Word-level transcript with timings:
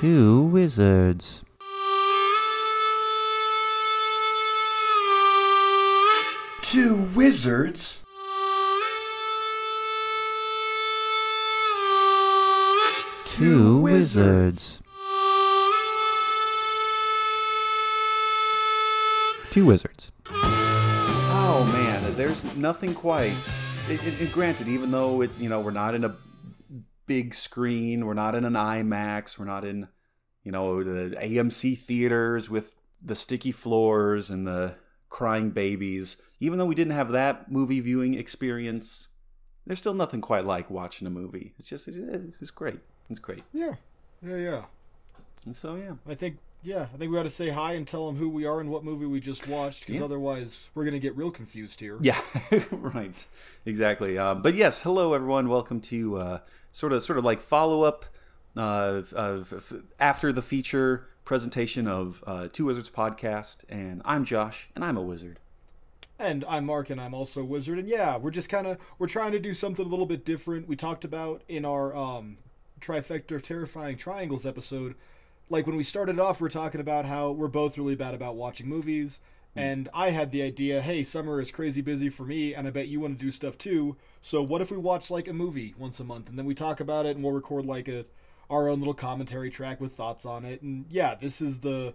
Two 0.00 0.42
wizards. 0.42 1.42
Two 6.62 6.96
wizards? 7.14 8.02
Two 13.24 13.78
wizards. 13.80 14.80
Two 19.50 19.66
wizards. 19.66 20.12
Oh 20.30 21.68
man, 21.72 22.14
there's 22.16 22.56
nothing 22.56 22.94
quite. 22.94 23.32
It, 23.90 24.04
it, 24.06 24.20
it- 24.20 24.32
granted, 24.32 24.68
even 24.68 24.90
though 24.90 25.22
it, 25.22 25.30
you 25.38 25.48
know, 25.48 25.60
we're 25.60 25.70
not 25.70 25.94
in 25.94 26.04
a 26.04 26.14
big 27.06 27.34
screen, 27.34 28.04
we're 28.06 28.14
not 28.14 28.34
in 28.34 28.44
an 28.44 28.54
IMAX, 28.54 29.38
we're 29.38 29.44
not 29.44 29.64
in, 29.64 29.88
you 30.44 30.52
know, 30.52 30.82
the 30.82 31.16
AMC 31.16 31.78
theaters 31.78 32.50
with 32.50 32.74
the 33.02 33.14
sticky 33.14 33.52
floors 33.52 34.30
and 34.30 34.46
the 34.46 34.74
crying 35.08 35.50
babies. 35.50 36.16
Even 36.40 36.58
though 36.58 36.66
we 36.66 36.74
didn't 36.74 36.92
have 36.92 37.12
that 37.12 37.50
movie 37.50 37.80
viewing 37.80 38.14
experience, 38.14 39.08
there's 39.66 39.78
still 39.78 39.94
nothing 39.94 40.20
quite 40.20 40.44
like 40.44 40.70
watching 40.70 41.06
a 41.06 41.10
movie. 41.10 41.54
It's 41.58 41.68
just, 41.68 41.88
it's 41.88 42.50
great. 42.50 42.80
It's 43.08 43.20
great. 43.20 43.44
Yeah, 43.52 43.74
yeah, 44.22 44.36
yeah. 44.36 44.64
And 45.44 45.54
so 45.54 45.76
yeah, 45.76 45.92
I 46.08 46.14
think, 46.14 46.38
yeah, 46.62 46.88
I 46.92 46.96
think 46.96 47.12
we 47.12 47.18
ought 47.18 47.22
to 47.22 47.30
say 47.30 47.50
hi 47.50 47.74
and 47.74 47.86
tell 47.86 48.06
them 48.06 48.16
who 48.16 48.28
we 48.28 48.44
are 48.46 48.58
and 48.60 48.68
what 48.68 48.82
movie 48.82 49.06
we 49.06 49.20
just 49.20 49.46
watched, 49.46 49.80
because 49.86 49.96
Yeah. 50.00 50.04
otherwise 50.04 50.68
we're 50.74 50.84
gonna 50.84 50.98
get 50.98 51.16
real 51.16 51.30
confused 51.30 51.78
here. 51.80 51.98
Yeah, 52.00 52.20
right. 52.72 53.24
Exactly. 53.64 54.18
Um, 54.18 54.42
but 54.42 54.54
yes, 54.54 54.82
hello 54.82 55.14
everyone. 55.14 55.48
Welcome 55.48 55.80
to 55.82 56.16
uh, 56.18 56.38
sort 56.76 56.92
of 56.92 57.02
sort 57.02 57.18
of 57.18 57.24
like 57.24 57.40
follow 57.40 57.82
up 57.82 58.04
uh, 58.54 59.00
of, 59.14 59.82
after 59.98 60.30
the 60.30 60.42
feature 60.42 61.08
presentation 61.24 61.88
of 61.88 62.22
uh, 62.26 62.48
Two 62.52 62.66
Wizards 62.66 62.90
podcast, 62.90 63.58
and 63.70 64.02
I'm 64.04 64.26
Josh, 64.26 64.68
and 64.74 64.84
I'm 64.84 64.98
a 64.98 65.02
wizard. 65.02 65.38
And 66.18 66.44
I'm 66.46 66.66
Mark, 66.66 66.90
and 66.90 67.00
I'm 67.00 67.14
also 67.14 67.40
a 67.40 67.44
wizard. 67.44 67.78
And 67.78 67.88
yeah, 67.88 68.18
we're 68.18 68.30
just 68.30 68.50
kind 68.50 68.66
of 68.66 68.76
we're 68.98 69.08
trying 69.08 69.32
to 69.32 69.38
do 69.38 69.54
something 69.54 69.86
a 69.86 69.88
little 69.88 70.04
bit 70.04 70.26
different. 70.26 70.68
We 70.68 70.76
talked 70.76 71.06
about 71.06 71.42
in 71.48 71.64
our 71.64 71.96
um, 71.96 72.36
trifecta 72.78 73.42
terrifying 73.42 73.96
triangles 73.96 74.44
episode, 74.44 74.96
like 75.48 75.66
when 75.66 75.76
we 75.76 75.82
started 75.82 76.20
off, 76.20 76.42
we 76.42 76.46
are 76.46 76.50
talking 76.50 76.82
about 76.82 77.06
how 77.06 77.30
we're 77.30 77.48
both 77.48 77.78
really 77.78 77.94
bad 77.94 78.12
about 78.12 78.36
watching 78.36 78.68
movies. 78.68 79.18
And 79.56 79.88
I 79.94 80.10
had 80.10 80.30
the 80.30 80.42
idea, 80.42 80.82
hey, 80.82 81.02
summer 81.02 81.40
is 81.40 81.50
crazy 81.50 81.80
busy 81.80 82.10
for 82.10 82.24
me, 82.24 82.54
and 82.54 82.66
I 82.66 82.70
bet 82.70 82.88
you 82.88 83.00
want 83.00 83.18
to 83.18 83.24
do 83.24 83.30
stuff 83.30 83.56
too. 83.56 83.96
So 84.20 84.42
what 84.42 84.60
if 84.60 84.70
we 84.70 84.76
watch 84.76 85.10
like 85.10 85.28
a 85.28 85.32
movie 85.32 85.74
once 85.78 85.98
a 86.00 86.04
month, 86.04 86.28
and 86.28 86.38
then 86.38 86.46
we 86.46 86.54
talk 86.54 86.80
about 86.80 87.06
it, 87.06 87.16
and 87.16 87.24
we'll 87.24 87.32
record 87.32 87.66
like 87.66 87.88
a 87.88 88.04
our 88.48 88.68
own 88.68 88.78
little 88.78 88.94
commentary 88.94 89.50
track 89.50 89.80
with 89.80 89.92
thoughts 89.92 90.24
on 90.24 90.44
it. 90.44 90.62
And 90.62 90.86
yeah, 90.88 91.14
this 91.14 91.40
is 91.40 91.60
the 91.60 91.94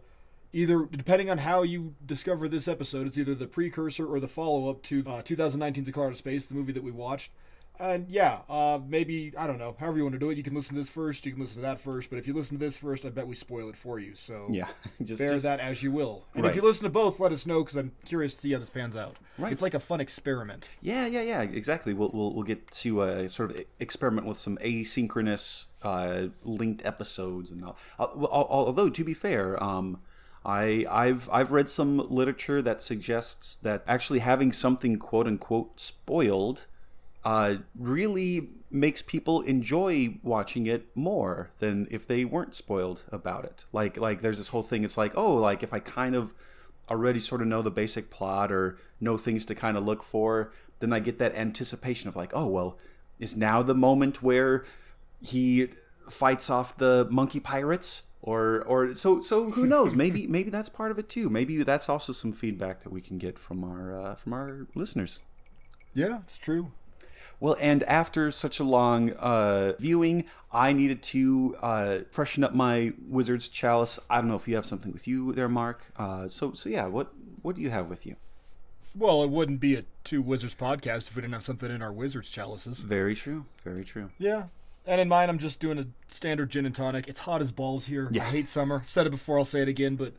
either 0.54 0.86
depending 0.86 1.30
on 1.30 1.40
how 1.40 1.64
you 1.64 1.96
discover 2.06 2.48
this 2.48 2.68
episode, 2.68 3.08
it's 3.08 3.18
either 3.18 3.36
the 3.36 3.48
precursor 3.48 4.06
or 4.06 4.20
the 4.20 4.28
follow 4.28 4.70
up 4.70 4.82
to 4.84 5.00
uh, 5.08 5.22
2019's 5.22 5.86
The 5.86 5.92
Color 5.92 6.10
of 6.10 6.18
Space, 6.18 6.46
the 6.46 6.56
movie 6.56 6.74
that 6.74 6.84
we 6.84 6.92
watched. 6.92 7.32
And 7.82 8.08
yeah, 8.10 8.42
uh, 8.48 8.80
maybe 8.88 9.34
I 9.38 9.48
don't 9.48 9.58
know. 9.58 9.76
However 9.80 9.98
you 9.98 10.04
want 10.04 10.14
to 10.14 10.20
do 10.20 10.30
it, 10.30 10.38
you 10.38 10.44
can 10.44 10.54
listen 10.54 10.76
to 10.76 10.82
this 10.82 10.90
first. 10.90 11.26
You 11.26 11.32
can 11.32 11.42
listen 11.42 11.56
to 11.56 11.62
that 11.64 11.80
first. 11.80 12.10
But 12.12 12.20
if 12.20 12.28
you 12.28 12.34
listen 12.36 12.60
to 12.60 12.64
this 12.64 12.78
first, 12.78 13.06
I 13.06 13.10
bet 13.10 13.26
we 13.26 13.34
spoil 13.36 13.70
it 13.70 13.76
for 13.76 14.00
you. 14.00 14.14
So 14.14 14.48
Yeah, 14.52 14.68
just, 15.04 15.20
bear 15.20 15.32
just- 15.32 15.44
that 15.44 15.60
as 15.60 15.82
you 15.82 15.92
will. 15.92 16.26
And 16.36 16.44
Right. 16.44 16.52
if 16.52 16.56
you 16.56 16.62
listen 16.62 16.84
to 16.84 16.90
both, 16.92 17.20
let 17.20 17.32
us 17.32 17.48
know 17.48 17.64
because 17.64 17.76
I'm 17.78 17.92
curious 18.06 18.36
to 18.36 18.42
see 18.42 18.52
how 18.54 18.60
this 18.60 18.70
pans 18.70 18.96
out. 18.96 19.18
Right. 19.40 19.52
It's 19.52 19.62
like 19.64 19.74
a 19.74 19.80
fun 19.80 20.00
experiment. 20.00 20.70
Yeah, 20.82 21.08
yeah, 21.08 21.22
yeah, 21.24 21.42
exactly. 21.42 21.94
We'll 21.94 22.12
we'll, 22.14 22.34
we'll 22.34 22.44
get 22.44 22.70
to 22.72 23.02
uh, 23.02 23.28
sort 23.28 23.52
of 23.52 23.58
experiment 23.80 24.28
with 24.28 24.38
some 24.38 24.58
asynchronous 24.58 25.66
uh, 25.82 26.28
linked 26.44 26.86
episodes, 26.86 27.50
and 27.50 27.64
all. 27.66 27.78
Although 27.98 28.90
to 28.90 29.04
be 29.04 29.14
fair, 29.16 29.62
um, 29.64 30.00
I 30.46 30.86
I've 30.90 31.30
I've 31.32 31.52
read 31.52 31.70
some 31.70 31.98
literature 31.98 32.62
that 32.62 32.82
suggests 32.84 33.56
that 33.56 33.84
actually 33.88 34.20
having 34.20 34.52
something 34.52 34.98
quote 34.98 35.26
unquote 35.28 35.80
spoiled 35.80 36.68
uh, 37.24 37.56
really 37.78 38.50
makes 38.70 39.02
people 39.02 39.42
enjoy 39.42 40.18
watching 40.24 40.66
it 40.66 40.88
more 40.96 41.52
than 41.60 41.88
if 41.92 42.08
they 42.08 42.26
weren't 42.26 42.56
spoiled 42.56 43.04
about 43.12 43.46
it. 43.46 43.66
Like 43.72 43.98
like 43.98 44.22
there's 44.22 44.38
this 44.38 44.50
whole 44.50 44.64
thing. 44.64 44.84
It's 44.84 44.98
like 44.98 45.14
oh 45.16 45.36
like 45.36 45.62
if 45.64 45.74
I 45.74 45.80
kind 45.80 46.16
of 46.16 46.34
already 46.90 47.20
sort 47.20 47.42
of 47.42 47.48
know 47.48 47.62
the 47.62 47.72
basic 47.72 48.10
plot 48.10 48.52
or 48.52 48.78
know 49.00 49.18
things 49.18 49.46
to 49.46 49.56
kind 49.56 49.78
of 49.78 49.86
look 49.86 50.04
for, 50.04 50.52
then 50.80 50.92
I 50.92 51.00
get 51.00 51.20
that 51.20 51.36
anticipation 51.36 52.10
of 52.10 52.16
like, 52.16 52.32
oh 52.34 52.48
well, 52.48 52.78
is 53.20 53.36
now 53.38 53.62
the 53.62 53.76
moment 53.76 54.24
where 54.24 54.66
he 55.22 55.70
fights 56.10 56.50
off 56.50 56.78
the 56.78 57.08
monkey 57.12 57.40
pirates 57.40 58.04
or 58.24 58.64
or 58.64 58.96
so 58.96 59.22
so 59.22 59.52
who 59.52 59.66
knows 59.66 59.96
maybe 59.96 60.28
maybe 60.38 60.50
that's 60.50 60.70
part 60.70 60.92
of 60.92 61.00
it 61.00 61.08
too 61.08 61.30
maybe 61.30 61.64
that's 61.64 61.88
also 61.88 62.12
some 62.12 62.32
feedback 62.32 62.84
that 62.84 62.92
we 62.92 63.02
can 63.02 63.18
get 63.18 63.40
from 63.40 63.64
our 63.64 64.00
uh, 64.00 64.16
from 64.16 64.34
our 64.34 64.68
listeners 64.76 65.24
Yeah, 65.94 66.20
it's 66.28 66.38
true. 66.38 66.72
Well, 67.42 67.58
and 67.60 67.84
after 67.84 68.32
such 68.32 68.60
a 68.60 68.64
long 68.64 69.12
uh, 69.14 69.74
viewing, 69.80 70.26
I 70.54 70.72
needed 70.72 71.02
to 71.04 71.58
uh, 71.62 71.98
freshen 72.12 72.44
up 72.44 72.54
my 72.54 72.94
wizard's 73.10 73.50
chalice. 73.50 74.00
I 74.10 74.18
don't 74.22 74.30
know 74.30 74.36
if 74.36 74.48
you 74.48 74.56
have 74.56 74.66
something 74.66 74.94
with 74.94 75.08
you 75.08 75.34
there, 75.34 75.50
Mark. 75.50 75.92
Uh, 75.98 76.30
so, 76.30 76.54
so 76.54 76.70
yeah, 76.70 76.86
what 76.86 77.12
what 77.42 77.56
do 77.56 77.64
you 77.64 77.72
have 77.72 77.90
with 77.90 78.06
you? 78.06 78.16
Well, 78.96 79.24
it 79.24 79.32
wouldn't 79.32 79.60
be 79.60 79.76
a 79.76 79.86
two 80.04 80.22
wizards 80.22 80.54
podcast 80.54 81.08
if 81.08 81.16
we 81.16 81.24
didn't 81.24 81.34
have 81.34 81.44
something 81.44 81.72
in 81.72 81.82
our 81.82 81.92
wizards 81.92 82.30
chalices. 82.30 82.78
Very 82.78 83.16
true. 83.16 83.46
Very 83.64 83.84
true. 83.84 84.12
Yeah. 84.20 84.46
And 84.86 85.02
in 85.02 85.08
mine, 85.08 85.30
I'm 85.30 85.40
just 85.40 85.60
doing 85.60 85.80
a 85.80 85.88
standard 86.10 86.52
gin 86.52 86.66
and 86.66 86.76
tonic. 86.76 87.08
It's 87.08 87.22
hot 87.22 87.42
as 87.42 87.52
balls 87.52 87.88
here. 87.88 88.10
Yeah. 88.12 88.24
I 88.24 88.26
hate 88.26 88.50
summer. 88.50 88.82
I've 88.84 88.90
said 88.90 89.08
it 89.08 89.12
before. 89.12 89.40
I'll 89.40 89.46
say 89.46 89.62
it 89.62 89.68
again. 89.68 89.96
But 89.96 90.14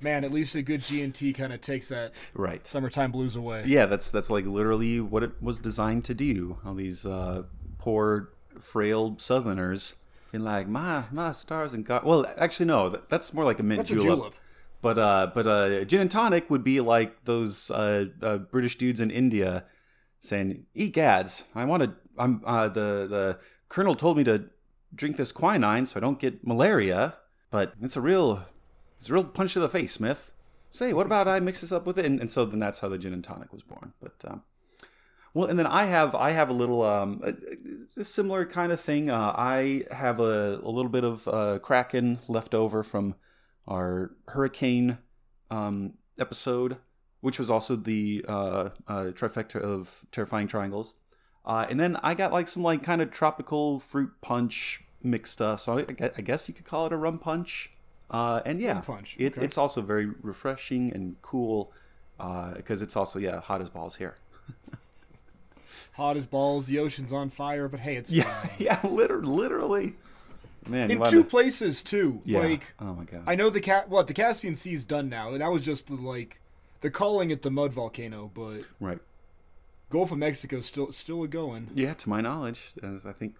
man, 0.00 0.24
at 0.24 0.32
least 0.32 0.54
a 0.54 0.62
good 0.62 0.82
G 0.82 1.02
and 1.02 1.14
T 1.14 1.32
kind 1.32 1.52
of 1.52 1.60
takes 1.60 1.88
that 1.88 2.12
Right. 2.34 2.66
summertime 2.66 3.12
blues 3.12 3.36
away. 3.36 3.64
Yeah, 3.66 3.86
that's 3.86 4.10
that's 4.10 4.30
like 4.30 4.44
literally 4.46 5.00
what 5.00 5.22
it 5.22 5.42
was 5.42 5.58
designed 5.58 6.04
to 6.06 6.14
do. 6.14 6.58
All 6.64 6.74
these 6.74 7.04
uh, 7.06 7.44
poor, 7.78 8.30
frail 8.58 9.16
Southerners 9.18 9.96
being 10.32 10.44
like, 10.44 10.68
my 10.68 11.04
my 11.12 11.32
stars 11.32 11.72
and 11.72 11.84
God. 11.84 12.04
Well, 12.04 12.26
actually, 12.36 12.66
no. 12.66 12.88
that- 12.88 13.08
That's 13.08 13.32
more 13.32 13.44
like 13.44 13.58
a 13.60 13.62
mint 13.62 13.78
That's 13.78 13.90
a 13.90 13.94
julep. 13.94 14.18
julep. 14.18 14.32
But 14.82 14.98
uh, 14.98 15.30
but 15.34 15.46
uh, 15.46 15.84
gin 15.84 16.00
and 16.02 16.10
tonic 16.10 16.50
would 16.50 16.62
be 16.62 16.80
like 16.80 17.24
those 17.24 17.70
uh, 17.70 18.06
uh, 18.22 18.36
British 18.38 18.76
dudes 18.76 19.00
in 19.00 19.10
India 19.10 19.64
saying, 20.20 20.66
"Egads, 20.76 21.44
I 21.54 21.64
want 21.64 21.82
to. 21.84 21.92
I'm 22.18 22.42
uh, 22.44 22.68
the 22.68 23.06
the 23.08 23.38
colonel 23.68 23.94
told 23.94 24.16
me 24.18 24.24
to 24.24 24.44
drink 24.94 25.16
this 25.16 25.32
quinine 25.32 25.86
so 25.86 25.98
I 25.98 26.00
don't 26.00 26.20
get 26.20 26.46
malaria, 26.46 27.14
but 27.50 27.72
it's 27.82 27.96
a 27.96 28.00
real 28.00 28.44
it's 29.06 29.10
a 29.12 29.14
real 29.14 29.22
punch 29.22 29.52
to 29.52 29.60
the 29.60 29.68
face, 29.68 29.92
Smith. 29.92 30.32
Say, 30.72 30.92
what 30.92 31.06
about 31.06 31.28
I 31.28 31.38
mix 31.38 31.60
this 31.60 31.70
up 31.70 31.86
with 31.86 31.96
it?" 31.96 32.04
And, 32.04 32.18
and 32.18 32.28
so 32.28 32.44
then 32.44 32.58
that's 32.58 32.80
how 32.80 32.88
the 32.88 32.98
gin 32.98 33.12
and 33.12 33.22
tonic 33.22 33.52
was 33.52 33.62
born. 33.62 33.92
But 34.02 34.16
um, 34.26 34.42
well, 35.32 35.48
and 35.48 35.56
then 35.56 35.66
I 35.66 35.84
have 35.84 36.12
I 36.16 36.32
have 36.32 36.48
a 36.48 36.52
little 36.52 36.82
um, 36.82 37.22
a, 37.22 38.00
a 38.00 38.04
similar 38.04 38.44
kind 38.44 38.72
of 38.72 38.80
thing. 38.80 39.08
Uh, 39.08 39.32
I 39.36 39.84
have 39.92 40.18
a, 40.18 40.56
a 40.56 40.68
little 40.68 40.88
bit 40.88 41.04
of 41.04 41.28
uh, 41.28 41.60
Kraken 41.60 42.18
left 42.26 42.52
over 42.52 42.82
from 42.82 43.14
our 43.68 44.10
hurricane 44.26 44.98
um, 45.52 45.94
episode, 46.18 46.78
which 47.20 47.38
was 47.38 47.48
also 47.48 47.76
the 47.76 48.24
uh, 48.26 48.70
uh, 48.88 49.04
trifecta 49.12 49.60
of 49.60 50.04
terrifying 50.10 50.48
triangles. 50.48 50.94
Uh, 51.44 51.64
and 51.70 51.78
then 51.78 51.96
I 52.02 52.14
got 52.14 52.32
like 52.32 52.48
some 52.48 52.64
like 52.64 52.82
kind 52.82 53.00
of 53.00 53.12
tropical 53.12 53.78
fruit 53.78 54.10
punch 54.20 54.82
mixed 55.00 55.34
stuff. 55.34 55.60
So 55.60 55.78
I, 55.78 55.86
I 56.00 56.10
I 56.16 56.22
guess 56.22 56.48
you 56.48 56.54
could 56.54 56.66
call 56.66 56.86
it 56.86 56.92
a 56.92 56.96
rum 56.96 57.20
punch. 57.20 57.70
Uh, 58.10 58.40
and 58.44 58.60
yeah, 58.60 58.80
punch, 58.80 59.16
It, 59.18 59.32
okay. 59.36 59.44
it's 59.44 59.58
also 59.58 59.82
very 59.82 60.06
refreshing 60.06 60.92
and 60.92 61.16
cool 61.22 61.72
because 62.18 62.80
it's 62.82 62.96
also 62.96 63.18
yeah 63.18 63.40
hot 63.40 63.60
as 63.60 63.68
balls 63.68 63.96
here. 63.96 64.16
Hot 65.94 66.16
as 66.16 66.26
balls. 66.26 66.66
The 66.66 66.78
ocean's 66.78 67.12
on 67.12 67.30
fire. 67.30 67.68
But 67.68 67.80
hey, 67.80 67.96
it's 67.96 68.10
Yeah, 68.10 68.24
fine. 68.24 68.50
yeah, 68.58 68.80
literally, 68.84 69.26
literally. 69.28 69.94
Man, 70.68 70.90
In 70.90 71.02
two 71.04 71.24
places 71.24 71.82
too. 71.82 72.20
yeah. 72.24 72.40
Like 72.40 72.74
oh 72.80 72.94
my 72.94 73.04
god. 73.04 73.22
I 73.26 73.34
know 73.34 73.50
the 73.50 73.60
cat. 73.60 73.88
What 73.88 74.06
the 74.06 74.12
Caspian 74.14 74.56
Sea's 74.56 74.84
done 74.84 75.08
now. 75.08 75.36
That 75.36 75.50
was 75.50 75.64
just 75.64 75.86
the 75.86 75.94
like 75.94 76.40
the 76.80 76.90
calling 76.90 77.30
it 77.30 77.42
the 77.42 77.50
mud 77.50 77.72
volcano, 77.72 78.30
but 78.34 78.62
right. 78.80 78.98
Gulf 79.88 80.10
of 80.12 80.18
Mexico's 80.18 80.66
still 80.66 80.92
still 80.92 81.22
a 81.22 81.28
going. 81.28 81.70
Yeah, 81.74 81.94
to 81.94 82.08
my 82.08 82.20
knowledge, 82.20 82.72
as 82.82 83.06
I 83.06 83.12
think, 83.12 83.36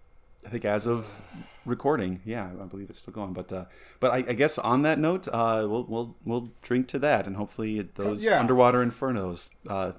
I 0.46 0.48
think 0.48 0.64
as 0.64 0.86
of 0.86 1.22
recording, 1.64 2.20
yeah, 2.24 2.50
I 2.60 2.64
believe 2.66 2.88
it's 2.88 3.00
still 3.00 3.12
going. 3.12 3.32
But 3.32 3.52
uh, 3.52 3.64
but 3.98 4.12
I, 4.12 4.18
I 4.18 4.32
guess 4.32 4.58
on 4.58 4.82
that 4.82 4.98
note, 5.00 5.26
uh, 5.28 5.66
we'll 5.68 5.84
we'll 5.84 6.16
we'll 6.24 6.52
drink 6.62 6.86
to 6.88 7.00
that, 7.00 7.26
and 7.26 7.36
hopefully 7.36 7.88
those 7.96 8.24
yeah. 8.24 8.38
underwater 8.38 8.84
infernos 8.84 9.50
uh, 9.68 9.92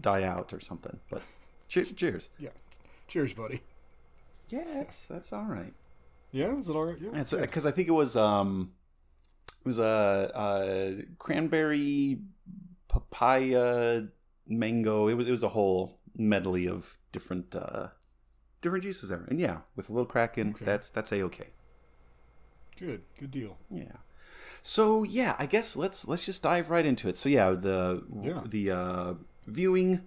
die 0.00 0.22
out 0.22 0.52
or 0.52 0.60
something. 0.60 1.00
But 1.10 1.22
cheers, 1.68 1.90
cheers. 1.92 2.28
Yeah. 2.38 2.50
Cheers, 3.08 3.34
buddy. 3.34 3.62
Yeah, 4.48 4.64
that's 4.74 5.06
that's 5.06 5.32
all 5.32 5.46
right. 5.46 5.74
Yeah, 6.30 6.56
is 6.56 6.68
it 6.68 6.76
all 6.76 6.84
right? 6.84 6.98
Yeah. 7.00 7.10
Because 7.10 7.32
because 7.32 7.66
I 7.66 7.72
think 7.72 7.88
it 7.88 7.92
was 7.92 8.14
um, 8.14 8.72
it 9.48 9.66
was 9.66 9.80
a 9.80 9.84
uh, 9.84 11.02
cranberry, 11.18 12.20
papaya, 12.86 14.04
mango. 14.46 15.08
It 15.08 15.14
was 15.14 15.26
it 15.26 15.32
was 15.32 15.42
a 15.42 15.48
whole 15.48 15.98
medley 16.16 16.68
of 16.68 16.96
different 17.10 17.56
uh, 17.56 17.88
different 18.64 18.82
juices 18.82 19.10
there, 19.10 19.24
and 19.28 19.38
yeah, 19.38 19.58
with 19.76 19.88
a 19.88 19.92
little 19.92 20.06
Kraken, 20.06 20.50
Okay. 20.56 20.64
that's 20.64 20.90
that's 20.90 21.12
a 21.12 21.22
okay. 21.22 21.48
Good, 22.78 23.02
good 23.18 23.30
deal. 23.30 23.56
Yeah. 23.70 23.92
So 24.62 25.04
yeah, 25.04 25.36
I 25.38 25.46
guess 25.46 25.76
let's 25.76 26.08
let's 26.08 26.26
just 26.26 26.42
dive 26.42 26.70
right 26.70 26.84
into 26.84 27.08
it. 27.08 27.16
So 27.16 27.28
yeah, 27.28 27.50
the 27.50 28.02
Yeah. 28.22 28.42
the 28.44 28.70
uh, 28.70 29.14
viewing 29.46 30.00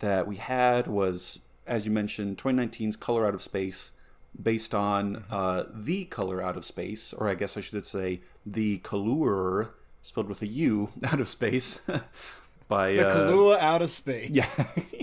that 0.00 0.26
we 0.26 0.36
had 0.36 0.86
was, 0.88 1.38
as 1.66 1.84
you 1.86 1.92
mentioned, 1.92 2.38
2019's 2.38 2.96
Color 2.96 3.26
Out 3.26 3.34
of 3.34 3.42
Space, 3.42 3.92
based 4.40 4.74
on 4.74 5.24
uh, 5.30 5.64
the 5.72 6.06
Color 6.06 6.42
Out 6.42 6.56
of 6.56 6.64
Space, 6.64 7.12
or 7.12 7.28
I 7.28 7.34
guess 7.34 7.56
I 7.56 7.60
should 7.60 7.84
say 7.86 8.22
the 8.46 8.78
Color, 8.78 9.74
spelled 10.02 10.28
with 10.28 10.42
a 10.42 10.46
U, 10.46 10.90
out 11.04 11.20
of 11.20 11.28
space, 11.28 11.86
by 12.68 12.94
The 12.94 13.06
uh, 13.08 13.14
Kahlua 13.14 13.58
out 13.58 13.82
of 13.82 13.90
space. 13.90 14.30
yeah, 14.30 14.48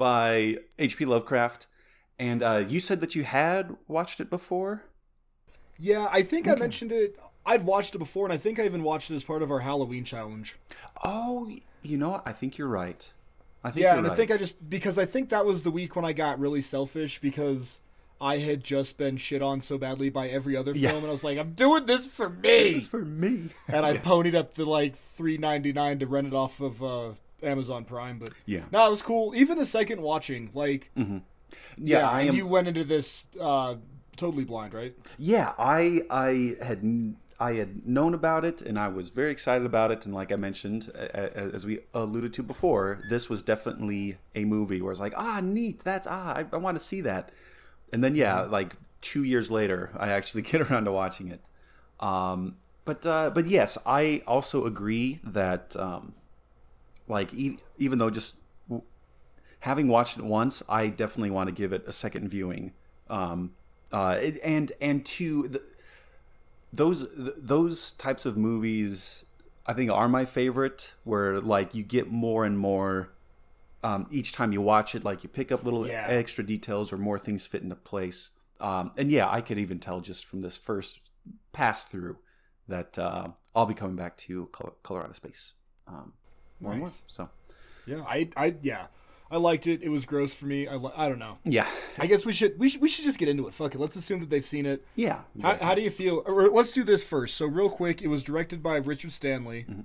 by 0.00 0.56
H.P. 0.80 1.04
Lovecraft. 1.04 1.68
And 2.18 2.42
uh, 2.42 2.64
you 2.68 2.80
said 2.80 3.00
that 3.00 3.14
you 3.14 3.22
had 3.24 3.76
watched 3.86 4.18
it 4.20 4.28
before. 4.28 4.82
Yeah, 5.78 6.08
I 6.10 6.22
think 6.22 6.48
I 6.48 6.54
mentioned 6.56 6.90
it. 6.92 7.16
I'd 7.46 7.64
watched 7.64 7.94
it 7.94 7.98
before, 7.98 8.26
and 8.26 8.32
I 8.32 8.36
think 8.36 8.58
I 8.58 8.64
even 8.64 8.82
watched 8.82 9.10
it 9.10 9.14
as 9.14 9.24
part 9.24 9.42
of 9.42 9.50
our 9.50 9.60
Halloween 9.60 10.04
challenge. 10.04 10.56
Oh, 11.04 11.50
you 11.82 11.96
know 11.96 12.10
what? 12.10 12.22
I 12.26 12.32
think 12.32 12.58
you're 12.58 12.68
right. 12.68 13.10
I 13.64 13.70
think 13.70 13.84
Yeah, 13.84 13.96
and 13.96 14.04
right. 14.04 14.12
I 14.12 14.16
think 14.16 14.30
I 14.30 14.36
just 14.36 14.68
because 14.68 14.98
I 14.98 15.06
think 15.06 15.28
that 15.30 15.46
was 15.46 15.62
the 15.62 15.70
week 15.70 15.96
when 15.96 16.04
I 16.04 16.12
got 16.12 16.38
really 16.38 16.60
selfish 16.60 17.18
because 17.20 17.80
I 18.20 18.38
had 18.38 18.62
just 18.64 18.98
been 18.98 19.16
shit 19.16 19.40
on 19.40 19.62
so 19.62 19.78
badly 19.78 20.10
by 20.10 20.28
every 20.28 20.54
other 20.56 20.72
film, 20.74 20.82
Yeah. 20.84 20.94
and 20.96 21.06
I 21.06 21.10
was 21.10 21.24
like, 21.24 21.38
I'm 21.38 21.52
doing 21.54 21.86
this 21.86 22.06
for 22.06 22.28
me, 22.28 22.72
this 22.74 22.82
is 22.82 22.86
for 22.86 23.04
me. 23.04 23.48
and 23.68 23.86
I 23.86 23.96
ponied 24.10 24.34
up 24.34 24.54
to 24.54 24.64
like 24.66 24.94
three 24.96 25.38
ninety 25.38 25.72
nine 25.72 25.98
to 26.00 26.06
rent 26.06 26.26
it 26.26 26.34
off 26.34 26.60
of 26.60 26.82
uh, 26.82 27.10
Amazon 27.42 27.84
Prime. 27.84 28.18
But 28.18 28.30
Yeah. 28.46 28.64
no, 28.72 28.86
it 28.86 28.90
was 28.90 29.02
cool. 29.02 29.34
Even 29.34 29.58
the 29.58 29.66
second 29.66 30.00
watching, 30.02 30.50
like, 30.54 30.90
Yeah, 31.76 32.08
I 32.08 32.22
am. 32.22 32.34
you 32.34 32.46
went 32.46 32.68
into 32.68 32.84
this 32.84 33.26
uh, 33.40 33.76
totally 34.16 34.44
blind, 34.44 34.74
right? 34.74 34.94
Yeah, 35.18 35.52
I 35.58 36.02
I 36.10 36.56
had 36.62 37.14
I 37.40 37.54
had 37.54 37.86
known 37.86 38.12
about 38.12 38.44
it 38.44 38.60
and 38.60 38.78
I 38.78 38.88
was 38.88 39.08
very 39.08 39.30
excited 39.30 39.66
about 39.66 39.90
it. 39.90 40.04
And 40.04 40.14
like 40.14 40.30
I 40.30 40.36
mentioned, 40.36 40.90
as 40.94 41.64
we 41.64 41.80
alluded 41.94 42.32
to 42.34 42.42
before, 42.42 43.02
this 43.08 43.30
was 43.30 43.42
definitely 43.42 44.18
a 44.34 44.44
movie 44.44 44.82
where 44.82 44.92
it's 44.92 45.00
like, 45.00 45.14
ah, 45.16 45.40
neat. 45.42 45.80
That's 45.82 46.06
ah, 46.08 46.34
I, 46.34 46.44
I 46.52 46.56
want 46.58 46.78
to 46.78 46.84
see 46.84 47.00
that. 47.00 47.30
And 47.92 48.04
then 48.04 48.14
yeah, 48.14 48.42
like 48.42 48.74
two 49.00 49.24
years 49.24 49.50
later, 49.50 49.90
I 49.98 50.10
actually 50.10 50.42
get 50.52 50.60
around 50.60 50.84
to 50.84 50.92
watching 50.92 51.28
it. 51.28 51.40
Um, 51.98 52.56
but 52.84 53.04
uh, 53.06 53.30
but 53.30 53.46
yes, 53.46 53.76
I 53.86 54.22
also 54.26 54.66
agree 54.66 55.20
that 55.24 55.74
um, 55.76 56.14
like 57.10 57.34
e- 57.34 57.58
even 57.78 57.98
though 57.98 58.10
just 58.10 58.36
w- 58.68 58.84
having 59.60 59.88
watched 59.88 60.16
it 60.18 60.24
once, 60.24 60.62
I 60.68 60.86
definitely 60.86 61.30
want 61.30 61.48
to 61.48 61.54
give 61.54 61.72
it 61.72 61.84
a 61.86 61.92
second 61.92 62.28
viewing. 62.28 62.72
Um, 63.08 63.52
uh, 63.92 64.16
it- 64.20 64.40
and 64.44 64.72
and 64.80 65.04
two, 65.04 65.48
the, 65.48 65.62
those 66.72 67.06
th- 67.08 67.34
those 67.36 67.92
types 67.92 68.24
of 68.26 68.36
movies, 68.36 69.24
I 69.66 69.72
think, 69.74 69.90
are 69.90 70.08
my 70.08 70.24
favorite. 70.24 70.94
Where 71.04 71.40
like 71.40 71.74
you 71.74 71.82
get 71.82 72.10
more 72.10 72.44
and 72.44 72.56
more 72.58 73.10
um, 73.82 74.06
each 74.10 74.32
time 74.32 74.52
you 74.52 74.60
watch 74.62 74.94
it. 74.94 75.04
Like 75.04 75.22
you 75.24 75.28
pick 75.28 75.50
up 75.50 75.64
little 75.64 75.86
Yeah. 75.86 76.06
extra 76.08 76.44
details 76.44 76.92
or 76.92 76.98
more 76.98 77.18
things 77.18 77.46
fit 77.46 77.62
into 77.62 77.76
place. 77.76 78.30
Um, 78.60 78.92
and 78.96 79.10
yeah, 79.10 79.26
I 79.28 79.40
could 79.40 79.58
even 79.58 79.78
tell 79.80 80.00
just 80.00 80.26
from 80.26 80.42
this 80.42 80.56
first 80.56 81.00
pass 81.52 81.84
through 81.84 82.18
that 82.68 82.98
uh, 82.98 83.28
I'll 83.54 83.66
be 83.66 83.74
coming 83.74 83.96
back 83.96 84.16
to 84.18 84.48
Color 84.82 85.02
Out 85.04 85.10
of 85.10 85.16
Space. 85.16 85.54
Um, 85.88 86.12
more 86.60 86.72
and 86.72 86.80
more. 86.82 86.90
So 87.06 87.28
Yeah, 87.86 88.02
I, 88.06 88.28
I, 88.36 88.54
yeah, 88.62 88.86
I 89.30 89.36
liked 89.36 89.66
it. 89.66 89.82
It 89.82 89.88
was 89.88 90.04
gross 90.06 90.34
for 90.34 90.46
me. 90.46 90.66
I, 90.68 90.74
li- 90.76 90.92
I 90.96 91.08
don't 91.08 91.18
know. 91.18 91.38
yeah, 91.44 91.68
I 91.98 92.06
guess 92.06 92.26
we 92.26 92.32
should, 92.32 92.58
we 92.58 92.68
should, 92.68 92.80
we 92.80 92.88
should 92.88 93.04
just 93.04 93.18
get 93.18 93.28
into 93.28 93.46
it. 93.48 93.54
Fuck 93.54 93.74
it. 93.74 93.80
Let's 93.80 93.96
assume 93.96 94.20
that 94.20 94.28
they've 94.30 94.44
seen 94.44 94.66
it. 94.66 94.84
yeah. 94.96 95.20
How, 95.42 95.56
how 95.56 95.74
do 95.74 95.82
you 95.82 95.90
feel? 95.90 96.22
Or 96.26 96.48
let's 96.48 96.72
do 96.72 96.82
this 96.82 97.04
first. 97.04 97.36
So, 97.36 97.46
real 97.46 97.70
quick, 97.70 98.02
it 98.02 98.08
was 98.08 98.22
directed 98.22 98.62
by 98.62 98.76
Richard 98.76 99.12
Stanley, 99.12 99.66
Mm-hmm. 99.70 99.80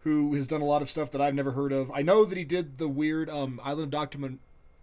who 0.00 0.34
has 0.34 0.46
done 0.46 0.60
a 0.60 0.64
lot 0.64 0.82
of 0.82 0.88
stuff 0.90 1.10
that 1.10 1.20
I've 1.20 1.34
never 1.34 1.52
heard 1.52 1.72
of. 1.72 1.90
I 1.92 2.02
know 2.02 2.24
that 2.24 2.38
he 2.38 2.44
did 2.44 2.78
the 2.78 2.88
weird 2.88 3.28
um, 3.28 3.60
Island 3.64 3.84
of 3.84 3.90
Doctor 3.90 4.18
Mon- 4.18 4.38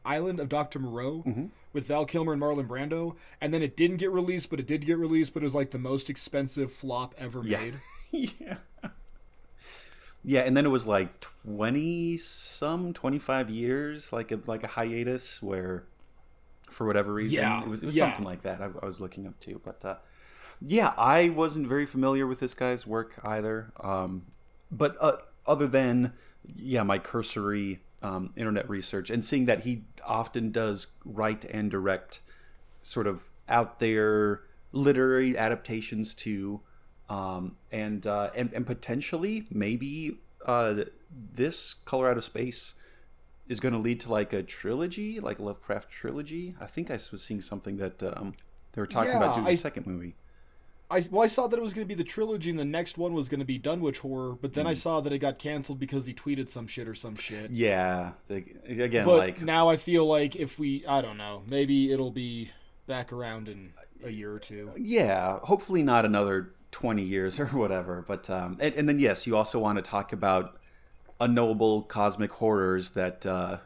Island 0.06 0.40
of 0.42 0.50
Doctor 0.50 0.80
Moreau 0.80 1.24
Mm-hmm. 1.26 1.46
with 1.72 1.88
Val 1.88 2.06
Kilmer 2.06 2.34
and 2.34 2.42
Marlon 2.42 2.68
Brando, 2.68 3.16
and 3.40 3.54
then 3.54 3.64
it 3.64 3.78
didn't 3.78 3.98
get 3.98 4.12
released, 4.12 4.50
but 4.50 4.60
it 4.60 4.68
did 4.68 4.86
get 4.86 4.98
released. 4.98 5.34
But 5.34 5.44
it 5.44 5.46
was 5.46 5.56
like 5.56 5.72
the 5.72 5.78
most 5.80 6.10
expensive 6.10 6.74
flop 6.74 7.16
ever 7.18 7.42
Yeah. 7.46 7.60
made. 7.60 7.74
yeah. 8.12 8.58
Yeah, 10.24 10.42
and 10.42 10.56
then 10.56 10.66
it 10.66 10.70
was 10.70 10.88
like 10.88 11.20
twenty 11.22 12.18
some, 12.18 12.94
twenty 12.94 13.20
five 13.20 13.50
years, 13.50 14.14
like 14.14 14.32
a 14.32 14.40
like 14.46 14.64
a 14.64 14.68
hiatus 14.68 15.42
where, 15.44 15.86
for 16.70 16.88
whatever 16.88 17.14
reason, 17.14 17.36
Yeah, 17.36 17.62
it 17.62 17.68
was, 17.68 17.84
it 17.84 17.86
was 17.88 17.96
yeah. 17.96 18.06
something 18.06 18.26
like 18.26 18.44
that. 18.44 18.62
I, 18.62 18.66
I 18.82 18.86
was 18.86 19.02
looking 19.02 19.28
up 19.28 19.40
to, 19.42 19.60
but 19.64 19.84
uh, 19.84 19.96
yeah, 20.62 20.94
I 20.98 21.30
wasn't 21.30 21.68
very 21.68 21.86
familiar 21.86 22.26
with 22.26 22.40
this 22.40 22.54
guy's 22.54 22.88
work 22.88 23.20
either. 23.24 23.74
Um, 23.82 24.28
but 24.72 24.96
uh, 25.02 25.18
other 25.46 25.68
than 25.68 26.14
yeah, 26.56 26.84
my 26.84 27.00
cursory 27.00 27.80
um, 28.02 28.32
internet 28.36 28.70
research 28.70 29.10
and 29.10 29.24
seeing 29.24 29.46
that 29.46 29.62
he 29.62 29.84
often 30.06 30.52
does 30.52 30.88
write 31.06 31.46
and 31.46 31.70
direct 31.72 32.22
sort 32.82 33.08
of 33.08 33.30
out 33.48 33.80
there 33.80 34.42
literary 34.72 35.38
adaptations 35.38 36.14
too, 36.14 36.62
um, 37.14 37.56
and, 37.72 38.06
uh, 38.08 38.30
and 38.36 38.52
and 38.54 38.66
potentially 38.66 39.46
maybe 39.52 40.18
uh, 40.46 40.84
this 41.34 41.74
Color 41.74 42.10
Out 42.12 42.18
of 42.18 42.24
Space 42.24 42.74
is 43.48 43.60
going 43.60 43.74
to 43.74 43.80
lead 43.80 44.00
to 44.02 44.12
like 44.12 44.34
a 44.34 44.42
trilogy, 44.44 45.20
like 45.20 45.40
a 45.40 45.44
Lovecraft 45.44 45.90
trilogy. 45.90 46.56
I 46.60 46.66
think 46.66 46.90
I 46.90 46.96
was 47.12 47.22
seeing 47.24 47.42
something 47.42 47.78
that 47.78 48.02
um, 48.02 48.34
they 48.72 48.82
were 48.82 48.88
talking 48.88 49.12
about 49.16 49.30
Yeah, 49.32 49.36
doing 49.36 49.48
I- 49.48 49.52
a 49.52 49.58
second 49.58 49.86
movie. 49.88 50.16
I 50.92 51.04
well, 51.10 51.24
I 51.24 51.28
saw 51.28 51.48
that 51.48 51.58
it 51.58 51.62
was 51.64 51.74
going 51.74 51.88
to 51.88 51.96
be 51.96 51.96
the 51.96 52.04
trilogy, 52.08 52.50
and 52.52 52.60
the 52.60 52.66
next 52.66 52.98
one 53.00 53.14
was 53.14 53.28
going 53.28 53.40
to 53.40 53.46
be 53.46 53.58
Dunwich 53.58 54.00
Horror. 54.00 54.34
But 54.40 54.52
Mm. 54.52 54.56
then 54.56 54.68
I 54.68 54.74
saw 54.76 55.02
that 55.02 55.12
it 55.12 55.20
got 55.20 55.40
canceled 55.40 55.80
because 55.80 56.06
he 56.06 56.14
tweeted 56.14 56.50
some 56.50 56.68
shit 56.68 56.88
or 56.88 56.94
some 56.94 57.16
shit. 57.16 57.50
Yeah, 57.52 58.12
they, 58.28 58.44
again, 58.68 59.06
But 59.06 59.18
like 59.18 59.42
now 59.42 59.70
I 59.70 59.78
feel 59.78 60.06
like 60.06 60.36
if 60.36 60.60
we, 60.60 60.86
I 60.86 61.02
don't 61.02 61.18
know, 61.18 61.42
maybe 61.48 61.92
it'll 61.92 62.12
be 62.12 62.52
back 62.86 63.12
around 63.12 63.48
in 63.48 63.74
a 64.04 64.10
year 64.12 64.32
or 64.34 64.40
two. 64.40 64.72
yeah, 64.78 65.40
hopefully 65.40 65.82
not 65.84 66.06
another 66.06 66.52
20 66.74 67.02
years 67.04 67.40
or 67.40 67.46
whatever. 67.48 68.04
But 68.06 68.30
um, 68.30 68.58
and, 68.60 68.76
and 68.76 68.90
then 68.90 69.00
yes, 69.00 69.26
you 69.26 69.38
also 69.38 69.60
want 69.60 69.78
to 69.78 69.82
talk 69.82 70.12
about 70.12 70.60
unknowable 71.22 71.84
cosmic 71.84 72.32
horrors 72.34 72.92
that 72.92 73.26
uh, 73.26 73.58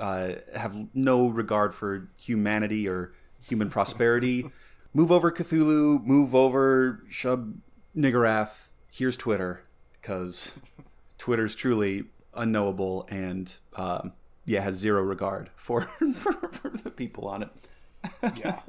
uh, 0.00 0.32
have 0.54 0.86
no 0.94 1.28
regard 1.28 1.74
for 1.74 2.08
humanity 2.18 2.88
or 2.88 3.12
human 3.42 3.68
prosperity. 3.68 4.50
move 4.94 5.12
over 5.12 5.30
Cthulhu, 5.30 6.02
move 6.02 6.34
over 6.34 7.02
Shub 7.10 7.56
Niggurath. 7.94 8.68
Here's 8.90 9.16
Twitter 9.16 9.64
because 10.00 10.52
Twitter's 11.18 11.54
truly 11.54 12.04
unknowable 12.34 13.06
and 13.10 13.54
um, 13.76 14.12
yeah 14.44 14.60
has 14.60 14.74
zero 14.76 15.02
regard 15.02 15.50
for, 15.56 15.82
for 15.82 16.32
for 16.48 16.68
the 16.68 16.90
people 16.90 17.28
on 17.28 17.42
it. 17.42 17.50
Yeah. 18.36 18.60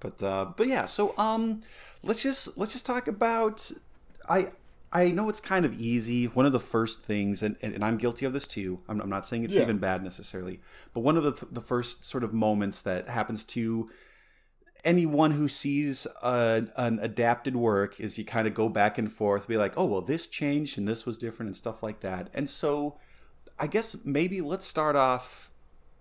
But 0.00 0.22
uh, 0.22 0.46
but 0.56 0.68
yeah, 0.68 0.86
so 0.86 1.16
um, 1.18 1.62
let's 2.02 2.22
just 2.22 2.56
let's 2.56 2.72
just 2.72 2.86
talk 2.86 3.08
about. 3.08 3.70
I 4.28 4.52
I 4.92 5.10
know 5.10 5.28
it's 5.28 5.40
kind 5.40 5.64
of 5.64 5.78
easy. 5.80 6.26
One 6.26 6.46
of 6.46 6.52
the 6.52 6.60
first 6.60 7.02
things, 7.02 7.42
and, 7.42 7.56
and, 7.60 7.74
and 7.74 7.84
I'm 7.84 7.98
guilty 7.98 8.24
of 8.24 8.32
this 8.32 8.46
too. 8.46 8.80
I'm, 8.88 9.00
I'm 9.00 9.10
not 9.10 9.26
saying 9.26 9.44
it's 9.44 9.54
Yeah. 9.54 9.62
even 9.62 9.78
bad 9.78 10.02
necessarily, 10.02 10.60
but 10.94 11.00
one 11.00 11.16
of 11.16 11.24
the 11.24 11.46
the 11.50 11.60
first 11.60 12.04
sort 12.04 12.24
of 12.24 12.32
moments 12.32 12.80
that 12.82 13.08
happens 13.08 13.44
to 13.44 13.88
anyone 14.84 15.32
who 15.32 15.48
sees 15.48 16.06
a, 16.22 16.64
an 16.76 16.98
adapted 17.00 17.56
work 17.56 17.98
is 17.98 18.16
you 18.16 18.24
kind 18.24 18.46
of 18.46 18.54
go 18.54 18.68
back 18.68 18.96
and 18.96 19.12
forth, 19.12 19.48
be 19.48 19.56
like, 19.56 19.74
oh 19.76 19.84
well, 19.84 20.00
this 20.00 20.26
changed 20.26 20.78
and 20.78 20.86
this 20.86 21.04
was 21.04 21.18
different 21.18 21.48
and 21.48 21.56
stuff 21.56 21.82
like 21.82 22.00
that. 22.00 22.28
And 22.32 22.48
so, 22.48 22.96
I 23.58 23.66
guess 23.66 23.96
maybe 24.04 24.40
let's 24.40 24.64
start 24.64 24.94
off 24.94 25.50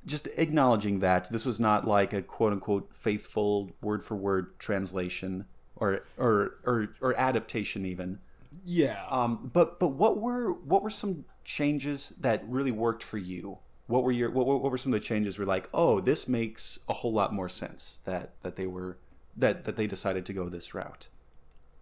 just 0.05 0.27
acknowledging 0.37 0.99
that 0.99 1.31
this 1.31 1.45
was 1.45 1.59
not 1.59 1.87
like 1.87 2.13
a 2.13 2.21
quote 2.21 2.53
unquote 2.53 2.93
faithful 2.93 3.71
word 3.81 4.03
for 4.03 4.15
word 4.15 4.57
translation 4.59 5.45
or 5.75 6.03
or 6.17 6.57
or, 6.63 6.89
or 7.01 7.17
adaptation 7.17 7.85
even. 7.85 8.19
Yeah. 8.65 9.05
Um, 9.09 9.49
but 9.53 9.79
but 9.79 9.89
what 9.89 10.19
were 10.19 10.51
what 10.51 10.83
were 10.83 10.89
some 10.89 11.25
changes 11.43 12.09
that 12.19 12.47
really 12.47 12.71
worked 12.71 13.03
for 13.03 13.17
you? 13.17 13.59
What 13.87 14.03
were 14.03 14.11
your 14.11 14.29
what, 14.29 14.45
what 14.45 14.71
were 14.71 14.77
some 14.77 14.93
of 14.93 14.99
the 14.99 15.05
changes? 15.05 15.37
Were 15.37 15.45
like, 15.45 15.69
oh, 15.73 15.99
this 15.99 16.27
makes 16.27 16.79
a 16.89 16.93
whole 16.93 17.13
lot 17.13 17.33
more 17.33 17.49
sense 17.49 17.99
that 18.05 18.33
that 18.43 18.55
they 18.55 18.67
were 18.67 18.97
that 19.35 19.65
that 19.65 19.75
they 19.75 19.87
decided 19.87 20.25
to 20.25 20.33
go 20.33 20.49
this 20.49 20.73
route. 20.73 21.07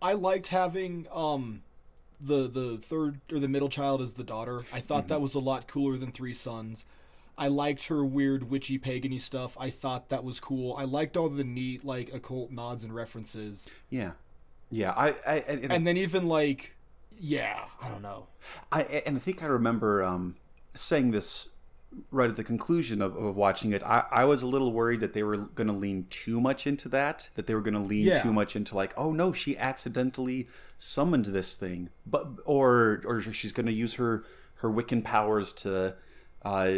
I 0.01 0.13
liked 0.13 0.48
having 0.48 1.07
um 1.12 1.63
the 2.19 2.48
the 2.48 2.77
third 2.77 3.22
or 3.31 3.39
the 3.39 3.48
middle 3.48 3.69
child 3.69 4.01
as 4.01 4.13
the 4.13 4.24
daughter. 4.24 4.63
I 4.72 4.79
thought 4.79 5.07
that 5.07 5.22
was 5.22 5.36
a 5.36 5.39
lot 5.39 5.67
cooler 5.67 5.98
than 5.98 6.12
Three 6.12 6.34
Sons. 6.34 6.86
I 7.38 7.48
liked 7.50 7.88
her 7.88 8.06
weird 8.06 8.50
witchy 8.50 8.80
pagany 8.80 9.20
stuff. 9.20 9.58
I 9.60 9.70
thought 9.70 10.10
that 10.10 10.24
was 10.24 10.39
cool. 10.39 10.75
I 10.77 10.86
liked 10.86 11.18
all 11.18 11.30
the 11.30 11.44
neat 11.44 11.84
like 11.84 12.13
occult 12.13 12.51
nods 12.51 12.84
and 12.84 12.94
references. 12.94 13.68
Yeah, 13.89 14.12
yeah. 14.70 14.92
I 14.92 15.10
I 15.27 15.36
and, 15.48 15.72
And 15.72 15.88
then 15.88 15.98
even 15.98 16.27
like 16.27 16.75
yeah, 17.18 17.65
I 17.82 17.89
don't 17.89 18.01
know. 18.01 18.27
I 18.72 18.84
and 18.84 19.18
I 19.18 19.20
think 19.20 19.44
I 19.44 19.48
remember 19.48 20.04
um, 20.04 20.36
saying 20.74 21.12
this 21.12 21.50
right 22.12 22.30
at 22.30 22.36
the 22.36 22.44
conclusion 22.44 23.01
of, 23.01 23.15
of 23.15 23.38
watching 23.38 23.72
it, 23.72 23.82
I, 23.84 24.04
I 24.12 24.25
was 24.25 24.42
a 24.42 24.48
little 24.48 24.74
worried 24.74 25.00
that 25.00 25.13
they 25.13 25.24
were 25.24 25.38
going 25.38 25.68
to 25.68 25.74
lean 25.74 26.08
too 26.10 26.42
much 26.42 26.68
into 26.68 26.89
that, 26.89 27.30
that 27.36 27.48
they 27.48 27.56
were 27.56 27.62
going 27.62 27.74
to 27.75 27.80
lean 27.80 28.08
Yeah. 28.08 28.22
too 28.22 28.34
much 28.34 28.54
into 28.54 28.75
like, 28.75 28.94
oh 28.98 29.13
no, 29.13 29.32
she 29.32 29.58
accidentally 29.58 30.50
summoned 30.77 31.27
this 31.27 31.54
thing, 31.54 31.89
but 32.06 32.27
or 32.46 33.01
or 33.06 33.22
she's 33.22 33.51
going 33.54 33.65
to 33.68 33.72
use 33.72 33.94
her 33.96 34.25
her 34.56 34.70
Wiccan 34.70 35.04
powers 35.06 35.54
to 35.54 35.96
uh, 36.44 36.72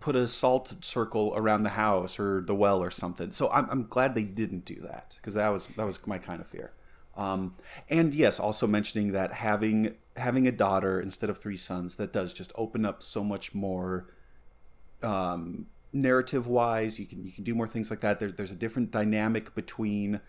put 0.00 0.16
a 0.16 0.26
salt 0.26 0.74
circle 0.82 1.32
around 1.36 1.62
the 1.62 1.70
house 1.70 2.18
or 2.18 2.40
the 2.40 2.54
well 2.54 2.82
or 2.82 2.90
something. 2.90 3.32
So 3.32 3.50
I'm, 3.50 3.68
I'm 3.70 3.86
glad 3.86 4.14
they 4.14 4.24
didn't 4.24 4.64
do 4.64 4.76
that 4.82 5.14
because 5.16 5.34
that 5.34 5.48
was 5.50 5.66
that 5.68 5.84
was 5.86 6.04
my 6.06 6.18
kind 6.18 6.40
of 6.40 6.46
fear. 6.46 6.72
Um, 7.16 7.56
and 7.88 8.14
yes, 8.14 8.40
also 8.40 8.66
mentioning 8.66 9.12
that 9.12 9.32
having 9.34 9.94
having 10.16 10.48
a 10.48 10.52
daughter 10.52 11.00
instead 11.00 11.28
of 11.30 11.38
three 11.38 11.56
sons 11.56 11.96
that 11.96 12.12
does 12.12 12.32
just 12.32 12.50
open 12.54 12.84
up 12.84 13.02
so 13.02 13.22
much 13.22 13.54
more 13.54 14.06
um, 15.02 15.66
narrative 15.92 16.46
wise. 16.46 16.98
You 16.98 17.06
can 17.06 17.24
you 17.24 17.32
can 17.32 17.44
do 17.44 17.54
more 17.54 17.68
things 17.68 17.90
like 17.90 18.00
that. 18.00 18.20
There's 18.20 18.34
there's 18.34 18.50
a 18.50 18.56
different 18.56 18.90
dynamic 18.90 19.54
between 19.54 20.20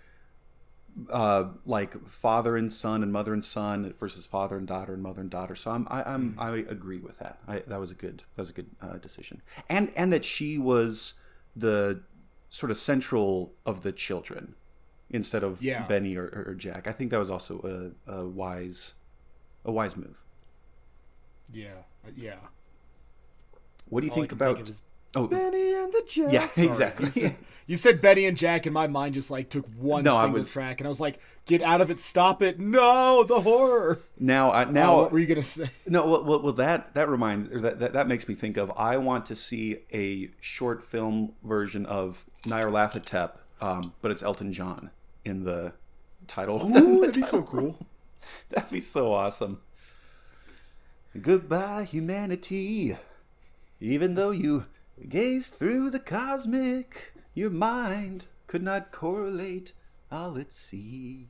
uh, 1.10 1.46
like 1.66 2.08
father 2.08 2.58
and 2.58 2.72
son 2.72 3.04
and 3.04 3.12
mother 3.12 3.34
and 3.34 3.44
son 3.44 3.94
versus 3.98 4.26
father 4.26 4.58
and 4.58 4.68
daughter 4.68 4.94
and 4.94 5.02
mother 5.04 5.22
and 5.22 5.30
daughter. 5.30 5.56
So 5.56 5.72
I'm 5.72 5.88
I, 5.90 6.04
I'm 6.04 6.36
I 6.38 6.50
agree 6.58 7.00
with 7.00 7.18
that. 7.20 7.40
I, 7.48 7.60
that 7.68 7.80
was 7.80 7.92
a 7.92 7.96
good 7.96 8.24
that 8.36 8.42
was 8.42 8.50
a 8.50 8.54
good 8.54 8.70
uh, 8.82 8.98
decision. 8.98 9.42
And 9.70 9.92
and 9.96 10.12
that 10.14 10.26
she 10.26 10.58
was 10.58 11.14
the 11.56 12.02
sort 12.50 12.72
of 12.72 12.78
central 12.78 13.54
of 13.66 13.82
the 13.82 13.92
children 13.92 14.56
instead 15.10 15.44
of 15.44 15.62
Yeah. 15.62 15.86
Benny 15.88 16.16
or, 16.16 16.26
or 16.48 16.54
Jack. 16.56 16.88
I 16.88 16.92
think 16.92 17.12
that 17.12 17.20
was 17.20 17.30
also 17.30 17.94
a, 18.08 18.12
a 18.12 18.28
wise 18.28 18.94
a 19.66 19.72
wise 19.72 19.96
move. 19.96 20.24
Yeah, 21.54 21.68
uh, 22.06 22.12
yeah. 22.16 22.36
What 23.90 24.02
do 24.02 24.08
you 24.08 24.12
All 24.14 24.18
think 24.20 24.32
about? 24.32 24.60
is 24.68 24.82
oh, 25.16 25.28
Benny 25.28 25.74
and 25.74 25.92
the 25.94 26.04
Jets. 26.08 26.34
Yeah, 26.34 26.48
Sorry. 26.50 26.68
exactly. 26.68 27.06
You 27.06 27.12
said, 27.12 27.36
you 27.68 27.78
said 27.78 28.02
Benny 28.02 28.26
and 28.26 28.36
Jack, 28.38 28.66
and 28.66 28.74
my 28.74 28.88
mind 28.88 29.14
just 29.14 29.32
like 29.32 29.50
took 29.50 29.66
one 29.78 30.04
No, 30.04 30.22
single 30.22 30.40
was- 30.40 30.52
track, 30.52 30.80
and 30.82 30.88
I 30.88 30.90
was 30.90 31.00
like, 31.00 31.20
"Get 31.46 31.62
out 31.62 31.80
of 31.80 31.90
it! 31.92 32.00
Stop 32.00 32.42
it! 32.42 32.60
No, 32.60 33.24
the 33.24 33.42
horror!" 33.42 34.02
now 34.20 34.52
I 34.52 34.66
Now, 34.66 34.72
now 34.72 34.98
what 34.98 35.12
were 35.12 35.20
you 35.20 35.28
gonna 35.28 35.44
say? 35.44 35.70
No, 35.88 36.06
well, 36.08 36.24
well, 36.24 36.42
well 36.42 36.54
that 36.54 36.94
that 36.96 37.08
reminds 37.08 37.62
that, 37.62 37.80
that 37.80 37.94
that 37.94 38.08
makes 38.08 38.28
me 38.28 38.36
think 38.36 38.58
of. 38.58 38.72
I 38.76 38.98
want 38.98 39.26
to 39.28 39.36
see 39.36 39.78
a 39.94 40.30
short 40.42 40.84
film 40.84 41.34
version 41.44 41.86
of 41.86 42.26
Nyarlathotep, 42.44 43.32
um, 43.62 43.94
but 44.02 44.12
it's 44.12 44.24
Elton 44.24 44.52
John 44.52 44.90
in 45.24 45.44
the 45.44 45.74
title. 46.28 46.62
Ooh, 46.78 47.00
that'd 47.02 47.16
be 47.16 47.22
so 47.28 47.42
cool. 47.44 47.78
That'd 48.50 48.70
be 48.70 48.80
so 48.80 49.12
awesome. 49.14 49.62
Goodbye, 51.20 51.84
humanity. 51.86 52.96
Even 53.80 54.14
though 54.16 54.30
you 54.32 54.66
gaze 55.10 55.48
through 55.48 55.90
the 55.90 56.00
cosmic, 56.00 57.14
your 57.34 57.50
mind 57.50 58.26
could 58.48 58.64
not 58.64 58.92
correlate 58.92 59.74
all 60.12 60.36
it 60.38 60.52
see. 60.52 61.28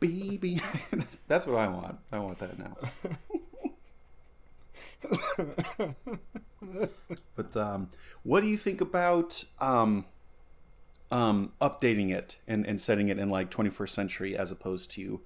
Baby, 0.00 0.60
that's 1.26 1.46
what 1.46 1.58
I 1.58 1.68
want. 1.68 1.98
I 2.10 2.18
want 2.18 2.38
that 2.40 2.58
now. 2.58 2.76
but 7.36 7.56
um, 7.56 7.90
what 8.22 8.40
do 8.40 8.48
you 8.48 8.56
think 8.56 8.80
about 8.80 9.44
um, 9.60 10.04
um, 11.10 11.52
updating 11.60 12.10
it 12.12 12.38
and, 12.48 12.66
and 12.66 12.80
setting 12.80 13.08
it 13.08 13.18
in 13.18 13.30
like 13.30 13.50
21st 13.50 13.88
century 13.88 14.36
as 14.36 14.50
opposed 14.50 14.90
to 14.92 15.20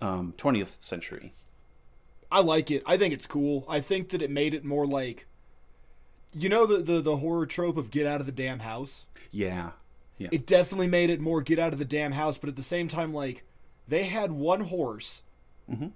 um, 0.00 0.34
20th 0.36 0.82
century? 0.82 1.34
I 2.30 2.40
like 2.40 2.70
it. 2.70 2.82
I 2.86 2.96
think 2.96 3.14
it's 3.14 3.26
cool. 3.26 3.64
I 3.68 3.80
think 3.80 4.08
that 4.10 4.22
it 4.22 4.30
made 4.30 4.54
it 4.54 4.64
more 4.64 4.86
like, 4.86 5.26
you 6.36 6.48
know, 6.48 6.66
the 6.66 6.78
the, 6.78 7.00
the 7.00 7.16
horror 7.16 7.46
trope 7.46 7.76
of 7.76 7.90
get 7.90 8.06
out 8.06 8.20
of 8.20 8.26
the 8.26 8.32
damn 8.32 8.60
house. 8.60 9.04
Yeah, 9.30 9.70
yeah, 10.18 10.28
It 10.32 10.46
definitely 10.46 10.88
made 10.88 11.10
it 11.10 11.20
more 11.20 11.42
get 11.42 11.58
out 11.58 11.72
of 11.72 11.78
the 11.78 11.84
damn 11.84 12.12
house, 12.12 12.38
but 12.38 12.48
at 12.48 12.56
the 12.56 12.62
same 12.62 12.88
time, 12.88 13.12
like 13.12 13.42
they 13.88 14.04
had 14.04 14.32
one 14.32 14.62
horse, 14.62 15.22
Mm-hmm. 15.70 15.88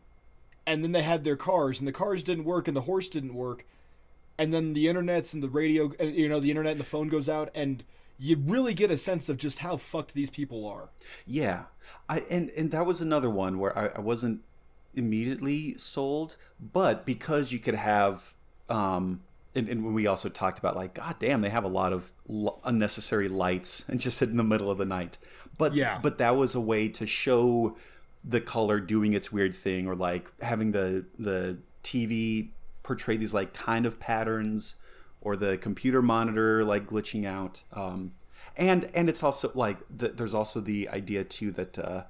and 0.66 0.82
then 0.84 0.92
they 0.92 1.02
had 1.02 1.24
their 1.24 1.36
cars, 1.36 1.78
and 1.78 1.86
the 1.88 1.92
cars 1.92 2.22
didn't 2.22 2.44
work, 2.44 2.66
and 2.68 2.76
the 2.76 2.82
horse 2.82 3.08
didn't 3.08 3.34
work, 3.34 3.64
and 4.38 4.52
then 4.52 4.72
the 4.72 4.88
internet's 4.88 5.32
and 5.32 5.42
the 5.42 5.48
radio, 5.48 5.92
uh, 6.00 6.04
you 6.04 6.28
know, 6.28 6.40
the 6.40 6.50
internet 6.50 6.72
and 6.72 6.80
the 6.80 6.84
phone 6.84 7.08
goes 7.08 7.28
out, 7.28 7.50
and 7.54 7.84
you 8.18 8.36
really 8.36 8.74
get 8.74 8.90
a 8.90 8.96
sense 8.98 9.28
of 9.28 9.36
just 9.38 9.60
how 9.60 9.76
fucked 9.76 10.12
these 10.14 10.28
people 10.30 10.66
are. 10.66 10.90
yeah. 11.26 11.64
I 12.08 12.20
and 12.30 12.50
and 12.50 12.70
that 12.72 12.84
was 12.86 13.00
another 13.00 13.30
one 13.30 13.58
where 13.58 13.76
I, 13.76 13.86
I 13.96 14.00
wasn't 14.00 14.42
immediately 14.94 15.76
sold, 15.78 16.36
but 16.60 17.06
because 17.06 17.52
you 17.52 17.58
could 17.58 17.74
have 17.74 18.34
um. 18.68 19.22
And, 19.54 19.68
and 19.68 19.84
when 19.84 19.94
we 19.94 20.06
also 20.06 20.28
talked 20.28 20.58
about 20.60 20.76
like, 20.76 20.94
god 20.94 21.16
damn, 21.18 21.40
they 21.40 21.50
have 21.50 21.64
a 21.64 21.68
lot 21.68 21.92
of 21.92 22.12
l- 22.28 22.60
unnecessary 22.64 23.28
lights 23.28 23.84
and 23.88 23.98
just 24.06 24.22
in 24.22 24.36
the 24.36 24.44
middle 24.44 24.70
of 24.70 24.78
the 24.78 24.84
night. 24.84 25.18
But 25.58 25.74
Yeah. 25.74 25.98
but 26.02 26.18
that 26.18 26.36
was 26.36 26.54
a 26.54 26.60
way 26.60 26.88
to 26.88 27.06
show 27.06 27.76
the 28.24 28.40
color 28.40 28.80
doing 28.80 29.12
its 29.14 29.32
weird 29.32 29.54
thing, 29.54 29.86
or 29.88 29.94
like 29.96 30.30
having 30.42 30.72
the 30.72 31.06
the 31.18 31.58
TV 31.82 32.50
portray 32.82 33.16
these 33.16 33.32
like 33.34 33.52
kind 33.54 33.86
of 33.86 33.98
patterns, 33.98 34.76
or 35.20 35.36
the 35.36 35.56
computer 35.56 36.02
monitor 36.02 36.64
like 36.64 36.86
glitching 36.86 37.26
out. 37.26 37.62
Um, 37.72 38.12
and 38.56 38.90
and 38.94 39.08
it's 39.08 39.22
also 39.22 39.50
like 39.54 39.78
the, 39.94 40.08
there's 40.08 40.34
also 40.34 40.60
the 40.60 40.88
idea 40.90 41.24
too 41.24 41.50
that 41.52 41.78
uh, 41.78 42.02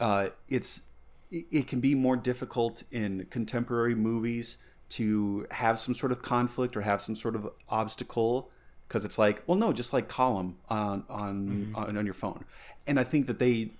uh, 0.00 0.28
it's 0.48 0.82
it 1.30 1.44
it 1.50 1.68
can 1.68 1.80
be 1.80 1.94
more 1.94 2.16
difficult 2.16 2.82
in 2.90 3.26
contemporary 3.30 3.94
movies 3.94 4.56
to 4.90 5.46
have 5.50 5.78
some 5.78 5.94
sort 5.94 6.12
of 6.12 6.22
conflict 6.22 6.76
or 6.76 6.82
have 6.82 7.00
some 7.00 7.16
sort 7.16 7.34
of 7.34 7.48
obstacle 7.68 8.50
because 8.86 9.04
it's 9.04 9.18
like 9.18 9.42
well 9.46 9.56
no 9.56 9.72
just 9.72 9.92
like 9.92 10.08
call 10.08 10.36
them 10.36 10.56
on 10.68 11.04
on, 11.08 11.72
on 11.74 11.96
on 11.96 12.04
your 12.04 12.14
phone. 12.14 12.44
And 12.86 13.00
i 13.00 13.04
think 13.04 13.26
that 13.26 13.38
they 13.38 13.70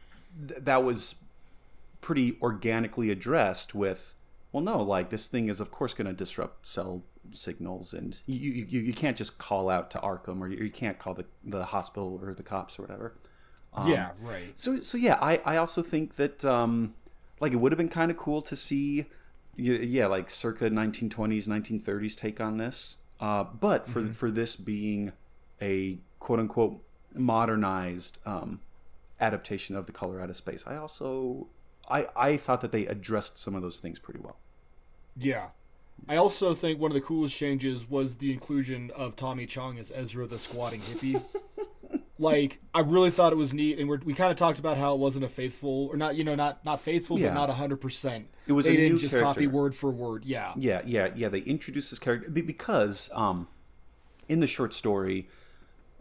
th- 0.48 0.60
that 0.60 0.82
was 0.82 1.16
pretty 2.00 2.36
organically 2.42 3.10
addressed 3.10 3.74
with 3.74 4.14
well 4.52 4.62
no 4.62 4.82
like 4.82 5.10
this 5.10 5.26
thing 5.26 5.48
is 5.48 5.60
of 5.60 5.70
course 5.70 5.94
going 5.94 6.06
to 6.06 6.12
disrupt 6.12 6.66
cell 6.66 7.02
signals 7.32 7.94
and 7.94 8.20
you, 8.26 8.50
you 8.50 8.80
you 8.80 8.92
can't 8.92 9.16
just 9.16 9.38
call 9.38 9.70
out 9.70 9.90
to 9.90 9.98
arkham 9.98 10.40
or 10.40 10.48
you, 10.48 10.64
you 10.64 10.70
can't 10.70 10.98
call 10.98 11.14
the 11.14 11.24
the 11.44 11.66
hospital 11.66 12.20
or 12.22 12.34
the 12.34 12.42
cops 12.42 12.78
or 12.78 12.82
whatever. 12.82 13.14
Yeah, 13.86 14.10
right. 14.22 14.52
so 14.54 14.78
so 14.78 14.96
yeah, 14.96 15.18
I 15.20 15.40
I 15.44 15.56
also 15.56 15.82
think 15.82 16.14
that 16.16 16.44
um 16.44 16.94
like 17.40 17.52
it 17.52 17.56
would 17.56 17.72
have 17.72 17.76
been 17.78 17.88
kind 17.88 18.10
of 18.10 18.16
cool 18.16 18.40
to 18.42 18.54
see 18.54 19.06
yeah, 19.56 20.06
like 20.06 20.30
circa 20.30 20.70
1920s 20.70 21.48
1930s 21.48 22.16
take 22.16 22.40
on 22.40 22.58
this. 22.58 22.96
Uh 23.20 23.44
but 23.44 23.86
for 23.86 24.04
for 24.06 24.30
this 24.30 24.56
being 24.56 25.12
a 25.62 25.98
quote 26.18 26.40
unquote 26.40 26.82
modernized 27.14 28.18
um 28.26 28.60
adaptation 29.20 29.76
of 29.76 29.86
the 29.86 29.92
color 29.92 30.20
out 30.20 30.30
of 30.30 30.36
space. 30.36 30.64
I 30.66 30.76
also 30.76 31.48
I 31.88 32.08
I 32.16 32.36
thought 32.36 32.60
that 32.62 32.72
they 32.72 32.86
addressed 32.86 33.38
some 33.38 33.54
of 33.54 33.62
those 33.62 33.78
things 33.78 33.98
pretty 33.98 34.20
well. 34.20 34.36
Yeah. 35.16 35.48
I 36.08 36.16
also 36.16 36.54
think 36.54 36.80
one 36.80 36.90
of 36.90 36.94
the 36.94 37.00
coolest 37.00 37.36
changes 37.36 37.88
was 37.88 38.16
the 38.16 38.32
inclusion 38.32 38.90
of 38.96 39.14
Tommy 39.16 39.46
Chong 39.46 39.78
as 39.78 39.92
Ezra 39.94 40.26
the 40.26 40.38
squatting 40.38 40.80
hippie. 40.80 41.22
like, 42.24 42.58
I 42.74 42.80
really 42.80 43.10
thought 43.10 43.32
it 43.32 43.36
was 43.36 43.52
neat, 43.54 43.78
and 43.78 43.88
we're, 43.88 43.98
we 44.04 44.14
kind 44.14 44.32
of 44.32 44.36
talked 44.36 44.58
about 44.58 44.76
how 44.76 44.94
it 44.94 44.98
wasn't 44.98 45.24
a 45.24 45.28
faithful, 45.28 45.88
or 45.92 45.96
not, 45.96 46.16
you 46.16 46.24
know, 46.24 46.34
not 46.34 46.64
not 46.64 46.80
faithful, 46.80 47.18
Yeah. 47.18 47.28
but 47.28 47.34
not 47.34 47.50
hundred 47.50 47.80
percent. 47.80 48.26
It 48.46 48.52
was 48.52 48.66
they 48.66 48.72
a 48.72 48.76
didn't 48.76 48.92
new 48.94 48.98
just 48.98 49.16
copy 49.16 49.46
word 49.46 49.74
for 49.74 49.90
word. 49.90 50.24
Yeah, 50.24 50.52
Yeah, 50.56 50.82
yeah, 50.84 51.10
yeah. 51.14 51.28
They 51.28 51.38
introduced 51.40 51.90
this 51.90 51.98
character 51.98 52.28
because 52.30 53.08
um, 53.14 53.46
in 54.28 54.40
the 54.40 54.46
short 54.46 54.74
story, 54.74 55.28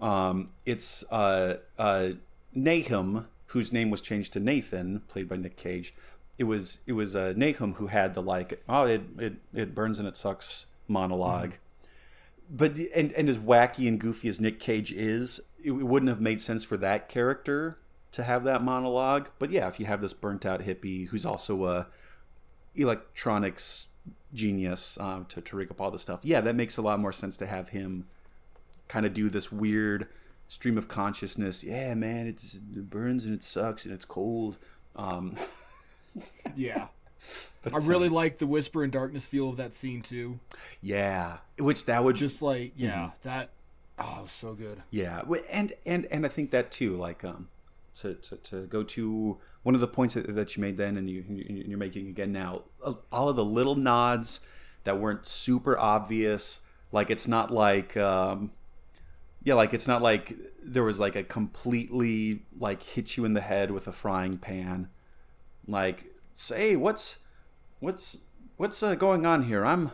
um, 0.02 0.50
it's 0.66 1.04
uh, 1.12 1.58
uh, 1.78 2.10
Nahum, 2.54 3.28
whose 3.48 3.72
name 3.72 3.90
was 3.90 4.02
changed 4.02 4.34
to 4.34 4.40
Nathan, 4.40 5.02
played 5.08 5.30
by 5.30 5.38
Nick 5.38 5.56
Cage. 5.58 5.94
It 6.38 6.46
was 6.46 6.80
it 6.88 6.94
was 6.94 7.16
uh, 7.16 7.34
Nahum 7.38 7.74
who 7.76 7.88
had 7.88 8.14
the 8.14 8.22
like, 8.22 8.62
oh, 8.68 8.86
it 8.86 9.02
it, 9.20 9.34
it 9.54 9.76
burns 9.76 10.00
and 10.00 10.08
it 10.08 10.18
sucks 10.18 10.66
monologue. 10.88 11.54
But 12.50 12.78
and 12.96 13.12
and 13.14 13.30
as 13.30 13.38
wacky 13.38 13.88
and 13.88 14.00
goofy 14.00 14.28
as 14.28 14.40
Nick 14.42 14.60
Cage 14.60 14.92
is, 14.92 15.40
it, 15.64 15.72
wouldn't 15.72 16.10
have 16.10 16.22
made 16.22 16.42
sense 16.42 16.64
for 16.64 16.78
that 16.78 17.10
character 17.10 17.80
to 18.12 18.24
have 18.24 18.44
that 18.44 18.62
monologue. 18.62 19.30
But 19.40 19.50
yeah, 19.52 19.68
if 19.68 19.80
you 19.80 19.86
have 19.86 20.02
this 20.02 20.14
burnt 20.14 20.46
out 20.46 20.62
hippie 20.62 21.08
who's 21.10 21.26
also 21.26 21.66
a 21.66 21.88
electronics 22.76 23.88
genius 24.34 24.98
um, 25.00 25.26
to, 25.26 25.42
to 25.42 25.56
rig 25.56 25.70
up 25.72 25.80
all 25.80 25.92
this 25.92 26.02
stuff. 26.02 26.20
Yeah, 26.24 26.42
that 26.42 26.56
makes 26.56 26.78
a 26.78 26.82
lot 26.82 27.00
more 27.00 27.14
sense 27.14 27.38
to 27.38 27.46
have 27.48 27.70
him 27.70 28.08
kind 28.88 29.06
of 29.06 29.14
do 29.14 29.30
this 29.30 29.52
weird 29.52 30.08
stream 30.48 30.78
of 30.78 30.88
consciousness. 30.88 31.64
Yeah, 31.64 31.94
man, 31.96 32.28
it's, 32.28 32.56
it 32.56 32.90
burns 32.90 33.26
and 33.26 33.34
it 33.34 33.44
sucks 33.44 33.86
and 33.86 33.94
it's 33.94 34.06
cold. 34.06 34.58
Um, 34.96 35.38
yeah. 36.56 36.88
but, 37.62 37.74
I 37.74 37.78
really 37.78 38.10
like 38.10 38.40
the 38.40 38.48
whisper 38.48 38.84
and 38.84 38.92
darkness 38.92 39.26
feel 39.26 39.50
of 39.50 39.58
that 39.58 39.74
scene 39.74 40.02
too. 40.02 40.40
yeah, 40.82 41.38
which 41.58 41.86
that 41.86 42.04
would 42.04 42.16
just 42.16 42.36
Just 42.36 42.42
like, 42.42 42.74
yeah, 42.76 42.92
Mm-hmm. 42.96 43.28
that. 43.30 43.50
Oh, 44.00 44.16
it 44.20 44.22
was 44.24 44.32
so 44.32 44.54
good. 44.54 44.82
yeah, 44.90 45.22
and 45.52 45.74
and 45.86 46.06
and 46.08 46.26
I 46.26 46.30
think 46.30 46.52
that 46.52 46.72
too, 46.72 46.98
like 46.98 47.24
um, 47.24 47.50
to 47.96 48.16
to, 48.16 48.36
to 48.38 48.66
go 48.66 48.84
to 48.84 49.38
one 49.62 49.76
of 49.76 49.82
the 49.82 49.88
points 49.88 50.16
that, 50.16 50.34
that 50.36 50.56
you 50.58 50.62
made 50.62 50.78
then, 50.78 50.98
and 50.98 51.10
you 51.10 51.24
you- 51.30 51.64
you're 51.68 51.78
making 51.78 52.08
again 52.08 52.32
now, 52.32 52.64
all 53.12 53.30
of 53.30 53.36
the 53.36 53.46
little 53.46 53.76
nods 53.76 54.40
that 54.84 55.00
weren't 55.00 55.28
super 55.28 55.78
obvious. 55.78 56.60
Like 56.92 57.10
it's 57.12 57.28
not 57.28 57.52
like 57.52 57.96
um, 57.96 58.52
yeah, 59.44 59.54
like 59.54 59.74
it's 59.74 59.88
not 59.88 60.02
like 60.02 60.36
there 60.64 60.84
was 60.84 61.00
like 61.00 61.16
a 61.16 61.24
completely 61.24 62.44
like 62.60 62.82
hit 62.84 63.16
you 63.16 63.26
in 63.26 63.34
the 63.34 63.42
head 63.42 63.72
with 63.72 63.88
a 63.88 63.92
frying 63.92 64.38
pan. 64.40 64.90
Like 65.68 66.06
say 66.34 66.76
what's 66.76 67.18
what's 67.80 68.18
what's 68.58 68.82
uh, 68.82 68.96
going 68.96 69.26
on 69.26 69.44
here? 69.44 69.64
I'm 69.66 69.92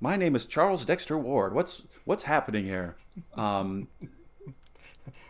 my 0.00 0.16
name 0.16 0.34
is 0.34 0.44
Charles 0.44 0.84
Dexter 0.84 1.18
Ward. 1.18 1.54
What's 1.54 1.82
what's 2.04 2.24
happening 2.24 2.64
here? 2.64 2.96
Um, 3.34 3.88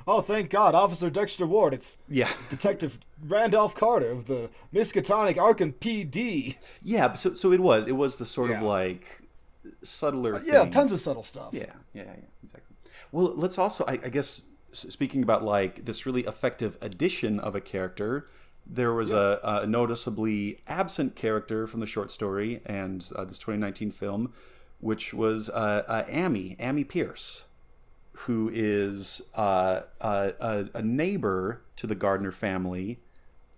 Oh, 0.08 0.20
thank 0.20 0.50
God, 0.50 0.76
Officer 0.76 1.10
Dexter 1.10 1.46
Ward. 1.46 1.74
It's 1.74 1.96
yeah. 2.08 2.30
Detective 2.50 3.00
Randolph 3.24 3.74
Carter 3.74 4.12
of 4.12 4.26
the 4.26 4.50
Miskatonic 4.72 5.34
Arkham 5.34 5.74
PD. 5.74 6.56
Yeah, 6.82 7.12
so 7.14 7.34
so 7.34 7.52
it 7.52 7.60
was. 7.60 7.88
It 7.88 7.96
was 7.96 8.16
the 8.16 8.26
sort 8.26 8.52
of 8.52 8.62
like 8.62 9.22
subtler. 9.82 10.40
Yeah, 10.44 10.62
things. 10.62 10.74
tons 10.74 10.92
of 10.92 11.00
subtle 11.00 11.24
stuff. 11.24 11.48
Yeah, 11.52 11.64
yeah, 11.92 12.04
yeah, 12.04 12.14
exactly. 12.42 12.76
Well, 13.10 13.34
let's 13.34 13.58
also, 13.58 13.84
I, 13.88 13.94
I 14.04 14.08
guess, 14.08 14.42
speaking 14.72 15.24
about 15.24 15.42
like 15.42 15.84
this 15.86 16.06
really 16.06 16.22
effective 16.22 16.78
addition 16.80 17.40
of 17.40 17.56
a 17.56 17.60
character, 17.60 18.28
there 18.64 18.92
was 18.92 19.10
a, 19.10 19.40
a 19.42 19.66
noticeably 19.66 20.60
absent 20.68 21.16
character 21.16 21.66
from 21.66 21.80
the 21.80 21.86
short 21.86 22.12
story 22.12 22.60
and 22.64 23.10
uh, 23.16 23.24
this 23.24 23.38
2019 23.40 23.90
film, 23.90 24.32
which 24.80 25.14
was 25.14 25.48
uh, 25.50 25.82
uh, 25.86 26.04
Amy, 26.08 26.56
Amy 26.58 26.84
Pierce, 26.84 27.44
who 28.12 28.50
is 28.52 29.22
uh, 29.34 29.80
uh, 30.00 30.30
a, 30.40 30.64
a 30.74 30.82
neighbor 30.82 31.62
to 31.76 31.86
the 31.86 31.94
Gardner 31.94 32.32
family, 32.32 33.00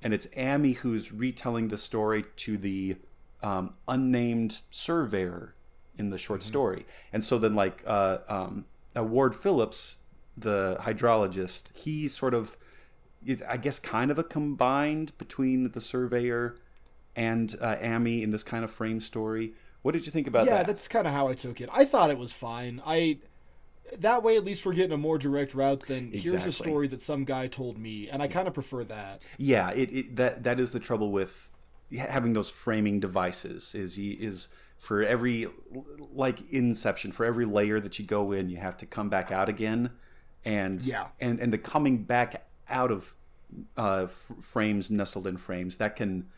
and 0.02 0.12
it's 0.14 0.28
Amy 0.36 0.72
who's 0.72 1.12
retelling 1.12 1.68
the 1.68 1.76
story 1.76 2.24
to 2.36 2.56
the 2.56 2.96
um, 3.42 3.74
unnamed 3.86 4.60
surveyor 4.70 5.54
in 5.96 6.10
the 6.10 6.18
short 6.18 6.42
story. 6.42 6.86
And 7.12 7.24
so 7.24 7.38
then, 7.38 7.54
like, 7.54 7.82
uh, 7.86 8.18
um, 8.28 8.64
uh, 8.96 9.02
Ward 9.02 9.34
Phillips, 9.34 9.96
the 10.36 10.78
hydrologist, 10.80 11.76
he 11.76 12.08
sort 12.08 12.34
of 12.34 12.56
is, 13.24 13.42
I 13.48 13.56
guess, 13.56 13.78
kind 13.80 14.10
of 14.10 14.18
a 14.18 14.24
combined 14.24 15.16
between 15.18 15.72
the 15.72 15.80
surveyor 15.80 16.56
and 17.16 17.56
uh, 17.60 17.76
Amy 17.80 18.22
in 18.22 18.30
this 18.30 18.44
kind 18.44 18.62
of 18.62 18.70
frame 18.70 19.00
story. 19.00 19.54
What 19.88 19.94
did 19.94 20.04
you 20.04 20.12
think 20.12 20.26
about 20.26 20.44
yeah, 20.44 20.50
that? 20.50 20.58
Yeah, 20.58 20.62
that's 20.64 20.86
kind 20.86 21.06
of 21.06 21.14
how 21.14 21.28
I 21.28 21.34
took 21.34 21.62
it. 21.62 21.70
I 21.72 21.86
thought 21.86 22.10
it 22.10 22.18
was 22.18 22.34
fine. 22.34 22.82
I 22.84 23.20
that 23.96 24.22
way 24.22 24.36
at 24.36 24.44
least 24.44 24.66
we're 24.66 24.74
getting 24.74 24.92
a 24.92 24.98
more 24.98 25.16
direct 25.16 25.54
route 25.54 25.86
than 25.86 26.12
here's 26.12 26.44
a 26.44 26.52
story 26.52 26.88
that 26.88 27.00
some 27.00 27.24
guy 27.24 27.46
told 27.46 27.78
me, 27.78 28.06
and 28.06 28.22
I 28.22 28.28
kind 28.28 28.46
of 28.46 28.52
prefer 28.52 28.84
that. 28.84 29.22
Yeah, 29.38 29.70
it, 29.70 29.90
it 29.90 30.16
that 30.16 30.42
that 30.42 30.60
is 30.60 30.72
the 30.72 30.78
trouble 30.78 31.10
with 31.10 31.48
having 31.96 32.34
those 32.34 32.50
framing 32.50 33.00
devices. 33.00 33.74
Is 33.74 33.96
is 33.96 34.48
for 34.76 35.02
every 35.02 35.48
like 36.12 36.50
Inception, 36.50 37.12
for 37.12 37.24
every 37.24 37.46
layer 37.46 37.80
that 37.80 37.98
you 37.98 38.04
go 38.04 38.30
in, 38.30 38.50
you 38.50 38.58
have 38.58 38.76
to 38.76 38.84
come 38.84 39.08
back 39.08 39.32
out 39.32 39.48
again, 39.48 39.92
and 40.44 40.82
Yeah. 40.82 41.06
and 41.18 41.40
and 41.40 41.50
the 41.50 41.56
coming 41.56 42.02
back 42.02 42.46
out 42.68 42.92
of 42.92 43.14
uh, 43.78 44.02
f- 44.02 44.32
frames 44.42 44.90
nestled 44.90 45.26
in 45.26 45.38
frames 45.38 45.78
that 45.78 45.96
can 45.96 46.28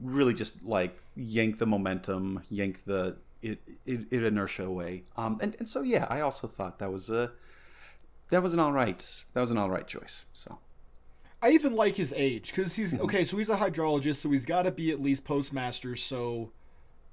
really 0.00 0.34
just 0.34 0.64
like 0.64 0.98
yank 1.16 1.58
the 1.58 1.66
momentum, 1.66 2.42
yank 2.50 2.84
the 2.84 3.16
it, 3.42 3.60
it, 3.86 4.00
it 4.10 4.24
inertia 4.24 4.64
away. 4.64 5.04
Um, 5.16 5.38
and 5.40 5.54
and 5.58 5.68
so 5.68 5.82
yeah, 5.82 6.06
I 6.08 6.20
also 6.20 6.46
thought 6.46 6.78
that 6.78 6.92
was 6.92 7.08
a 7.10 7.32
that 8.30 8.42
was 8.42 8.52
an 8.52 8.58
all 8.58 8.72
right 8.72 9.24
that 9.32 9.40
was 9.40 9.50
an 9.50 9.58
all 9.58 9.70
right 9.70 9.86
choice. 9.86 10.26
So. 10.32 10.58
I 11.40 11.50
even 11.50 11.76
like 11.76 11.94
his 11.94 12.12
age 12.16 12.50
because 12.50 12.74
he's 12.74 12.94
Mm-hmm. 12.94 13.04
okay. 13.04 13.22
So 13.24 13.36
he's 13.36 13.48
a 13.48 13.56
hydrologist, 13.56 14.16
so 14.16 14.30
he's 14.30 14.44
got 14.44 14.62
to 14.62 14.72
be 14.72 14.90
at 14.90 15.00
least 15.00 15.22
postmaster. 15.24 15.94
So 15.94 16.50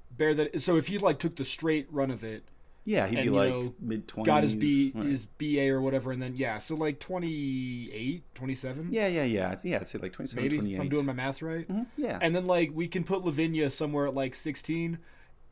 bear 0.10 0.34
that. 0.34 0.62
So 0.64 0.78
if 0.78 0.88
he 0.88 0.98
like 0.98 1.20
took 1.20 1.36
the 1.36 1.46
straight 1.46 1.88
run 1.92 2.10
of 2.10 2.24
it, 2.24 2.44
Yeah, 2.86 3.08
he'd 3.08 3.18
and, 3.18 3.26
be 3.26 3.30
like 3.32 3.74
mid 3.82 4.08
twenties. 4.08 4.28
got 4.28 4.44
his 4.44 4.54
B 4.54 4.92
his 4.92 5.26
BA 5.26 5.68
or 5.70 5.82
whatever, 5.82 6.12
and 6.12 6.22
then 6.22 6.36
yeah, 6.36 6.60
so 6.60 6.76
like 6.76 7.00
28, 7.00 8.24
27? 8.36 8.90
Yeah, 8.92 9.08
yeah, 9.08 9.24
yeah. 9.24 9.52
It's, 9.54 9.66
yeah, 9.66 9.78
I'd 9.78 9.88
say 9.88 9.98
like 9.98 10.14
27, 10.14 10.44
maybe 10.44 10.58
28. 10.58 10.76
if 10.76 10.82
I'm 10.82 10.90
doing 10.90 11.06
my 11.08 11.14
math 11.14 11.42
right. 11.42 11.68
Mm-hmm, 11.68 11.84
yeah. 11.98 12.20
And 12.22 12.36
then 12.36 12.46
like 12.46 12.72
we 12.74 12.88
can 12.88 13.04
put 13.04 13.26
Lavinia 13.26 13.72
somewhere 13.72 14.06
at 14.06 14.14
like 14.14 14.36
sixteen, 14.36 15.00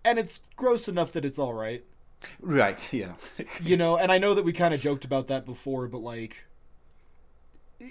and 0.06 0.20
it's 0.20 0.42
gross 0.56 0.88
enough 0.88 1.12
that 1.14 1.26
it's 1.26 1.40
all 1.40 1.54
right. 1.54 1.84
right, 2.40 2.94
yeah. 2.94 3.14
you 3.62 3.78
know 3.78 3.98
and 3.98 4.12
i 4.12 4.18
know 4.18 4.34
that 4.34 4.46
we 4.46 4.54
kind 4.54 4.74
of 4.74 4.80
joked 4.80 5.04
about 5.04 5.28
that 5.28 5.46
before 5.46 5.88
but 5.88 5.98
like 6.00 6.46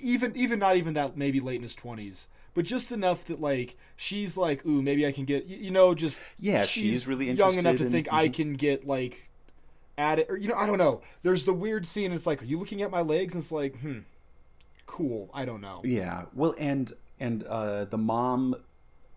even 0.00 0.34
even 0.36 0.58
not 0.58 0.76
even 0.76 0.94
that 0.94 1.16
maybe 1.16 1.40
late 1.40 1.56
in 1.56 1.62
his 1.62 1.76
20s 1.76 2.26
but 2.54 2.64
just 2.64 2.92
enough 2.92 3.24
that 3.26 3.40
like 3.40 3.76
she's 3.96 4.36
like 4.36 4.64
ooh 4.64 4.80
maybe 4.82 5.06
i 5.06 5.12
can 5.12 5.24
get 5.24 5.46
you 5.46 5.70
know 5.70 5.94
just 5.94 6.20
Yeah, 6.38 6.64
she's 6.64 7.06
really 7.06 7.30
young 7.30 7.58
enough 7.58 7.76
to 7.76 7.84
in- 7.84 7.92
think 7.92 8.08
i 8.12 8.26
mm-hmm. 8.26 8.32
can 8.32 8.52
get 8.54 8.86
like 8.86 9.28
at 10.02 10.18
it 10.18 10.26
or 10.28 10.36
you 10.36 10.48
know 10.48 10.56
i 10.56 10.66
don't 10.66 10.78
know 10.78 11.00
there's 11.22 11.44
the 11.44 11.52
weird 11.52 11.86
scene 11.86 12.12
it's 12.12 12.26
like 12.26 12.42
are 12.42 12.46
you 12.46 12.58
looking 12.58 12.82
at 12.82 12.90
my 12.90 13.00
legs 13.00 13.34
and 13.34 13.42
it's 13.42 13.52
like 13.52 13.78
hmm 13.78 14.00
cool 14.86 15.30
i 15.32 15.44
don't 15.44 15.60
know 15.60 15.80
yeah. 15.84 16.24
Well, 16.34 16.54
and 16.58 16.92
and 17.18 17.44
uh, 17.44 17.84
the 17.84 17.96
mom, 17.96 18.56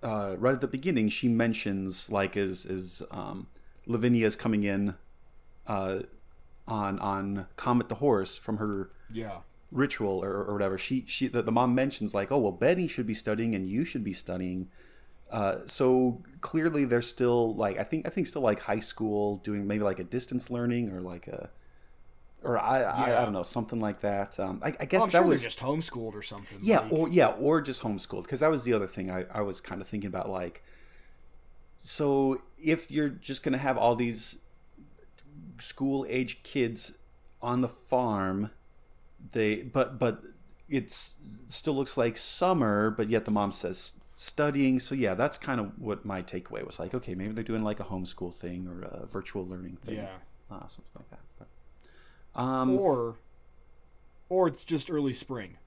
uh, 0.04 0.36
right 0.38 0.54
at 0.54 0.62
the 0.62 0.68
beginning, 0.68 1.10
she 1.10 1.28
mentions 1.28 2.10
like 2.10 2.38
as 2.38 2.66
as 2.66 3.02
um, 3.12 3.48
Lavinia's 3.88 4.36
coming 4.36 4.64
in, 4.64 4.94
uh, 5.68 6.00
on 6.68 7.00
on 7.00 7.48
Comet 7.56 7.90
the 7.90 7.96
horse 7.96 8.36
from 8.38 8.58
her 8.58 8.92
yeah 9.12 9.40
ritual 9.72 10.24
or, 10.24 10.44
or 10.44 10.54
whatever. 10.54 10.78
She 10.78 11.04
she 11.08 11.28
the, 11.28 11.42
the 11.42 11.52
mom 11.52 11.74
mentions 11.76 12.14
like, 12.14 12.32
oh 12.32 12.38
well, 12.38 12.52
Betty 12.52 12.88
should 12.88 13.08
be 13.08 13.16
studying 13.16 13.56
and 13.56 13.68
you 13.68 13.84
should 13.84 14.04
be 14.04 14.14
studying. 14.14 14.70
Uh, 15.32 15.60
so 15.66 16.22
clearly 16.42 16.86
they're 16.86 17.02
still 17.02 17.56
like 17.56 17.78
I 17.80 17.84
think 17.84 18.06
I 18.06 18.10
think 18.10 18.28
still 18.28 18.44
like 18.44 18.62
high 18.62 18.80
school 18.80 19.38
doing 19.38 19.66
maybe 19.68 19.84
like 19.84 20.00
a 20.00 20.04
distance 20.04 20.50
learning 20.50 20.92
or 20.92 21.02
like 21.02 21.28
a 21.28 21.50
or 22.44 22.60
I 22.60 22.84
I, 22.84 23.22
I 23.22 23.24
don't 23.26 23.34
know 23.34 23.42
something 23.44 23.80
like 23.80 24.02
that. 24.02 24.40
Um, 24.40 24.62
I, 24.64 24.68
I 24.80 24.86
guess 24.86 25.00
Well, 25.02 25.08
that 25.08 25.12
sure 25.20 25.26
was 25.26 25.42
just 25.42 25.60
homeschooled 25.60 26.14
or 26.14 26.22
something 26.22 26.60
yeah 26.62 26.82
like- 26.82 26.92
or 26.92 27.10
yeah 27.10 27.30
or 27.30 27.60
just 27.62 27.82
homeschooled 27.82 28.24
because 28.24 28.40
that 28.42 28.52
was 28.52 28.64
the 28.64 28.74
other 28.74 28.88
thing 28.88 29.10
I, 29.10 29.26
I 29.34 29.42
was 29.42 29.60
kind 29.62 29.82
of 29.82 29.88
thinking 29.88 30.08
about 30.08 30.30
like 30.30 30.64
so 31.76 32.42
if 32.58 32.90
you're 32.92 33.10
just 33.10 33.42
gonna 33.44 33.58
have 33.58 33.78
all 33.78 33.96
these 33.96 34.38
school 35.60 36.06
age 36.08 36.44
kids 36.44 36.98
on 37.42 37.62
the 37.62 37.68
farm 37.68 38.52
they 39.32 39.64
but 39.64 39.98
but 40.00 40.22
it's 40.70 41.18
still 41.48 41.76
looks 41.76 41.98
like 41.98 42.16
summer 42.18 42.90
but 42.92 43.10
yet 43.10 43.26
the 43.26 43.32
mom 43.32 43.52
says 43.52 43.94
studying 44.18 44.80
so 44.80 44.96
yeah 44.96 45.14
that's 45.14 45.38
kind 45.38 45.60
of 45.60 45.78
what 45.78 46.06
my 46.06 46.22
takeaway 46.24 46.66
was 46.66 46.80
like 46.80 46.94
okay 46.94 47.14
maybe 47.14 47.34
they're 47.34 47.44
doing 47.44 47.64
like 47.64 47.80
a 47.82 47.84
homeschool 47.84 48.34
thing 48.34 48.66
or 48.68 48.82
a 48.84 49.06
virtual 49.06 49.46
learning 49.46 49.76
thing 49.82 49.96
yeah 49.96 50.16
uh, 50.50 50.66
something 50.68 50.92
like 50.96 51.10
that 51.10 51.20
but, 51.38 52.40
um 52.42 52.78
or 52.80 53.18
or 54.30 54.48
it's 54.48 54.64
just 54.64 54.90
early 54.90 55.14
spring 55.14 55.58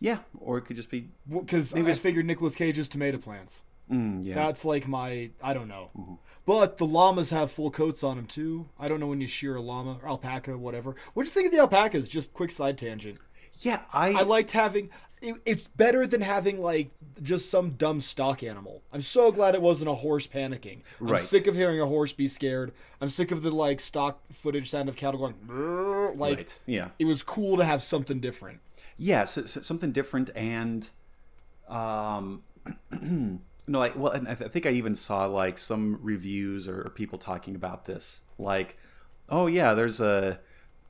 yeah 0.00 0.18
or 0.40 0.56
it 0.58 0.62
could 0.62 0.76
just 0.76 0.90
be 0.90 1.08
because 1.30 1.74
Maybe 1.74 1.86
I 1.88 1.90
it's- 1.90 1.98
figured 1.98 2.24
Nicolas 2.26 2.54
Cage's 2.54 2.88
tomato 2.88 3.18
plants. 3.18 3.60
mm, 3.90 4.24
yeah 4.24 4.34
That's 4.34 4.64
like 4.64 4.88
my 4.88 5.30
I 5.42 5.52
don't 5.54 5.68
know. 5.68 5.90
Mm-hmm. 5.96 6.14
But 6.46 6.78
the 6.78 6.86
llamas 6.86 7.28
have 7.30 7.50
full 7.52 7.70
coats 7.70 8.02
on 8.02 8.16
them 8.16 8.26
too. 8.26 8.68
I 8.78 8.88
don't 8.88 9.00
know 9.00 9.06
when 9.06 9.20
you 9.20 9.26
shear 9.26 9.54
a 9.56 9.60
llama 9.60 9.98
or 10.02 10.08
alpaca, 10.08 10.56
whatever. 10.56 10.96
What 11.12 11.22
do 11.24 11.28
you 11.28 11.32
think 11.32 11.46
of 11.46 11.52
the 11.52 11.58
alpacas? 11.58 12.08
Just 12.08 12.32
quick 12.32 12.50
side 12.50 12.78
tangent. 12.78 13.18
yeah 13.60 13.82
I 13.92 14.12
I 14.12 14.22
liked 14.22 14.50
having. 14.52 14.88
It, 15.20 15.34
it's 15.44 15.66
better 15.68 16.06
than 16.06 16.20
having 16.20 16.60
like 16.62 16.90
just 17.22 17.50
some 17.50 17.70
dumb 17.70 18.00
stock 18.00 18.42
animal. 18.42 18.82
I'm 18.92 19.02
so 19.02 19.32
glad 19.32 19.54
it 19.54 19.62
wasn't 19.62 19.90
a 19.90 19.94
horse 19.94 20.26
panicking. 20.26 20.80
I'm 21.00 21.08
Right. 21.08 21.22
sick 21.22 21.46
of 21.46 21.54
hearing 21.56 21.80
a 21.80 21.86
horse 21.86 22.12
be 22.12 22.28
scared. 22.28 22.72
I'm 23.00 23.08
sick 23.08 23.30
of 23.30 23.42
the 23.42 23.50
like 23.50 23.80
stock 23.80 24.20
footage 24.32 24.70
sound 24.70 24.88
of 24.88 24.96
cattle 24.96 25.18
going. 25.20 26.16
Like 26.18 26.36
right 26.38 26.58
yeah 26.66 26.88
it 26.98 27.04
was 27.04 27.22
cool 27.22 27.56
to 27.56 27.64
have 27.64 27.82
something 27.82 28.20
different. 28.20 28.60
yeah 28.96 29.24
so, 29.24 29.44
so 29.44 29.60
something 29.60 29.92
different 29.92 30.30
and 30.34 30.88
um 31.68 32.42
no 33.02 33.78
like 33.78 33.96
well 33.96 34.12
and 34.12 34.26
I, 34.28 34.34
th- 34.34 34.48
I 34.48 34.52
think 34.52 34.64
i 34.66 34.70
even 34.70 34.94
saw 34.94 35.26
like 35.26 35.58
some 35.58 35.98
reviews 36.02 36.66
or, 36.66 36.82
or 36.86 36.90
people 36.90 37.18
talking 37.18 37.54
about 37.54 37.84
this 37.84 38.22
like 38.38 38.78
oh 39.28 39.46
yeah 39.46 39.74
there's 39.74 40.00
a 40.00 40.40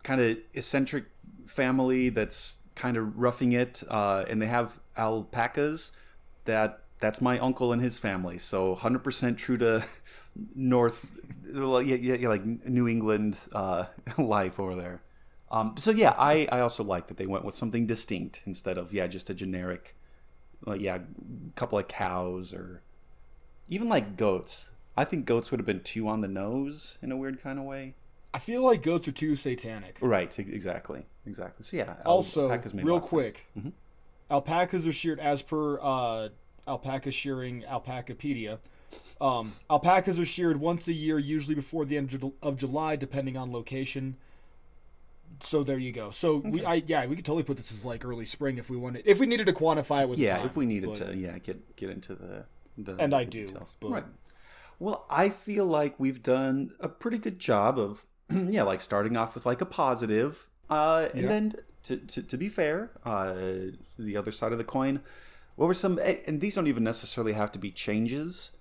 kind 0.04 0.20
of 0.20 0.38
eccentric 0.54 1.06
family 1.46 2.08
that's 2.10 2.57
kind 2.78 2.96
of 2.96 3.18
roughing 3.18 3.52
it 3.52 3.82
uh, 3.88 4.24
and 4.28 4.40
they 4.40 4.46
have 4.46 4.78
alpacas 4.96 5.92
that 6.44 6.84
that's 7.00 7.20
my 7.20 7.38
uncle 7.38 7.72
and 7.72 7.82
his 7.82 7.98
family. 7.98 8.38
So 8.38 8.74
100% 8.76 9.36
true 9.36 9.58
to 9.58 9.84
north 10.54 11.14
yeah, 11.52 11.80
yeah, 11.80 12.14
yeah, 12.14 12.28
like 12.28 12.44
new 12.44 12.86
england 12.86 13.36
uh, 13.52 13.86
life 14.18 14.60
over 14.60 14.74
there. 14.74 15.02
Um, 15.50 15.74
so 15.76 15.90
yeah 15.90 16.14
I, 16.16 16.48
I 16.52 16.60
also 16.60 16.84
like 16.84 17.08
that 17.08 17.16
they 17.16 17.26
went 17.26 17.44
with 17.44 17.54
something 17.54 17.86
distinct 17.86 18.42
instead 18.46 18.78
of 18.78 18.92
yeah 18.92 19.06
just 19.06 19.28
a 19.30 19.34
generic 19.34 19.96
like 20.64 20.80
yeah 20.80 20.98
couple 21.56 21.78
of 21.78 21.88
cows 21.88 22.54
or 22.54 22.82
even 23.68 23.88
like 23.88 24.16
goats. 24.16 24.70
I 24.96 25.04
think 25.04 25.26
goats 25.26 25.50
would 25.50 25.60
have 25.60 25.66
been 25.66 25.82
too 25.82 26.08
on 26.08 26.20
the 26.20 26.28
nose 26.28 26.98
in 27.02 27.12
a 27.12 27.16
weird 27.16 27.40
kind 27.40 27.58
of 27.58 27.64
way. 27.64 27.94
I 28.34 28.40
feel 28.40 28.62
like 28.62 28.82
goats 28.82 29.08
are 29.08 29.12
too 29.12 29.36
satanic. 29.36 29.98
right 30.00 30.38
exactly 30.38 31.06
exactly 31.28 31.64
so 31.64 31.76
yeah 31.76 31.94
Also, 32.04 32.48
real 32.48 32.60
sense. 32.62 32.72
Mm-hmm. 32.72 32.98
quick, 33.00 33.46
alpacas 34.30 34.86
are 34.86 34.92
sheared 34.92 35.20
as 35.20 35.42
per 35.42 35.78
uh, 35.80 36.28
alpaca 36.66 37.10
shearing 37.10 37.62
alpacapedia. 37.68 38.58
Um, 39.20 39.52
alpacas 39.70 40.18
are 40.18 40.24
sheared 40.24 40.58
once 40.60 40.88
a 40.88 40.92
year, 40.92 41.18
usually 41.18 41.54
before 41.54 41.84
the 41.84 41.96
end 41.96 42.32
of 42.42 42.56
July, 42.56 42.96
depending 42.96 43.36
on 43.36 43.52
location. 43.52 44.16
So 45.40 45.62
there 45.62 45.78
you 45.78 45.92
go. 45.92 46.10
So 46.10 46.36
we, 46.36 46.64
I, 46.64 46.82
yeah, 46.86 47.06
we 47.06 47.14
could 47.14 47.24
totally 47.24 47.42
put 47.44 47.56
this 47.58 47.70
as 47.70 47.84
like 47.84 48.04
early 48.04 48.24
spring 48.24 48.58
if 48.58 48.70
we 48.70 48.76
wanted, 48.76 49.02
if 49.04 49.18
we 49.20 49.26
needed 49.26 49.46
to 49.46 49.52
quantify 49.52 50.02
it 50.02 50.08
with 50.08 50.18
yeah, 50.18 50.38
time, 50.38 50.46
if 50.46 50.56
we 50.56 50.66
needed 50.66 50.88
but- 50.90 50.96
to, 51.12 51.16
yeah, 51.16 51.38
get 51.38 51.76
get 51.76 51.90
into 51.90 52.14
the 52.14 52.44
the 52.76 52.96
And 52.96 53.14
I 53.14 53.24
the 53.24 53.30
do, 53.30 53.46
details. 53.46 53.76
but- 53.80 53.90
right. 53.90 54.04
Well, 54.80 55.06
I 55.10 55.28
feel 55.28 55.66
like 55.66 55.98
we've 55.98 56.22
done 56.22 56.70
a 56.80 56.88
pretty 56.88 57.18
good 57.18 57.38
job 57.40 57.78
of 57.78 58.06
yeah, 58.30 58.62
like 58.62 58.80
starting 58.80 59.16
off 59.16 59.34
with 59.34 59.44
like 59.44 59.60
a 59.60 59.66
positive, 59.66 60.48
uh, 60.70 61.08
and 61.14 61.28
then 61.30 61.54
to, 61.84 61.96
to 61.96 62.22
to 62.22 62.36
be 62.36 62.48
fair, 62.48 62.90
uh, 63.04 63.34
the 63.98 64.16
other 64.16 64.30
side 64.32 64.52
of 64.52 64.58
the 64.58 64.64
coin. 64.64 65.00
What 65.56 65.66
were 65.66 65.74
some? 65.74 65.98
And 66.26 66.40
these 66.40 66.54
don't 66.54 66.66
even 66.68 66.84
necessarily 66.84 67.32
have 67.32 67.50
to 67.52 67.58
be 67.58 67.70
changes. 67.70 68.52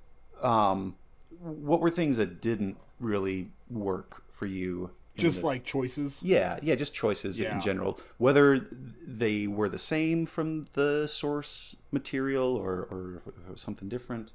Um, 0.42 0.96
what 1.40 1.80
were 1.80 1.92
things 1.92 2.18
that 2.18 2.42
didn't 2.42 2.78
really 3.00 3.52
work 3.70 4.24
for 4.30 4.46
you? 4.46 4.92
just 5.16 5.38
this? 5.38 5.44
like 5.44 5.64
choices. 5.64 6.20
Yeah, 6.22 6.60
yeah, 6.62 6.76
just 6.76 6.94
choices 6.94 7.40
Yeah. 7.40 7.56
in 7.56 7.62
general. 7.62 8.00
Whether 8.18 8.68
they 9.06 9.48
were 9.48 9.68
the 9.68 9.80
same 9.80 10.26
from 10.26 10.68
the 10.74 11.08
source 11.08 11.76
material 11.92 12.56
or, 12.56 12.88
or 12.92 13.16
if 13.18 13.28
it 13.28 13.34
was 13.50 13.62
something 13.62 13.90
different. 13.90 14.32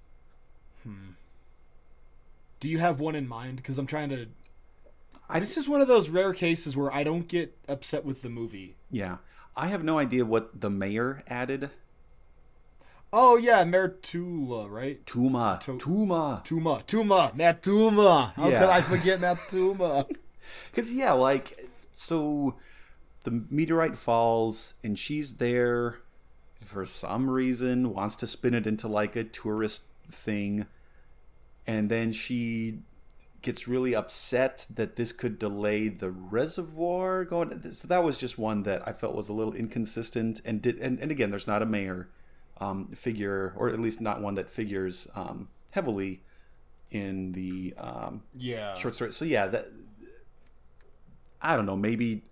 Do 2.61 2.69
you 2.69 2.79
have 2.79 3.01
one 3.01 3.15
in 3.15 3.29
mind? 3.29 3.57
Because 3.57 3.79
I'm 3.79 3.87
trying 3.87 4.09
to. 4.11 4.27
I 5.33 5.40
This 5.40 5.57
is 5.57 5.68
one 5.68 5.81
of 5.81 5.88
those 5.88 6.09
rare 6.09 6.33
cases 6.33 6.77
where 6.77 6.92
I 6.92 7.03
don't 7.05 7.27
get 7.27 7.57
upset 7.68 8.05
with 8.05 8.23
the 8.23 8.29
movie. 8.29 8.77
yeah, 8.90 9.16
I 9.57 9.68
have 9.68 9.83
no 9.85 9.99
idea 9.99 10.25
what 10.25 10.61
the 10.61 10.71
mayor 10.71 11.23
added. 11.27 11.71
Oh 13.12 13.37
yeah, 13.37 13.64
Mertula, 13.64 14.71
right? 14.71 15.05
Tuma, 15.05 15.61
To- 15.61 15.73
Tuma. 15.77 16.42
Tuma, 16.45 16.85
Tuma, 16.87 17.35
Matuma. 17.37 18.33
How 18.35 18.49
Yeah. 18.49 18.61
could 18.61 18.68
I 18.71 18.81
forget 18.81 19.21
Matuma? 19.21 20.09
Because 20.71 20.92
yeah, 20.95 21.12
like 21.12 21.68
so, 21.92 22.55
the 23.25 23.45
meteorite 23.51 23.99
falls 23.99 24.75
and 24.83 24.99
she's 24.99 25.35
there 25.35 25.99
for 26.55 26.87
some 26.87 27.29
reason 27.29 27.92
wants 27.92 28.16
to 28.16 28.27
spin 28.27 28.55
it 28.55 28.66
into 28.66 28.88
like 28.88 29.14
a 29.16 29.25
tourist 29.25 29.83
thing, 30.09 30.66
and 31.66 31.90
then 31.90 32.12
she 32.12 32.79
gets 33.42 33.68
really 33.68 33.94
upset 33.94 34.66
that 34.70 34.96
this 34.96 35.12
could 35.12 35.38
delay 35.38 35.88
the 35.88 36.11
reservoir 36.11 37.24
going. 37.24 37.72
So 37.72 37.88
that 37.88 38.02
was 38.02 38.16
just 38.16 38.38
one 38.38 38.62
that 38.62 38.87
I 38.87 38.92
felt 38.92 39.14
was 39.14 39.28
a 39.28 39.33
little 39.33 39.55
inconsistent 39.55 40.40
and 40.44 40.62
did. 40.62 40.78
And, 40.78 40.98
and 41.00 41.11
again, 41.11 41.31
there's 41.31 41.46
not 41.46 41.62
a 41.62 41.66
mayor 41.66 42.09
um, 42.59 42.88
figure, 42.88 43.52
or 43.57 43.68
at 43.68 43.81
least 43.81 44.00
not 44.00 44.20
one 44.20 44.35
that 44.35 44.48
figures 44.48 45.09
um, 45.14 45.48
heavily 45.70 46.22
in 46.90 47.33
the 47.33 47.74
um, 47.76 48.22
yeah. 48.35 48.74
short 48.74 48.94
story. 48.94 49.12
So 49.12 49.24
yeah, 49.24 49.46
that 49.48 49.68
I 51.40 51.57
don't 51.57 51.66
know. 51.66 51.76
Maybe 51.76 52.24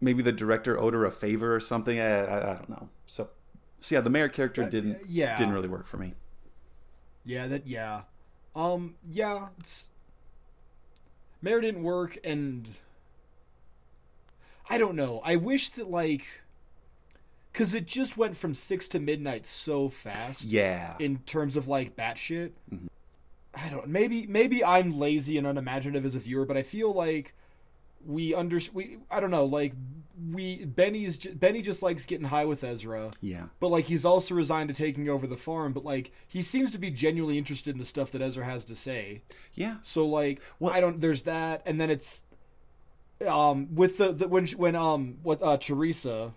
maybe 0.00 0.22
the 0.22 0.32
director 0.32 0.78
owed 0.78 0.94
her 0.94 1.04
a 1.04 1.10
favor 1.10 1.54
or 1.54 1.60
something. 1.60 2.00
I, 2.00 2.24
I, 2.24 2.52
I 2.52 2.54
don't 2.54 2.68
know. 2.68 2.88
So 3.06 3.30
so 3.80 3.94
yeah, 3.94 4.00
the 4.00 4.10
mayor 4.10 4.28
character 4.28 4.68
didn't 4.68 5.08
yeah. 5.08 5.36
didn't 5.36 5.54
really 5.54 5.68
work 5.68 5.86
for 5.86 5.98
me. 5.98 6.14
Yeah, 7.24 7.46
that 7.48 7.66
yeah. 7.66 8.02
Um 8.56 8.94
yeah, 9.08 9.48
it's 9.60 9.90
Mayor 11.42 11.60
didn't 11.60 11.82
work 11.82 12.18
and 12.24 12.70
I 14.68 14.78
don't 14.78 14.96
know. 14.96 15.20
I 15.24 15.36
wish 15.36 15.68
that 15.70 15.90
like 15.90 16.26
cuz 17.52 17.74
it 17.74 17.86
just 17.86 18.16
went 18.16 18.36
from 18.36 18.54
6 18.54 18.88
to 18.88 18.98
midnight 18.98 19.46
so 19.46 19.88
fast 19.88 20.42
Yeah, 20.42 20.96
in 20.98 21.18
terms 21.18 21.56
of 21.56 21.68
like 21.68 21.94
batshit. 21.94 22.52
Mm-hmm. 22.72 22.86
I 23.54 23.68
don't 23.68 23.88
maybe 23.88 24.26
maybe 24.26 24.64
I'm 24.64 24.98
lazy 24.98 25.36
and 25.38 25.46
unimaginative 25.46 26.04
as 26.06 26.14
a 26.14 26.18
viewer, 26.20 26.46
but 26.46 26.56
I 26.56 26.62
feel 26.62 26.92
like 26.92 27.34
we 28.06 28.34
under 28.34 28.58
we 28.72 28.98
I 29.10 29.20
don't 29.20 29.30
know, 29.30 29.44
like 29.44 29.74
we 30.32 30.64
Benny's 30.64 31.18
Benny 31.18 31.60
just 31.60 31.82
likes 31.82 32.06
getting 32.06 32.26
high 32.28 32.44
with 32.46 32.64
Ezra. 32.64 33.10
yeah, 33.20 33.46
But 33.60 33.68
like 33.68 33.84
he's 33.86 34.04
also 34.04 34.34
resigned 34.34 34.68
to 34.68 34.74
taking 34.74 35.08
over 35.10 35.26
the 35.26 35.36
farm, 35.36 35.72
but 35.74 35.84
like 35.84 36.10
he 36.26 36.40
seems 36.40 36.72
to 36.72 36.78
be 36.78 36.90
genuinely 36.90 37.36
interested 37.36 37.70
in 37.74 37.78
the 37.78 37.84
stuff 37.84 38.10
that 38.12 38.22
Ezra 38.22 38.44
has 38.44 38.64
to 38.66 38.74
say. 38.74 39.22
yeah. 39.54 39.76
So 39.82 40.06
like 40.06 40.40
Well- 40.58 40.72
I 40.72 40.80
don't 40.80 41.00
there's 41.00 41.22
that 41.22 41.62
and 41.66 41.80
then 41.80 41.90
it's 41.90 42.22
um 43.26 43.74
with 43.74 43.98
the, 43.98 44.12
the 44.12 44.28
when 44.28 44.46
when 44.48 44.74
um 44.74 45.18
what 45.22 45.42
uh 45.42 45.56
Teresa 45.56 46.32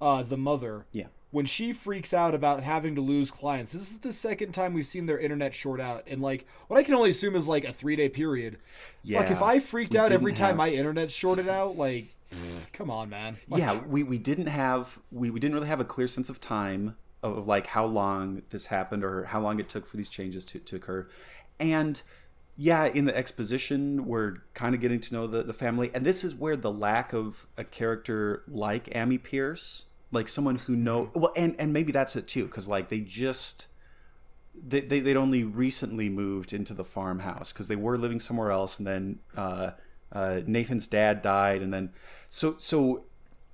uh 0.00 0.22
the 0.22 0.36
mother 0.36 0.86
Mm-hmm. 0.92 0.98
Yeah. 0.98 1.06
When 1.36 1.44
she 1.44 1.70
freaks 1.70 2.14
out 2.14 2.34
about 2.34 2.62
having 2.62 2.94
to 2.94 3.02
lose 3.02 3.30
clients. 3.30 3.72
This 3.72 3.90
is 3.90 3.98
the 3.98 4.10
second 4.10 4.52
time 4.52 4.72
we've 4.72 4.86
seen 4.86 5.04
their 5.04 5.18
internet 5.18 5.52
short 5.52 5.82
out 5.82 6.04
And 6.06 6.22
like 6.22 6.46
what 6.66 6.78
I 6.78 6.82
can 6.82 6.94
only 6.94 7.10
assume 7.10 7.36
is 7.36 7.46
like 7.46 7.64
a 7.64 7.74
3-day 7.74 8.08
period. 8.08 8.56
Yeah. 9.02 9.20
Fuck 9.20 9.32
if 9.32 9.42
I 9.42 9.60
freaked 9.60 9.94
out 9.94 10.12
every 10.12 10.32
time 10.32 10.48
have- 10.48 10.56
my 10.56 10.70
internet 10.70 11.10
shorted 11.10 11.46
out 11.46 11.76
like 11.76 12.04
come 12.72 12.90
on 12.90 13.10
man. 13.10 13.36
Like, 13.50 13.60
yeah, 13.60 13.82
we, 13.86 14.02
we 14.02 14.16
didn't 14.16 14.46
have 14.46 14.98
we, 15.12 15.28
we 15.28 15.38
didn't 15.38 15.54
really 15.54 15.68
have 15.68 15.78
a 15.78 15.84
clear 15.84 16.08
sense 16.08 16.30
of 16.30 16.40
time 16.40 16.96
of, 17.22 17.36
of 17.36 17.46
like 17.46 17.66
how 17.66 17.84
long 17.84 18.40
this 18.48 18.68
happened 18.68 19.04
or 19.04 19.24
how 19.24 19.42
long 19.42 19.60
it 19.60 19.68
took 19.68 19.86
for 19.86 19.98
these 19.98 20.08
changes 20.08 20.46
to, 20.46 20.58
to 20.58 20.76
occur. 20.76 21.06
And 21.60 22.00
yeah, 22.56 22.86
in 22.86 23.04
the 23.04 23.14
exposition, 23.14 24.06
we're 24.06 24.36
kind 24.54 24.74
of 24.74 24.80
getting 24.80 25.02
to 25.02 25.12
know 25.12 25.26
the, 25.26 25.42
the 25.42 25.52
family. 25.52 25.90
And 25.92 26.06
this 26.06 26.24
is 26.24 26.34
where 26.34 26.56
the 26.56 26.72
lack 26.72 27.12
of 27.12 27.46
a 27.58 27.64
character 27.64 28.42
like 28.48 28.88
Amy 28.96 29.18
Pierce, 29.18 29.84
like 30.12 30.28
someone 30.28 30.56
who 30.56 30.76
know 30.76 31.10
well, 31.14 31.32
and, 31.36 31.56
and 31.58 31.72
maybe 31.72 31.92
that's 31.92 32.16
it 32.16 32.28
too, 32.28 32.46
because 32.46 32.68
like 32.68 32.88
they 32.88 33.00
just 33.00 33.66
they, 34.54 34.80
they 34.80 35.00
they'd 35.00 35.16
only 35.16 35.42
recently 35.42 36.08
moved 36.08 36.52
into 36.52 36.74
the 36.74 36.84
farmhouse 36.84 37.52
because 37.52 37.68
they 37.68 37.76
were 37.76 37.98
living 37.98 38.20
somewhere 38.20 38.50
else, 38.50 38.78
and 38.78 38.86
then 38.86 39.18
uh, 39.36 39.70
uh, 40.12 40.40
Nathan's 40.46 40.88
dad 40.88 41.22
died, 41.22 41.62
and 41.62 41.72
then 41.72 41.90
so 42.28 42.56
so 42.58 43.04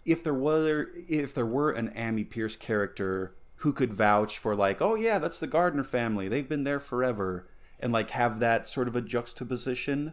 if 0.05 0.23
there 0.23 0.35
were 0.35 0.91
if 1.09 1.35
there 1.35 1.47
were 1.47 1.71
an 1.71 1.93
Amy 1.95 2.25
Pierce 2.25 2.57
character 2.57 3.35
who 3.57 3.73
could 3.73 3.95
vouch 3.95 4.39
for 4.39 4.57
like 4.57 4.83
oh 4.83 4.97
yeah 4.97 5.19
that's 5.19 5.39
the 5.39 5.47
Gardner 5.47 5.85
family. 5.85 6.29
They've 6.29 6.49
been 6.49 6.65
there 6.65 6.81
forever 6.81 7.49
and 7.79 7.93
like 7.93 8.11
have 8.11 8.41
that 8.41 8.69
sort 8.69 8.89
of 8.89 8.97
a 8.97 9.01
juxtaposition 9.01 10.13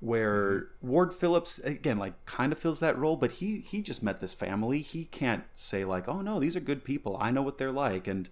where 0.00 0.68
Ward 0.80 1.12
Phillips 1.12 1.58
again 1.60 1.98
like 1.98 2.24
kind 2.26 2.52
of 2.52 2.58
fills 2.58 2.80
that 2.80 2.98
role 2.98 3.16
but 3.16 3.32
he 3.32 3.60
he 3.60 3.82
just 3.82 4.02
met 4.02 4.20
this 4.20 4.32
family 4.34 4.80
he 4.80 5.04
can't 5.04 5.44
say 5.54 5.84
like 5.84 6.08
oh 6.08 6.22
no 6.22 6.40
these 6.40 6.56
are 6.56 6.60
good 6.60 6.84
people 6.84 7.16
I 7.20 7.30
know 7.30 7.42
what 7.42 7.58
they're 7.58 7.72
like 7.72 8.06
and 8.06 8.28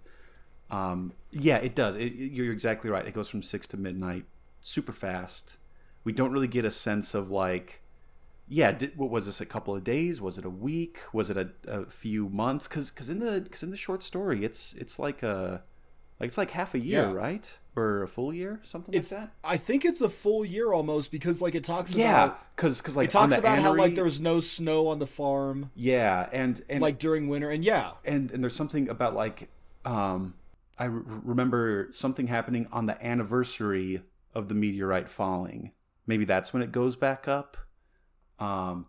um, 0.71 1.13
yeah, 1.31 1.57
it 1.57 1.75
does. 1.75 1.95
It, 1.95 2.13
it- 2.13 2.31
you're 2.31 2.51
exactly 2.51 2.89
right. 2.89 3.05
It 3.07 3.13
goes 3.13 3.29
from 3.29 3.41
six 3.43 3.67
to 3.67 3.77
midnight, 3.77 4.25
super 4.61 4.91
fast. 4.91 5.57
We 6.03 6.13
don't 6.13 6.31
really 6.31 6.47
get 6.47 6.65
a 6.65 6.71
sense 6.71 7.13
of 7.13 7.29
like, 7.29 7.81
yeah, 8.47 8.71
did, 8.71 8.97
what 8.97 9.09
was 9.09 9.25
this? 9.27 9.41
A 9.41 9.45
couple 9.45 9.75
of 9.75 9.83
days? 9.83 10.21
Was 10.21 10.37
it 10.37 10.45
a 10.45 10.49
week? 10.49 10.99
Was 11.13 11.29
it 11.29 11.37
a, 11.37 11.49
a 11.67 11.85
few 11.85 12.29
months? 12.29 12.67
Because 12.67 12.91
because 12.91 13.09
in 13.09 13.19
the 13.19 13.41
because 13.41 13.63
in 13.63 13.71
the 13.71 13.77
short 13.77 14.03
story, 14.03 14.43
it's 14.43 14.73
it's 14.73 14.99
like 14.99 15.23
a 15.23 15.63
like 16.19 16.27
it's 16.27 16.37
like 16.37 16.51
half 16.51 16.73
a 16.73 16.79
year, 16.79 17.03
Yeah. 17.03 17.11
right? 17.13 17.57
Or 17.75 18.03
a 18.03 18.07
full 18.07 18.33
year, 18.33 18.59
something 18.63 18.93
It's 18.93 19.11
like 19.11 19.21
that. 19.21 19.31
I 19.43 19.55
think 19.55 19.85
it's 19.85 20.01
a 20.01 20.09
full 20.09 20.43
year 20.43 20.73
almost 20.73 21.11
because 21.11 21.41
like 21.41 21.55
it 21.55 21.63
talks 21.63 21.91
Yeah, 21.91 22.25
about 22.25 22.55
because 22.55 22.81
because 22.81 22.97
like 22.97 23.09
it 23.09 23.11
talks 23.11 23.33
about 23.33 23.59
how 23.59 23.73
like 23.75 23.95
there's 23.95 24.19
no 24.19 24.39
snow 24.41 24.87
on 24.87 24.99
the 24.99 25.07
farm 25.07 25.71
yeah, 25.75 26.27
and 26.33 26.61
and 26.69 26.81
like 26.81 26.99
during 26.99 27.29
winter 27.29 27.49
and 27.49 27.63
yeah 27.63 27.91
and 28.03 28.31
and 28.31 28.43
there's 28.43 28.55
something 28.55 28.89
about 28.89 29.15
like 29.15 29.49
um 29.85 30.33
I 30.77 30.85
re- 30.85 31.03
remember 31.05 31.87
something 31.91 32.27
happening 32.27 32.67
on 32.71 32.85
the 32.85 33.01
anniversary 33.05 34.01
of 34.33 34.47
the 34.49 34.55
meteorite 34.55 35.09
falling. 35.09 35.71
Maybe 36.07 36.25
that's 36.25 36.53
when 36.53 36.61
it 36.61 36.71
goes 36.71 36.95
back 36.95 37.27
up. 37.27 37.57
Um, 38.39 38.87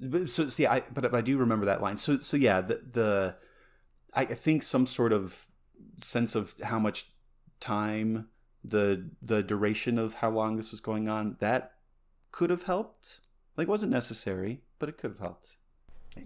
but, 0.00 0.30
so 0.30 0.48
see, 0.48 0.66
I 0.66 0.80
but 0.92 1.14
I 1.14 1.20
do 1.20 1.36
remember 1.38 1.66
that 1.66 1.80
line. 1.82 1.98
So 1.98 2.18
so 2.18 2.36
yeah, 2.36 2.60
the 2.60 2.80
the 2.92 3.34
I 4.14 4.24
think 4.24 4.62
some 4.62 4.86
sort 4.86 5.12
of 5.12 5.46
sense 5.98 6.34
of 6.34 6.54
how 6.62 6.78
much 6.78 7.06
time 7.60 8.28
the 8.64 9.08
the 9.22 9.42
duration 9.42 9.98
of 9.98 10.14
how 10.16 10.30
long 10.30 10.56
this 10.56 10.70
was 10.70 10.80
going 10.80 11.08
on 11.08 11.36
that 11.40 11.72
could 12.32 12.50
have 12.50 12.64
helped. 12.64 13.20
Like 13.56 13.68
wasn't 13.68 13.92
necessary, 13.92 14.60
but 14.78 14.88
it 14.88 14.98
could 14.98 15.10
have 15.12 15.20
helped. 15.20 15.56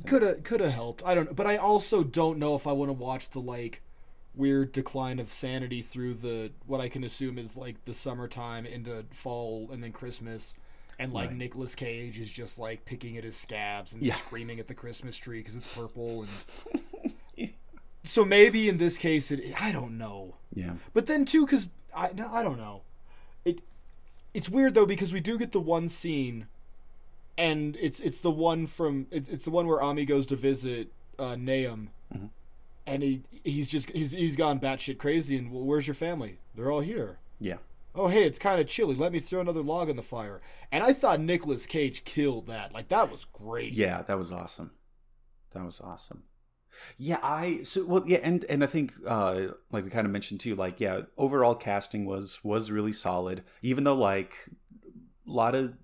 could 0.06 0.22
have 0.22 0.42
could 0.44 0.61
have 0.61 0.72
helped 0.72 1.02
i 1.04 1.14
don't 1.16 1.26
know 1.26 1.35
but 1.35 1.46
i 1.48 1.56
also 1.56 2.04
don't 2.04 2.38
know 2.38 2.54
if 2.54 2.64
i 2.66 2.70
want 2.72 2.88
to 2.88 2.92
watch 2.92 3.30
the 3.30 3.40
like 3.40 3.83
weird 4.37 4.70
decline 4.70 5.18
of 5.18 5.33
sanity 5.33 5.83
through 5.83 6.14
the 6.14 6.52
what 6.64 6.80
i 6.80 6.88
can 6.88 7.02
assume 7.02 7.37
is 7.38 7.56
like 7.56 7.85
the 7.87 7.92
summertime 7.94 8.64
into 8.66 9.04
fall 9.11 9.68
and 9.72 9.83
then 9.83 9.90
christmas 9.90 10.54
and 11.00 11.12
like 11.14 11.30
Right. 11.30 11.38
Nicolas 11.38 11.74
Cage 11.74 12.18
is 12.20 12.28
just 12.30 12.59
like 12.59 12.85
picking 12.85 13.16
at 13.16 13.24
his 13.24 13.35
scabs 13.35 13.94
and 13.94 14.02
Yeah. 14.02 14.14
screaming 14.16 14.61
at 14.61 14.68
the 14.68 14.74
Christmas 14.74 15.16
tree 15.16 15.38
because 15.38 15.56
it's 15.56 15.74
purple 15.74 16.22
and 16.26 16.83
so 18.02 18.24
maybe 18.24 18.68
in 18.68 18.78
this 18.78 18.96
case 18.98 19.30
it 19.30 19.54
I 19.60 19.72
don't 19.72 19.98
know 19.98 20.36
Yeah. 20.54 20.74
But 20.92 21.06
then 21.06 21.24
too, 21.24 21.46
because 21.46 21.68
I 21.94 22.12
no, 22.14 22.28
I 22.32 22.42
don't 22.42 22.58
know, 22.58 22.82
it 23.44 23.60
it's 24.34 24.48
weird 24.48 24.74
though 24.74 24.86
because 24.86 25.12
we 25.12 25.20
do 25.20 25.38
get 25.38 25.52
the 25.52 25.60
one 25.60 25.88
scene, 25.88 26.46
and 27.36 27.76
it's 27.80 28.00
it's 28.00 28.20
the 28.20 28.30
one 28.30 28.66
from 28.66 29.06
it's 29.10 29.28
it's 29.28 29.44
the 29.44 29.50
one 29.50 29.66
where 29.66 29.80
Ammi 29.80 30.06
goes 30.06 30.26
to 30.28 30.36
visit 30.36 30.92
uh, 31.18 31.36
Nahum, 31.36 31.90
and 32.86 33.02
he 33.02 33.22
he's 33.44 33.68
just 33.70 33.90
he's 33.90 34.12
he's 34.12 34.36
gone 34.36 34.60
batshit 34.60 34.98
crazy. 34.98 35.36
And 35.36 35.50
well, 35.50 35.64
where's 35.64 35.86
your 35.86 35.94
family? 35.94 36.38
They're 36.54 36.70
all 36.70 36.80
here. 36.80 37.18
Yeah. 37.38 37.58
Oh 37.94 38.06
hey, 38.08 38.24
it's 38.24 38.38
kind 38.38 38.60
of 38.60 38.66
chilly. 38.68 38.94
Let 38.94 39.12
me 39.12 39.18
throw 39.18 39.40
another 39.40 39.62
log 39.62 39.90
on 39.90 39.96
the 39.96 40.02
fire. 40.02 40.40
And 40.70 40.84
I 40.84 40.92
thought 40.92 41.20
Nicolas 41.20 41.66
Cage 41.66 42.04
killed 42.04 42.46
that. 42.46 42.72
Like 42.72 42.88
that 42.88 43.10
was 43.10 43.24
great. 43.24 43.72
Yeah, 43.72 44.02
that 44.02 44.16
was 44.18 44.30
awesome. 44.30 44.70
That 45.52 45.64
was 45.64 45.80
awesome. 45.80 46.22
Yeah, 46.98 47.18
I 47.22 47.62
so 47.62 47.85
well 47.87 48.02
yeah, 48.06 48.18
and 48.22 48.44
and 48.44 48.62
I 48.64 48.66
think 48.66 48.94
uh 49.06 49.48
like 49.70 49.85
we 49.85 49.90
kind 49.90 50.06
of 50.06 50.12
mentioned 50.12 50.40
too, 50.40 50.54
like 50.54 50.80
yeah, 50.80 51.02
overall 51.18 51.54
casting 51.54 52.04
was 52.06 52.42
was 52.44 52.70
really 52.70 52.92
solid. 52.92 53.42
Even 53.62 53.85
though 53.85 53.94
like 53.96 54.48
a 55.28 55.30
lot 55.30 55.54
of 55.54 55.74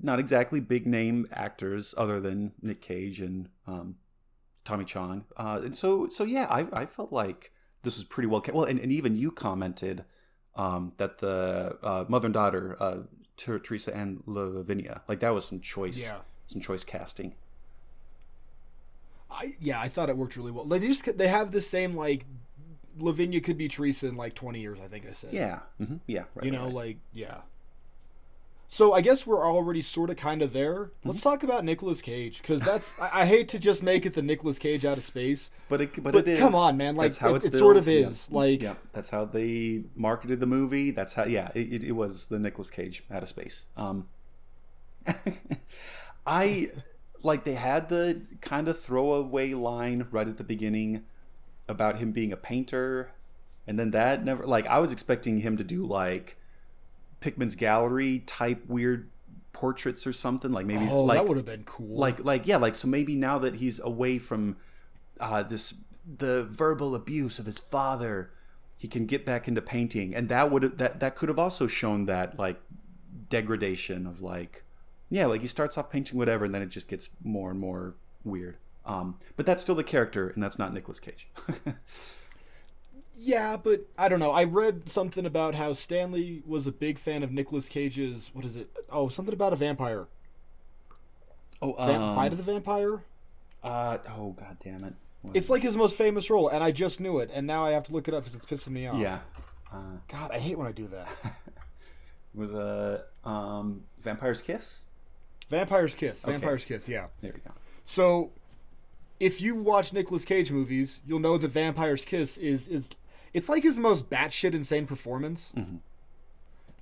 not 0.00 0.18
exactly 0.18 0.60
big 0.60 0.86
name 0.86 1.26
actors 1.32 1.94
other 1.96 2.20
than 2.20 2.52
Nick 2.62 2.80
Cage 2.80 3.20
and 3.20 3.48
um 3.66 3.96
Tommy 4.64 4.84
Chong. 4.84 5.24
Uh 5.36 5.60
and 5.64 5.76
so 5.76 6.08
so 6.08 6.24
yeah, 6.24 6.46
I 6.50 6.66
I 6.82 6.86
felt 6.86 7.12
like 7.12 7.52
this 7.82 7.96
was 7.96 8.04
pretty 8.04 8.26
well 8.26 8.40
ca- 8.40 8.52
well 8.52 8.64
and, 8.64 8.78
and 8.80 8.92
even 8.92 9.16
you 9.16 9.30
commented 9.30 10.04
um 10.54 10.92
that 10.98 11.18
the 11.18 11.78
uh 11.82 12.04
mother 12.08 12.26
and 12.26 12.34
daughter 12.34 12.76
uh 12.80 12.98
Ter- 13.36 13.58
Teresa 13.58 13.94
and 13.94 14.22
Lavinia 14.26 15.02
like 15.08 15.20
that 15.20 15.34
was 15.34 15.44
some 15.44 15.60
choice 15.60 16.00
Yeah. 16.00 16.18
some 16.46 16.60
choice 16.60 16.84
casting. 16.84 17.34
I 19.36 19.54
yeah, 19.60 19.80
I 19.80 19.88
thought 19.88 20.08
it 20.08 20.16
worked 20.16 20.36
really 20.36 20.50
well. 20.52 20.64
They 20.64 20.78
just 20.80 21.16
they 21.18 21.28
have 21.28 21.52
the 21.52 21.60
same 21.60 21.94
like 21.94 22.24
Lavinia 22.98 23.40
could 23.40 23.58
be 23.58 23.68
Teresa 23.68 24.08
in 24.08 24.16
like 24.16 24.34
20 24.34 24.58
years, 24.60 24.78
I 24.82 24.88
think 24.88 25.06
I 25.06 25.12
said. 25.12 25.32
Yeah. 25.34 25.60
hmm 25.78 25.96
Yeah. 26.06 26.24
Right, 26.34 26.46
you 26.46 26.50
right, 26.52 26.58
know, 26.58 26.64
right. 26.66 26.74
like 26.74 26.96
yeah. 27.12 27.38
So 28.68 28.92
I 28.94 29.00
guess 29.00 29.24
we're 29.24 29.46
already 29.48 29.80
sort 29.80 30.10
of 30.10 30.16
kind 30.16 30.42
of 30.42 30.52
there. 30.52 30.90
Let's 31.04 31.20
Mm-hmm. 31.20 31.28
talk 31.28 31.42
about 31.44 31.64
Nicolas 31.64 32.02
Cage 32.02 32.42
because 32.42 32.60
that's 32.62 32.92
I, 33.00 33.20
I 33.22 33.26
hate 33.26 33.48
to 33.50 33.60
just 33.60 33.80
make 33.82 34.04
it 34.06 34.14
the 34.14 34.22
Nicolas 34.22 34.58
Cage 34.58 34.84
out 34.84 34.98
of 34.98 35.04
space. 35.04 35.50
but 35.68 35.80
it, 35.82 35.92
but, 36.02 36.14
But 36.14 36.26
it 36.26 36.28
is. 36.32 36.38
come 36.40 36.54
on, 36.56 36.76
man, 36.76 36.96
like, 36.96 37.10
that's 37.10 37.18
how 37.18 37.34
it- 37.34 37.44
it's 37.44 37.54
it 37.54 37.58
sort 37.60 37.76
of 37.76 37.84
billed. 37.84 38.00
Yeah. 38.00 38.06
is, 38.08 38.28
like- 38.30 38.62
yeah, 38.62 38.74
that's 38.92 39.10
how 39.10 39.24
they 39.24 39.84
marketed 39.94 40.40
the 40.40 40.46
movie. 40.46 40.90
That's 40.90 41.12
how, 41.14 41.26
yeah, 41.26 41.50
it, 41.54 41.72
it, 41.74 41.84
it 41.84 41.92
was 41.92 42.26
the 42.26 42.40
Nicolas 42.40 42.70
Cage 42.72 43.04
out 43.08 43.22
of 43.22 43.28
space. 43.28 43.66
Um, 43.76 44.08
I 46.26 46.70
like 47.26 47.44
they 47.44 47.54
had 47.54 47.88
the 47.88 48.22
kind 48.40 48.68
of 48.68 48.78
throwaway 48.80 49.52
line 49.52 50.06
right 50.10 50.26
at 50.28 50.36
the 50.38 50.44
beginning 50.44 51.04
about 51.68 51.98
him 51.98 52.12
being 52.12 52.32
a 52.32 52.36
painter, 52.36 53.10
and 53.66 53.78
then 53.78 53.90
that 53.90 54.24
never 54.24 54.46
like 54.46 54.66
I 54.66 54.78
was 54.78 54.92
expecting 54.92 55.40
him 55.40 55.56
to 55.56 55.64
do 55.64 55.84
like 55.84 56.36
Pickman's 57.20 57.56
gallery 57.56 58.20
type 58.20 58.64
weird 58.68 59.10
portraits 59.52 60.06
or 60.06 60.12
something 60.12 60.52
like 60.52 60.66
maybe 60.66 60.86
Oh, 60.90 61.04
like 61.04 61.18
that 61.18 61.26
would 61.26 61.38
have 61.38 61.46
been 61.46 61.64
cool. 61.64 61.96
like 61.98 62.22
like 62.24 62.46
yeah 62.46 62.58
like 62.58 62.74
so 62.74 62.86
maybe 62.88 63.16
now 63.16 63.38
that 63.38 63.54
he's 63.54 63.80
away 63.80 64.18
from 64.18 64.56
uh 65.18 65.42
this 65.42 65.72
the 66.06 66.44
verbal 66.44 66.94
abuse 66.94 67.38
of 67.38 67.46
his 67.46 67.58
father 67.58 68.30
he 68.76 68.86
can 68.86 69.06
get 69.06 69.24
back 69.24 69.48
into 69.48 69.62
painting 69.62 70.14
and 70.14 70.28
that 70.28 70.50
would 70.50 70.76
that 70.76 71.00
that 71.00 71.16
could 71.16 71.30
have 71.30 71.38
also 71.38 71.66
shown 71.66 72.04
that 72.04 72.38
like 72.38 72.60
degradation 73.30 74.06
of 74.06 74.20
like 74.20 74.62
yeah 75.10 75.26
like 75.26 75.40
he 75.40 75.46
starts 75.46 75.76
off 75.78 75.90
painting 75.90 76.16
whatever 76.18 76.44
and 76.44 76.54
then 76.54 76.62
it 76.62 76.68
just 76.68 76.88
gets 76.88 77.08
more 77.22 77.50
and 77.50 77.58
more 77.60 77.94
weird 78.24 78.56
um 78.84 79.18
but 79.36 79.46
that's 79.46 79.62
still 79.62 79.74
the 79.74 79.84
character 79.84 80.28
and 80.28 80.42
that's 80.42 80.58
not 80.58 80.72
Nicolas 80.72 81.00
Cage 81.00 81.28
yeah, 83.18 83.56
but 83.56 83.86
I 83.96 84.08
don't 84.08 84.20
know. 84.20 84.30
I 84.30 84.44
read 84.44 84.88
something 84.90 85.24
about 85.24 85.54
how 85.54 85.72
Stanley 85.72 86.42
was 86.46 86.66
a 86.66 86.72
big 86.72 86.98
fan 86.98 87.22
of 87.22 87.32
Nicolas 87.32 87.68
Cage's 87.68 88.30
what 88.34 88.44
is 88.44 88.56
it? 88.56 88.68
Oh, 88.90 89.08
something 89.08 89.32
about 89.32 89.52
a 89.52 89.56
vampire. 89.56 90.06
oh 91.62 91.72
Vamp- 91.74 92.02
um, 92.02 92.16
Bite 92.16 92.32
of 92.32 92.38
the 92.38 92.44
Vampire? 92.44 93.02
uh 93.64 93.98
oh 94.10 94.32
god 94.32 94.58
damn 94.62 94.84
it 94.84 94.92
What- 95.22 95.34
It's 95.36 95.48
like 95.50 95.62
his 95.62 95.76
most 95.76 95.96
famous 95.96 96.28
role, 96.30 96.48
and 96.48 96.62
I 96.62 96.70
just 96.72 97.00
knew 97.00 97.18
it, 97.18 97.30
and 97.32 97.46
now 97.46 97.64
I 97.64 97.70
have 97.70 97.84
to 97.84 97.92
look 97.92 98.06
it 98.06 98.14
up 98.14 98.24
because 98.24 98.34
it's 98.36 98.44
pissing 98.46 98.72
me 98.72 98.86
off. 98.86 98.98
yeah 98.98 99.20
uh, 99.72 99.96
God, 100.08 100.30
I 100.30 100.38
hate 100.38 100.56
when 100.56 100.66
I 100.68 100.72
do 100.72 100.86
that. 100.88 101.08
it 101.24 102.38
was 102.38 102.52
a 102.54 103.04
um 103.24 103.82
Vampire's 104.02 104.42
Kiss 104.42 104.82
Vampire's 105.50 105.94
Kiss. 105.94 106.22
Vampire's 106.22 106.64
Kiss, 106.64 106.88
yeah. 106.88 107.06
there 107.20 107.32
we 107.32 107.40
go 107.40 107.52
So, 107.84 108.32
if 109.20 109.40
you 109.40 109.54
watch 109.54 109.92
Nicolas 109.92 110.24
Cage 110.24 110.50
movies, 110.50 111.00
you'll 111.06 111.20
know 111.20 111.38
that 111.38 111.48
Vampire's 111.48 112.04
Kiss 112.04 112.36
is 112.38 112.68
is 112.68 112.90
it's 113.32 113.48
like 113.48 113.62
his 113.62 113.78
most 113.78 114.10
batshit 114.10 114.54
insane 114.54 114.86
performance. 114.86 115.52
Mm-hmm. 115.56 115.76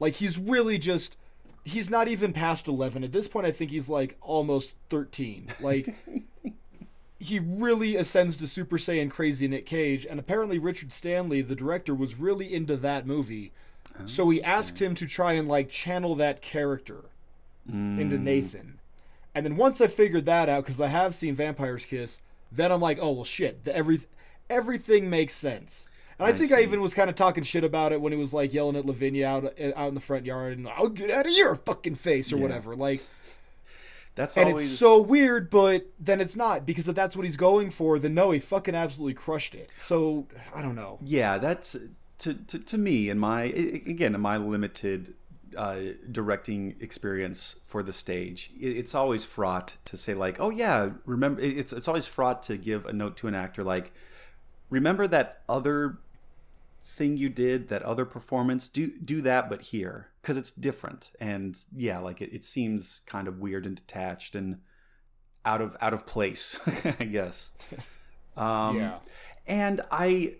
Like 0.00 0.14
he's 0.14 0.38
really 0.38 0.78
just 0.78 1.16
he's 1.64 1.90
not 1.90 2.08
even 2.08 2.32
past 2.32 2.66
eleven 2.66 3.04
at 3.04 3.12
this 3.12 3.28
point. 3.28 3.46
I 3.46 3.52
think 3.52 3.70
he's 3.70 3.88
like 3.88 4.16
almost 4.20 4.76
thirteen. 4.88 5.48
Like. 5.60 5.94
He 7.20 7.38
really 7.38 7.96
ascends 7.96 8.36
to 8.36 8.46
Super 8.46 8.76
Saiyan 8.76 9.10
crazy 9.10 9.48
Nick 9.48 9.64
Cage, 9.64 10.04
and 10.04 10.20
apparently 10.20 10.58
Richard 10.58 10.92
Stanley, 10.92 11.40
the 11.40 11.54
director, 11.54 11.94
was 11.94 12.18
really 12.18 12.52
into 12.52 12.76
that 12.76 13.06
movie. 13.06 13.50
Oh, 13.98 14.04
so 14.04 14.28
he 14.28 14.42
asked 14.42 14.82
him 14.82 14.94
to 14.96 15.06
try 15.06 15.32
and 15.32 15.48
like 15.48 15.70
channel 15.70 16.14
that 16.16 16.42
character 16.42 17.04
into 17.68 18.16
mm. 18.16 18.22
Nathan. 18.22 18.78
And 19.34 19.44
then 19.44 19.56
once 19.56 19.80
I 19.80 19.86
figured 19.86 20.26
that 20.26 20.48
out, 20.48 20.64
because 20.64 20.80
I 20.80 20.88
have 20.88 21.14
seen 21.14 21.34
Vampire's 21.34 21.86
Kiss, 21.86 22.20
then 22.52 22.70
I'm 22.70 22.80
like, 22.80 22.98
oh 23.00 23.12
well, 23.12 23.24
shit. 23.24 23.64
The, 23.64 23.74
every 23.74 24.00
everything 24.48 25.10
makes 25.10 25.34
sense. 25.34 25.86
And 26.18 26.28
I, 26.28 26.30
I 26.30 26.32
think 26.32 26.52
I 26.52 26.62
even 26.62 26.80
was 26.80 26.94
kind 26.94 27.10
of 27.10 27.16
talking 27.16 27.42
shit 27.42 27.64
about 27.64 27.92
it 27.92 28.00
when 28.00 28.12
he 28.12 28.18
was 28.18 28.32
like 28.32 28.54
yelling 28.54 28.76
at 28.76 28.86
Lavinia 28.86 29.26
out 29.26 29.44
uh, 29.44 29.72
out 29.74 29.88
in 29.88 29.94
the 29.94 30.00
front 30.00 30.26
yard 30.26 30.56
and 30.56 30.68
I'll 30.68 30.88
get 30.88 31.10
out 31.10 31.26
of 31.26 31.32
your 31.32 31.56
fucking 31.56 31.96
face 31.96 32.32
or 32.32 32.36
Yeah. 32.36 32.42
whatever. 32.42 32.76
Like, 32.76 33.00
that's 34.14 34.36
and 34.36 34.50
always 34.50 34.70
it's 34.70 34.78
so 34.78 35.00
weird, 35.00 35.50
but 35.50 35.86
then 35.98 36.20
it's 36.20 36.36
not 36.36 36.64
because 36.64 36.86
if 36.86 36.94
that's 36.94 37.16
what 37.16 37.24
he's 37.24 37.36
going 37.36 37.70
for, 37.70 37.98
then 37.98 38.14
no, 38.14 38.30
he 38.30 38.38
fucking 38.38 38.74
absolutely 38.74 39.14
crushed 39.14 39.56
it. 39.56 39.70
So 39.78 40.28
I 40.54 40.62
don't 40.62 40.76
know. 40.76 40.98
yeah 41.02 41.38
that's 41.38 41.76
to, 42.18 42.34
to, 42.34 42.58
to 42.60 42.78
me 42.78 43.10
in 43.10 43.18
my 43.18 43.42
again 43.42 44.14
in 44.14 44.20
my 44.20 44.36
limited 44.36 45.14
uh, 45.56 45.94
directing 46.10 46.76
experience 46.80 47.56
for 47.64 47.82
the 47.82 47.92
stage. 47.92 48.50
It, 48.58 48.76
it's 48.76 48.94
always 48.94 49.24
fraught 49.24 49.76
to 49.86 49.96
say 49.96 50.14
like 50.14 50.38
oh 50.40 50.50
yeah 50.50 50.90
remember 51.06 51.40
it- 51.40 51.56
it's 51.58 51.72
it's 51.72 51.88
always 51.88 52.06
fraught 52.06 52.42
to 52.44 52.56
give 52.56 52.86
a 52.86 52.92
note 52.92 53.16
to 53.18 53.28
an 53.28 53.34
actor 53.34 53.62
like 53.64 53.92
remember 54.70 55.06
that 55.06 55.42
other 55.48 55.98
thing 56.84 57.16
you 57.16 57.28
did 57.28 57.68
that 57.68 57.82
other 57.82 58.04
performance? 58.04 58.68
Do 58.68 58.92
do 58.98 59.22
that 59.22 59.48
but 59.48 59.62
here. 59.62 60.08
Because 60.20 60.36
it's 60.36 60.52
different. 60.52 61.12
And 61.20 61.58
yeah 61.74 61.98
like 61.98 62.20
it, 62.20 62.32
it 62.34 62.44
seems 62.44 63.00
kind 63.06 63.28
of 63.28 63.38
weird 63.38 63.66
and 63.66 63.76
detached 63.76 64.34
and 64.34 64.58
out 65.46 65.60
of 65.60 65.76
out 65.80 65.92
of 65.94 66.06
place 66.06 66.58
i 67.00 67.04
guess. 67.04 67.50
Um 68.36 68.76
Yeah. 68.78 68.98
and 69.46 69.80
i 69.92 70.34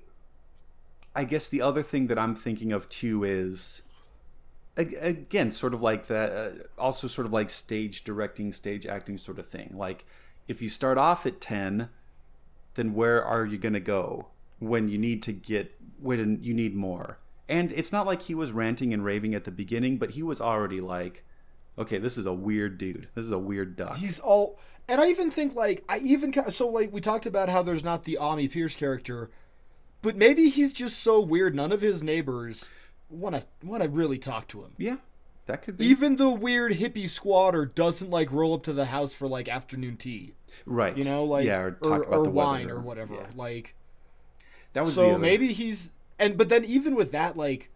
i 1.15 1.23
guess 1.25 1.49
the 1.49 1.63
other 1.63 1.83
thing 1.83 2.09
that 2.09 2.19
i'm 2.19 2.35
thinking 2.35 2.73
of 2.73 2.89
too 2.89 3.23
is 3.23 3.83
again 4.77 5.51
sort 5.51 5.73
of 5.73 5.81
like 5.81 6.09
that 6.09 6.33
uh, 6.33 6.51
also 6.81 7.07
sort 7.07 7.27
of 7.27 7.33
like 7.33 7.49
stage 7.49 8.03
directing 8.05 8.53
stage 8.53 8.87
acting 8.87 9.17
sort 9.17 9.39
of 9.39 9.47
thing. 9.47 9.73
Like 9.75 10.05
if 10.49 10.61
you 10.61 10.69
start 10.69 10.99
off 10.99 11.27
at 11.27 11.41
10 11.41 11.89
then 12.75 12.95
where 12.95 13.25
are 13.25 13.45
you 13.45 13.57
going 13.57 13.75
to 13.75 13.81
go 13.81 14.29
when 14.59 14.89
you 14.89 14.99
need 14.99 15.23
to 15.23 15.33
get 15.33 15.75
when 16.01 16.43
you 16.43 16.53
need 16.53 16.75
more? 16.75 17.19
And 17.49 17.71
it's 17.73 17.93
not 17.93 18.07
like 18.07 18.23
he 18.23 18.35
was 18.35 18.53
ranting 18.53 18.93
and 18.93 19.05
raving 19.05 19.35
at 19.35 19.45
the 19.45 19.51
beginning 19.51 19.97
but 19.97 20.11
he 20.11 20.23
was 20.23 20.41
already 20.41 20.81
like 20.81 21.25
okay 21.79 21.99
this 21.99 22.19
is 22.19 22.27
a 22.27 22.33
weird 22.33 22.79
dude. 22.79 23.09
This 23.15 23.25
is 23.25 23.31
a 23.31 23.39
weird 23.39 23.77
duck. 23.77 23.97
He's 23.97 24.19
all, 24.19 24.59
and 24.89 25.01
I 25.01 25.09
even 25.09 25.31
think 25.31 25.55
like 25.55 25.85
I 25.89 25.99
even 25.99 26.33
so 26.51 26.69
like 26.69 26.93
we 26.93 27.01
talked 27.01 27.27
about 27.27 27.49
how 27.49 27.63
there's 27.63 27.85
not 27.85 28.05
the 28.05 28.19
Ammi 28.21 28.51
Pierce 28.51 28.75
character, 28.75 29.31
but 30.03 30.17
maybe 30.17 30.49
he's 30.49 30.73
just 30.73 30.99
so 30.99 31.21
weird. 31.21 31.55
None 31.55 31.73
of 31.73 31.81
his 31.81 32.03
neighbors 32.03 32.69
want 33.09 33.35
to 33.37 33.47
want 33.67 33.83
to 33.83 33.89
really 33.89 34.19
talk 34.19 34.49
to 34.49 34.63
him. 34.63 34.73
yeah 34.79 34.97
that 35.47 35.63
could 35.63 35.77
be 35.77 35.85
Even 35.87 36.17
the 36.17 36.31
weird 36.31 36.73
hippie 36.73 37.09
squatter 37.09 37.67
doesn't 37.67 38.09
like 38.11 38.33
roll 38.33 38.55
up 38.55 38.63
to 38.63 38.73
the 38.73 38.87
house 38.87 39.13
for 39.13 39.29
like 39.29 39.47
afternoon 39.47 39.97
tea, 39.99 40.33
right 40.65 40.97
you 40.97 41.05
know, 41.05 41.23
like 41.25 41.45
yeah 41.47 41.61
or 41.61 41.67
or, 41.67 41.91
talk 41.91 42.07
about 42.07 42.19
or 42.19 42.25
the 42.25 42.31
wine 42.31 42.67
weather 42.67 42.79
or 42.79 42.81
whatever. 42.81 43.15
Yeah. 43.15 43.27
Like 43.35 43.75
that 44.73 44.85
was 44.85 44.95
the 44.95 45.03
so 45.03 45.19
maybe 45.19 45.53
he's 45.53 45.91
and 46.19 46.39
but 46.39 46.49
then 46.49 46.65
even 46.65 46.95
with 46.95 47.13
that 47.13 47.37
like 47.37 47.71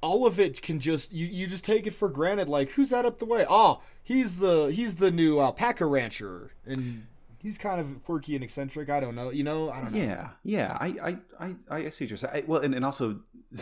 all 0.00 0.24
of 0.26 0.38
it 0.38 0.62
can 0.62 0.78
just 0.78 1.12
you, 1.12 1.26
you 1.26 1.46
just 1.46 1.64
take 1.64 1.86
it 1.86 1.94
for 1.94 2.08
granted 2.08 2.48
like 2.48 2.70
who's 2.70 2.90
that 2.90 3.04
up 3.04 3.18
the 3.18 3.24
way 3.24 3.44
oh 3.48 3.80
he's 4.02 4.36
the 4.36 4.66
he's 4.66 4.96
the 4.96 5.10
new 5.10 5.40
uh, 5.40 5.44
alpaca 5.44 5.86
rancher 5.86 6.52
and 6.66 7.06
he's 7.38 7.58
kind 7.58 7.80
of 7.80 8.04
quirky 8.04 8.34
and 8.34 8.44
eccentric 8.44 8.88
i 8.90 9.00
don't 9.00 9.14
know 9.14 9.30
you 9.30 9.42
know 9.42 9.70
i 9.70 9.80
don't 9.80 9.92
know 9.92 9.98
Yeah, 9.98 10.28
yeah. 10.44 10.76
I, 10.78 11.16
I, 11.40 11.54
I, 11.70 11.76
I 11.86 11.88
see 11.88 12.04
what 12.04 12.10
you're 12.10 12.16
saying. 12.18 12.34
I, 12.34 12.44
well, 12.46 12.60
and, 12.60 12.74
and 12.74 12.84
also, 12.84 13.20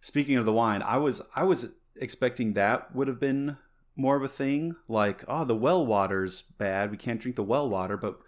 speaking 0.00 0.36
of 0.36 0.46
the 0.46 0.52
wine, 0.52 0.82
I 0.82 0.96
was, 0.96 1.22
I 1.34 1.44
was 1.44 1.68
expecting 1.96 2.54
that 2.54 2.94
would 2.94 3.08
have 3.08 3.20
been 3.20 3.56
more 3.96 4.16
of 4.16 4.22
a 4.22 4.28
thing. 4.28 4.76
Like, 4.88 5.24
oh, 5.28 5.44
the 5.44 5.56
well 5.56 5.84
water's 5.84 6.42
bad. 6.42 6.90
We 6.90 6.96
can't 6.96 7.20
drink 7.20 7.36
the 7.36 7.42
well 7.42 7.68
water. 7.68 7.96
But, 7.96 8.18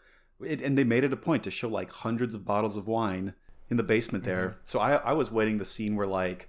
it, 0.45 0.61
and 0.61 0.77
they 0.77 0.85
made 0.85 1.05
it 1.05 1.13
a 1.13 1.17
point 1.17 1.45
to 1.45 1.51
show 1.51 1.69
like 1.69 1.91
hundreds 1.91 2.35
of 2.35 2.45
bottles 2.45 2.77
of 2.77 2.89
wine 2.89 3.35
in 3.71 3.77
the 3.77 3.83
basement 3.83 4.25
there. 4.25 4.49
Mm-hmm. 4.49 4.59
So 4.65 4.81
I, 4.81 4.97
I 4.97 5.13
was 5.13 5.31
waiting 5.31 5.59
the 5.59 5.65
scene 5.65 5.97
where 5.97 6.07
like 6.07 6.49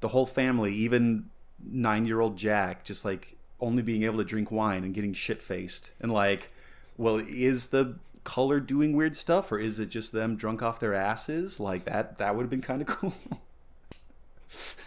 the 0.00 0.08
whole 0.08 0.26
family, 0.26 0.74
even 0.74 1.30
nine 1.62 2.06
year 2.06 2.20
old 2.20 2.36
Jack, 2.36 2.84
just 2.84 3.04
like 3.04 3.36
only 3.60 3.82
being 3.82 4.02
able 4.02 4.18
to 4.18 4.24
drink 4.24 4.50
wine 4.50 4.84
and 4.84 4.94
getting 4.94 5.12
shit 5.12 5.42
faced 5.42 5.92
and 6.00 6.12
like, 6.12 6.50
well, 6.96 7.16
is 7.18 7.68
the 7.68 7.98
color 8.24 8.58
doing 8.58 8.94
weird 8.94 9.16
stuff, 9.16 9.52
or 9.52 9.58
is 9.58 9.78
it 9.78 9.88
just 9.88 10.12
them 10.12 10.36
drunk 10.36 10.62
off 10.62 10.80
their 10.80 10.94
asses? 10.94 11.60
Like 11.60 11.84
that 11.84 12.18
that 12.18 12.34
would 12.34 12.42
have 12.42 12.50
been 12.50 12.62
kind 12.62 12.82
of 12.82 12.88
cool. 12.88 13.14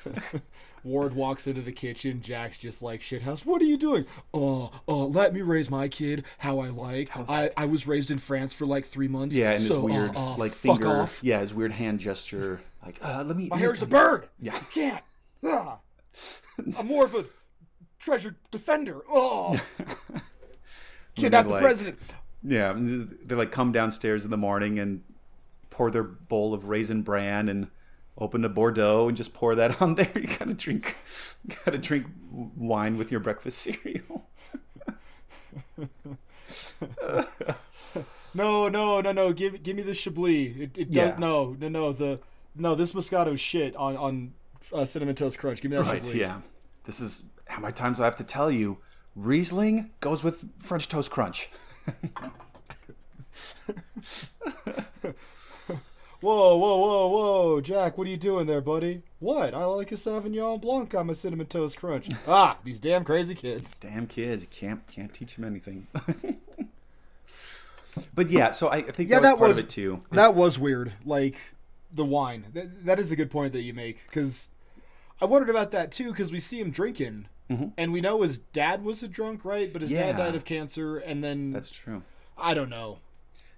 Ward 0.84 1.14
walks 1.14 1.46
into 1.48 1.62
the 1.62 1.72
kitchen. 1.72 2.22
Jack's 2.22 2.58
just 2.58 2.82
like, 2.82 3.02
shithouse, 3.02 3.46
what 3.46 3.62
are 3.62 3.66
you 3.66 3.78
doing? 3.78 4.06
Oh, 4.34 4.72
uh, 4.88 5.06
let 5.06 5.34
me 5.34 5.42
raise 5.42 5.70
my 5.70 5.88
kid 5.88 6.24
how 6.40 6.60
I 6.60 6.70
like. 6.70 7.10
I, 7.30 7.52
I 7.58 7.66
was 7.66 7.86
raised 7.86 8.12
in 8.12 8.18
France 8.18 8.54
for 8.54 8.66
like 8.66 8.86
three 8.86 9.08
months. 9.08 9.36
Yeah, 9.36 9.52
and 9.52 9.62
so, 9.62 9.86
his 9.88 9.96
weird 9.96 10.16
uh, 10.16 10.34
uh, 10.34 10.38
like 10.38 10.54
finger, 10.54 10.88
off. 10.88 11.20
yeah, 11.22 11.40
his 11.42 11.54
weird 11.54 11.74
hand 11.74 12.00
gesture, 12.00 12.62
like 12.86 13.00
uh, 13.04 13.24
let 13.26 13.36
me. 13.36 13.48
My 13.50 13.58
hair's 13.58 13.82
a 13.82 13.88
bird. 13.88 14.28
Yeah. 14.40 14.56
I 14.56 14.60
can't. 14.74 15.04
Ah. 15.46 15.80
I'm 16.80 16.88
more 16.88 17.06
of 17.06 17.16
a 17.16 17.26
treasure 18.00 18.36
defender. 18.52 19.02
Oh. 19.10 19.60
Kidnap 21.16 21.48
the 21.48 21.54
like- 21.54 21.62
president. 21.62 22.00
Yeah, 22.42 22.74
they 22.78 23.36
like 23.36 23.52
come 23.52 23.74
downstairs 23.74 24.24
in 24.24 24.32
the 24.32 24.38
morning 24.38 24.80
and 24.80 25.04
pour 25.70 25.92
their 25.92 26.04
bowl 26.04 26.54
of 26.54 26.70
raisin 26.70 27.02
bran 27.02 27.50
and 27.50 27.70
open 28.20 28.44
a 28.46 28.50
Bordeaux 28.50 29.08
and 29.08 29.18
just 29.18 29.34
pour 29.34 29.56
that 29.56 29.82
on 29.82 29.96
there. 29.96 30.12
You 30.16 30.28
gotta 30.28 30.54
drink, 30.54 30.96
gotta 31.66 31.78
drink 31.78 32.06
wine 32.32 32.98
with 32.98 33.12
your 33.12 33.20
breakfast 33.20 33.58
cereal. 33.64 34.28
No, 38.34 38.68
no, 38.70 39.02
no, 39.02 39.12
no. 39.12 39.34
Give 39.34 39.62
give 39.64 39.76
me 39.76 39.82
the 39.82 39.94
Chablis. 39.94 40.56
It, 40.60 40.78
it 40.78 40.88
Yeah. 40.90 41.12
don't, 41.12 41.20
no, 41.20 41.56
no, 41.60 41.68
no. 41.70 41.94
The 41.94 42.20
no, 42.56 42.76
this 42.76 42.94
Moscato 42.94 43.38
shit 43.38 43.76
on 43.76 43.98
on 43.98 44.34
uh, 44.72 44.86
cinnamon 44.86 45.16
toast 45.16 45.40
crunch. 45.40 45.62
Give 45.62 45.72
me 45.72 45.78
that 45.78 45.86
Right? 45.86 46.04
Chablis. 46.04 46.14
Yeah. 46.16 46.42
This 46.84 47.00
is 47.00 47.24
how 47.48 47.60
many 47.62 47.74
times 47.74 47.98
do 47.98 48.04
I 48.04 48.06
have 48.06 48.16
to 48.18 48.24
tell 48.24 48.52
you? 48.52 48.78
Riesling 49.16 49.90
goes 50.00 50.24
with 50.24 50.46
French 50.60 50.88
toast 50.88 51.10
crunch. 51.10 51.50
Whoa, 56.22 56.58
whoa, 56.58 56.78
whoa, 56.78 57.08
whoa, 57.08 57.62
Jack, 57.62 57.98
what 57.98 58.06
are 58.06 58.10
you 58.10 58.18
doing 58.18 58.46
there, 58.46 58.60
buddy? 58.60 59.04
What? 59.20 59.54
I 59.54 59.64
like 59.66 59.92
a 59.94 59.96
Sauvignon 59.96 60.60
Blanc 60.60 60.94
on 60.94 61.08
my 61.08 61.14
cinnamon 61.14 61.46
toast 61.46 61.78
crunch. 61.78 62.10
ah, 62.28 62.58
these 62.66 62.80
damn 62.80 63.06
crazy 63.06 63.36
kids. 63.36 63.76
Damn 63.76 64.06
kids, 64.06 64.44
you 64.44 64.50
can't 64.50 64.86
can't 64.88 65.14
teach 65.14 65.36
them 65.36 65.46
anything. 65.46 65.88
but 68.14 68.30
yeah, 68.30 68.52
so 68.52 68.70
I, 68.70 68.82
think 68.82 69.10
Yeah, 69.10 69.20
that 69.20 69.22
was 69.22 69.24
that 69.32 69.38
part 69.38 69.48
was- 69.50 69.58
of 69.60 69.64
it 69.66 69.70
too. 69.70 70.02
That 70.12 70.36
was 70.36 70.60
weird. 70.60 70.94
Like 71.06 71.38
the 71.94 72.06
wine. 72.06 72.46
That, 72.54 72.86
that 72.86 73.00
is 73.00 73.12
a 73.12 73.16
good 73.16 73.32
point 73.32 73.54
that 73.54 73.62
you 73.62 73.74
make 73.74 74.04
because 74.06 74.50
I 75.22 75.26
wondered 75.26 75.50
about 75.50 75.72
that 75.72 75.92
too 75.92 76.12
because 76.12 76.32
we 76.32 76.40
see 76.40 76.60
him 76.60 76.72
drinking. 76.72 77.28
And 77.80 77.92
we 77.92 78.00
know 78.00 78.22
his 78.22 78.38
dad 78.38 78.84
was 78.84 79.02
a 79.02 79.08
drunk, 79.08 79.44
right? 79.44 79.74
But 79.74 79.82
his 79.82 79.90
Mm-hmm. 79.90 80.00
Yeah. 80.00 80.12
dad 80.12 80.18
died 80.20 80.36
of 80.36 80.46
cancer, 80.46 80.98
and 81.00 81.24
then 81.24 81.52
That's 81.52 81.72
true. 81.72 82.04
I 82.38 82.54
don't 82.54 82.70
know. 82.70 83.00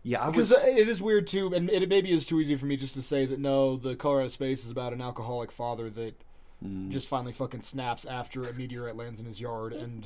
Yeah, 0.03 0.23
I 0.23 0.31
Because 0.31 0.49
was. 0.49 0.63
it 0.63 0.87
is 0.89 1.01
weird 1.01 1.27
too, 1.27 1.53
and 1.53 1.69
it 1.69 1.87
maybe 1.89 2.11
is 2.11 2.25
too 2.25 2.39
easy 2.41 2.55
for 2.55 2.65
me 2.65 2.75
just 2.77 2.93
to 2.95 3.01
say 3.01 3.25
that 3.27 3.39
no, 3.39 3.75
the 3.77 3.95
color 3.95 4.21
out 4.21 4.25
of 4.25 4.31
space 4.31 4.65
is 4.65 4.71
about 4.71 4.93
an 4.93 5.01
alcoholic 5.01 5.51
father 5.51 5.89
that 5.91 6.15
Mm. 6.63 6.89
just 6.91 7.07
finally 7.07 7.31
fucking 7.33 7.61
snaps 7.63 8.05
after 8.05 8.43
a 8.43 8.53
meteorite 8.53 8.95
lands 8.95 9.19
in 9.19 9.25
his 9.25 9.41
yard 9.41 9.73
and 9.73 10.05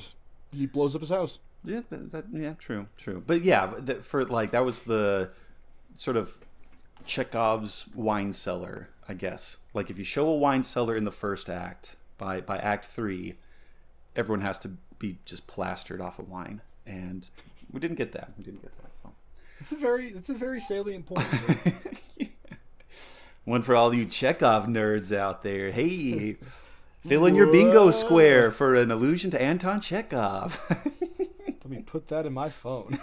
he 0.50 0.64
blows 0.64 0.94
up 0.94 1.02
his 1.02 1.10
house. 1.10 1.38
Yeah, 1.62 1.82
that, 1.90 2.10
that, 2.12 2.24
yeah, 2.32 2.54
true, 2.54 2.86
true. 2.96 3.22
But 3.26 3.42
yeah, 3.42 3.74
that, 3.76 4.02
for 4.02 4.24
like 4.24 4.52
that 4.52 4.64
was 4.64 4.84
the 4.84 5.32
sort 5.96 6.16
of 6.16 6.38
Chekhov's 7.04 7.86
wine 7.94 8.32
cellar, 8.32 8.88
I 9.08 9.12
guess. 9.14 9.58
Like 9.74 9.90
if 9.90 9.98
you 9.98 10.04
show 10.04 10.28
a 10.28 10.34
wine 10.34 10.64
cellar 10.64 10.96
in 10.96 11.04
the 11.04 11.10
first 11.10 11.50
act, 11.50 11.96
by 12.18 12.40
by 12.40 12.56
Act 12.58 12.86
Three, 12.86 13.34
everyone 14.14 14.40
has 14.40 14.58
to 14.60 14.70
be 14.98 15.18
just 15.26 15.46
plastered 15.46 16.00
off 16.00 16.18
of 16.18 16.28
wine, 16.30 16.62
and 16.86 17.28
we 17.70 17.80
didn't 17.80 17.98
get 17.98 18.12
that. 18.12 18.32
We 18.38 18.44
didn't 18.44 18.62
get 18.62 18.72
that. 18.78 18.94
It's 19.60 19.72
a 19.72 19.76
very, 19.76 20.08
it's 20.08 20.28
a 20.28 20.34
very 20.34 20.60
salient 20.60 21.06
point. 21.06 21.26
one 23.44 23.62
for 23.62 23.74
all 23.74 23.94
you 23.94 24.04
Chekhov 24.04 24.66
nerds 24.66 25.16
out 25.16 25.42
there. 25.42 25.70
Hey. 25.70 26.36
Fill 27.06 27.26
in 27.26 27.36
your 27.36 27.46
bingo 27.52 27.92
square 27.92 28.50
for 28.50 28.74
an 28.74 28.90
allusion 28.90 29.30
to 29.30 29.40
Anton 29.40 29.80
Chekhov. 29.80 30.60
Let 31.48 31.68
me 31.68 31.78
put 31.82 32.08
that 32.08 32.26
in 32.26 32.32
my 32.32 32.48
phone. 32.48 32.98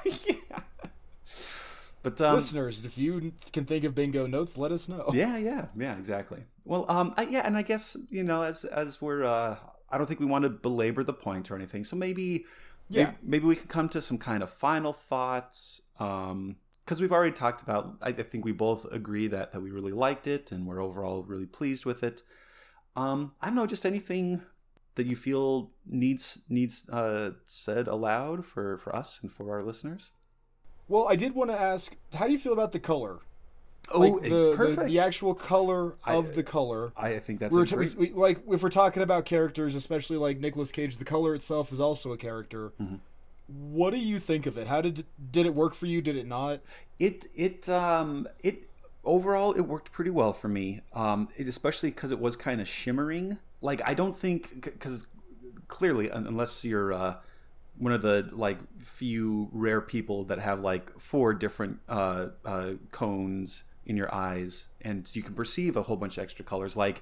but 2.02 2.20
um, 2.20 2.36
Listeners, 2.36 2.84
if 2.84 2.98
you 2.98 3.32
can 3.54 3.64
think 3.64 3.86
of 3.86 3.96
bingo 3.96 4.28
notes, 4.28 4.58
let 4.58 4.72
us 4.74 4.90
know. 4.90 5.10
Yeah, 5.14 5.38
yeah, 5.38 5.68
yeah, 5.78 5.98
exactly. 5.98 6.44
Well, 6.66 6.86
um, 6.90 7.14
I, 7.18 7.24
yeah, 7.24 7.46
and 7.46 7.56
I 7.58 7.62
guess 7.62 7.96
you 8.10 8.24
know, 8.24 8.44
as 8.44 8.66
as 8.66 9.02
we're, 9.02 9.24
uh, 9.24 9.58
I 9.90 9.98
don't 9.98 10.08
think 10.08 10.20
we 10.20 10.26
want 10.26 10.44
to 10.44 10.50
belabor 10.50 11.04
the 11.04 11.14
point 11.14 11.50
or 11.52 11.56
anything. 11.56 11.84
So 11.84 11.96
maybe, 11.96 12.46
Yeah. 12.94 13.06
maybe, 13.06 13.18
maybe 13.24 13.46
we 13.46 13.56
can 13.56 13.68
come 13.68 13.90
to 13.90 14.02
some 14.02 14.18
kind 14.18 14.44
of 14.44 14.50
final 14.50 14.94
thoughts. 14.94 15.82
Um, 16.00 16.58
because 16.86 17.00
we've 17.00 17.14
already 17.14 17.34
talked 17.34 17.62
about, 17.62 17.96
I, 18.02 18.10
I 18.10 18.12
think 18.12 18.44
we 18.44 18.52
both 18.52 18.86
agree 18.92 19.28
that 19.28 19.54
that 19.54 19.62
we 19.62 19.72
really 19.72 19.94
liked 19.94 20.28
it 20.28 20.52
and 20.52 20.68
we're 20.68 20.84
overall 20.84 21.24
really 21.24 21.46
pleased 21.46 21.86
with 21.86 22.04
it. 22.04 22.24
Um, 22.96 23.34
I 23.42 23.48
don't 23.48 23.56
know, 23.56 23.66
just 23.66 23.86
anything 23.86 24.42
that 24.96 25.08
you 25.08 25.16
feel 25.16 25.72
needs 25.86 26.42
needs 26.50 26.88
uh 26.90 27.32
said 27.46 27.88
aloud 27.88 28.46
for 28.46 28.78
for 28.78 28.96
us 28.96 29.20
and 29.22 29.32
for 29.32 29.52
our 29.52 29.64
listeners. 29.64 30.12
Well, 30.88 31.08
I 31.08 31.16
did 31.16 31.34
want 31.34 31.50
to 31.50 31.60
ask, 31.60 31.96
how 32.14 32.26
do 32.28 32.34
you 32.34 32.38
feel 32.38 32.54
about 32.54 32.74
the 32.74 32.80
color? 32.80 33.22
Oh, 33.92 34.00
Like 34.00 34.24
the, 34.24 34.30
the, 34.30 34.54
perfect. 34.56 34.88
the 34.88 35.00
actual 35.00 35.34
color 35.34 35.96
I- 36.04 36.16
of 36.16 36.36
the 36.36 36.44
color. 36.44 36.94
I 36.96 37.20
think 37.20 37.40
that's 37.40 37.54
We're 37.56 37.66
great. 37.66 37.98
we, 37.98 38.12
like 38.12 38.40
if 38.50 38.64
we're 38.64 38.70
talking 38.70 39.04
about 39.04 39.26
characters, 39.26 39.76
especially 39.76 40.18
like 40.18 40.40
Nicolas 40.40 40.72
Cage, 40.72 40.98
the 40.98 41.06
color 41.06 41.36
itself 41.36 41.72
is 41.72 41.80
also 41.80 42.12
a 42.14 42.18
character. 42.18 42.72
Mm-hmm. 42.82 42.96
What 43.48 43.92
do 43.92 43.98
you 43.98 44.20
think 44.20 44.46
of 44.46 44.58
it? 44.58 44.68
How 44.68 44.80
did 44.82 45.06
did 45.32 45.46
it 45.46 45.54
work 45.54 45.74
for 45.74 45.86
you? 45.86 46.02
Did 46.02 46.16
it 46.16 46.26
not? 46.26 46.62
It 46.98 47.26
it 47.36 47.68
um 47.68 48.28
it 48.42 48.70
overall 49.04 49.52
it 49.52 49.62
worked 49.62 49.92
pretty 49.92 50.12
well 50.12 50.32
for 50.32 50.48
me. 50.48 50.80
Um, 50.94 51.28
it, 51.36 51.48
especially 51.48 51.90
because 51.92 52.12
it 52.12 52.20
was 52.20 52.36
kind 52.38 52.62
of 52.62 52.68
shimmering. 52.70 53.38
Like 53.62 53.82
I 53.86 53.94
don't 53.94 54.16
think 54.16 54.64
because 54.64 55.08
clearly 55.68 56.10
unless 56.10 56.64
you're 56.64 56.94
uh, 56.94 57.16
one 57.78 57.92
of 57.92 58.02
the 58.02 58.30
like 58.32 58.60
few 58.80 59.50
rare 59.52 59.82
people 59.82 60.24
that 60.26 60.40
have 60.40 60.62
like 60.62 60.98
four 60.98 61.34
different 61.34 61.80
uh, 61.90 62.28
uh, 62.46 62.72
cones 62.92 63.66
in 63.86 63.98
your 63.98 64.14
eyes 64.14 64.68
and 64.82 65.14
you 65.16 65.22
can 65.22 65.34
perceive 65.34 65.76
a 65.76 65.84
whole 65.84 65.98
bunch 65.98 66.18
of 66.18 66.24
extra 66.24 66.44
colors 66.46 66.76
like 66.78 67.02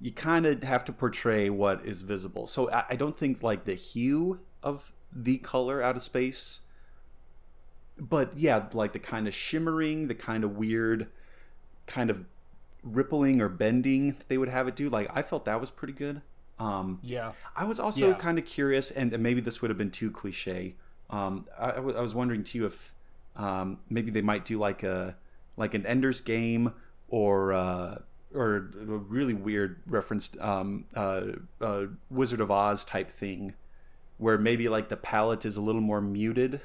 you 0.00 0.12
kind 0.12 0.46
of 0.46 0.62
have 0.62 0.84
to 0.84 0.92
portray 0.92 1.48
what 1.50 1.84
is 1.84 2.02
visible 2.02 2.46
so 2.46 2.70
I, 2.70 2.84
I 2.90 2.96
don't 2.96 3.16
think 3.16 3.42
like 3.42 3.64
the 3.64 3.74
hue 3.74 4.40
of 4.62 4.92
the 5.12 5.38
color 5.38 5.82
out 5.82 5.96
of 5.96 6.02
space 6.02 6.60
but 8.00 8.36
yeah, 8.36 8.66
like 8.72 8.92
the 8.92 8.98
kind 9.00 9.26
of 9.26 9.34
shimmering, 9.34 10.06
the 10.06 10.14
kind 10.14 10.44
of 10.44 10.56
weird, 10.56 11.08
kind 11.86 12.10
of 12.10 12.24
rippling 12.84 13.40
or 13.40 13.48
bending 13.48 14.16
they 14.28 14.38
would 14.38 14.48
have 14.48 14.68
it 14.68 14.76
do. 14.76 14.88
Like 14.88 15.10
I 15.12 15.22
felt 15.22 15.44
that 15.46 15.60
was 15.60 15.70
pretty 15.70 15.94
good. 15.94 16.22
Um, 16.60 17.00
Yeah. 17.02 17.32
I 17.56 17.64
was 17.64 17.80
also 17.80 18.10
Yeah. 18.10 18.14
kind 18.14 18.38
of 18.38 18.44
curious, 18.44 18.90
and 18.90 19.12
and 19.12 19.22
maybe 19.22 19.40
this 19.40 19.60
would 19.62 19.70
have 19.70 19.78
been 19.78 19.90
too 19.90 20.10
cliche. 20.10 20.76
Um, 21.10 21.46
I, 21.58 21.70
I 21.70 21.74
w- 21.76 21.96
I 21.96 22.00
was 22.00 22.14
wondering 22.14 22.44
too 22.44 22.66
if 22.66 22.94
um, 23.36 23.80
maybe 23.88 24.10
they 24.10 24.22
might 24.22 24.44
do 24.44 24.58
like 24.58 24.82
a 24.82 25.16
like 25.58 25.74
an 25.74 25.84
Ender's 25.84 26.20
Game 26.20 26.72
or 27.08 27.52
uh, 27.52 27.98
or 28.34 28.56
a 28.56 28.84
really 28.84 29.34
weird 29.34 29.80
referenced 29.86 30.38
um, 30.40 30.84
uh, 30.94 31.22
uh, 31.60 31.86
Wizard 32.10 32.40
of 32.40 32.50
Oz 32.50 32.84
type 32.84 33.10
thing, 33.10 33.54
where 34.16 34.38
maybe 34.38 34.68
like 34.68 34.88
the 34.88 34.96
palette 34.96 35.44
is 35.44 35.56
a 35.56 35.60
little 35.60 35.80
more 35.80 36.00
muted 36.00 36.60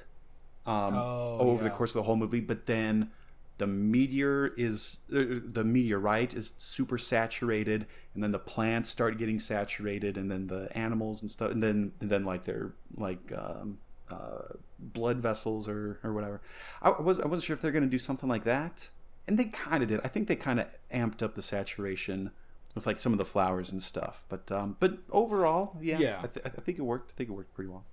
um, 0.66 0.94
Oh, 0.96 1.38
over 1.40 1.64
the 1.64 1.70
course 1.70 1.92
of 1.92 1.96
the 1.96 2.04
whole 2.04 2.16
movie, 2.16 2.40
but 2.40 2.66
then 2.68 3.12
the 3.58 3.68
meteor 3.68 4.54
is 4.58 4.98
uh, 5.14 5.40
the 5.46 5.64
meteorite 5.64 6.34
is 6.34 6.54
super 6.58 6.98
saturated, 6.98 7.86
and 8.14 8.24
then 8.24 8.32
the 8.32 8.40
plants 8.40 8.90
start 8.90 9.18
getting 9.18 9.40
saturated, 9.40 10.18
and 10.18 10.30
then 10.30 10.48
the 10.48 10.76
animals 10.78 11.22
and 11.22 11.30
stuff, 11.30 11.52
and 11.52 11.62
then 11.64 11.92
and 12.00 12.10
then 12.10 12.26
like 12.26 12.46
their 12.46 12.74
like 12.96 13.32
um, 13.36 13.80
uh, 14.10 14.54
blood 14.84 15.18
vessels 15.20 15.68
or 15.68 16.00
or 16.04 16.14
whatever. 16.14 16.42
I 16.82 16.90
was 16.92 17.20
I 17.20 17.28
wasn't 17.28 17.46
sure 17.46 17.54
if 17.54 17.62
they're 17.62 17.72
going 17.72 17.84
to 17.84 17.90
do 17.90 17.98
something 18.00 18.28
like 18.30 18.44
that, 18.44 18.90
and 19.28 19.38
they 19.40 19.46
kind 19.46 19.82
of 19.84 19.90
did. 19.90 20.02
I 20.04 20.08
think 20.08 20.28
they 20.28 20.36
kind 20.36 20.60
of 20.60 20.68
amped 20.94 21.22
up 21.24 21.36
the 21.36 21.42
saturation 21.42 22.32
with 22.76 22.86
like 22.88 23.00
some 23.00 23.12
of 23.12 23.20
the 23.20 23.26
flowers 23.26 23.72
and 23.72 23.82
stuff, 23.84 24.26
but 24.30 24.52
um, 24.52 24.78
but 24.80 24.98
overall, 25.12 25.78
yeah, 25.82 26.00
Yeah. 26.00 26.20
I, 26.24 26.28
th- 26.28 26.46
I 26.46 26.50
think 26.50 26.80
it 26.80 26.84
worked. 26.84 27.12
I 27.12 27.14
think 27.16 27.30
it 27.30 27.34
worked 27.34 27.54
pretty 27.54 27.70
well. 27.70 27.86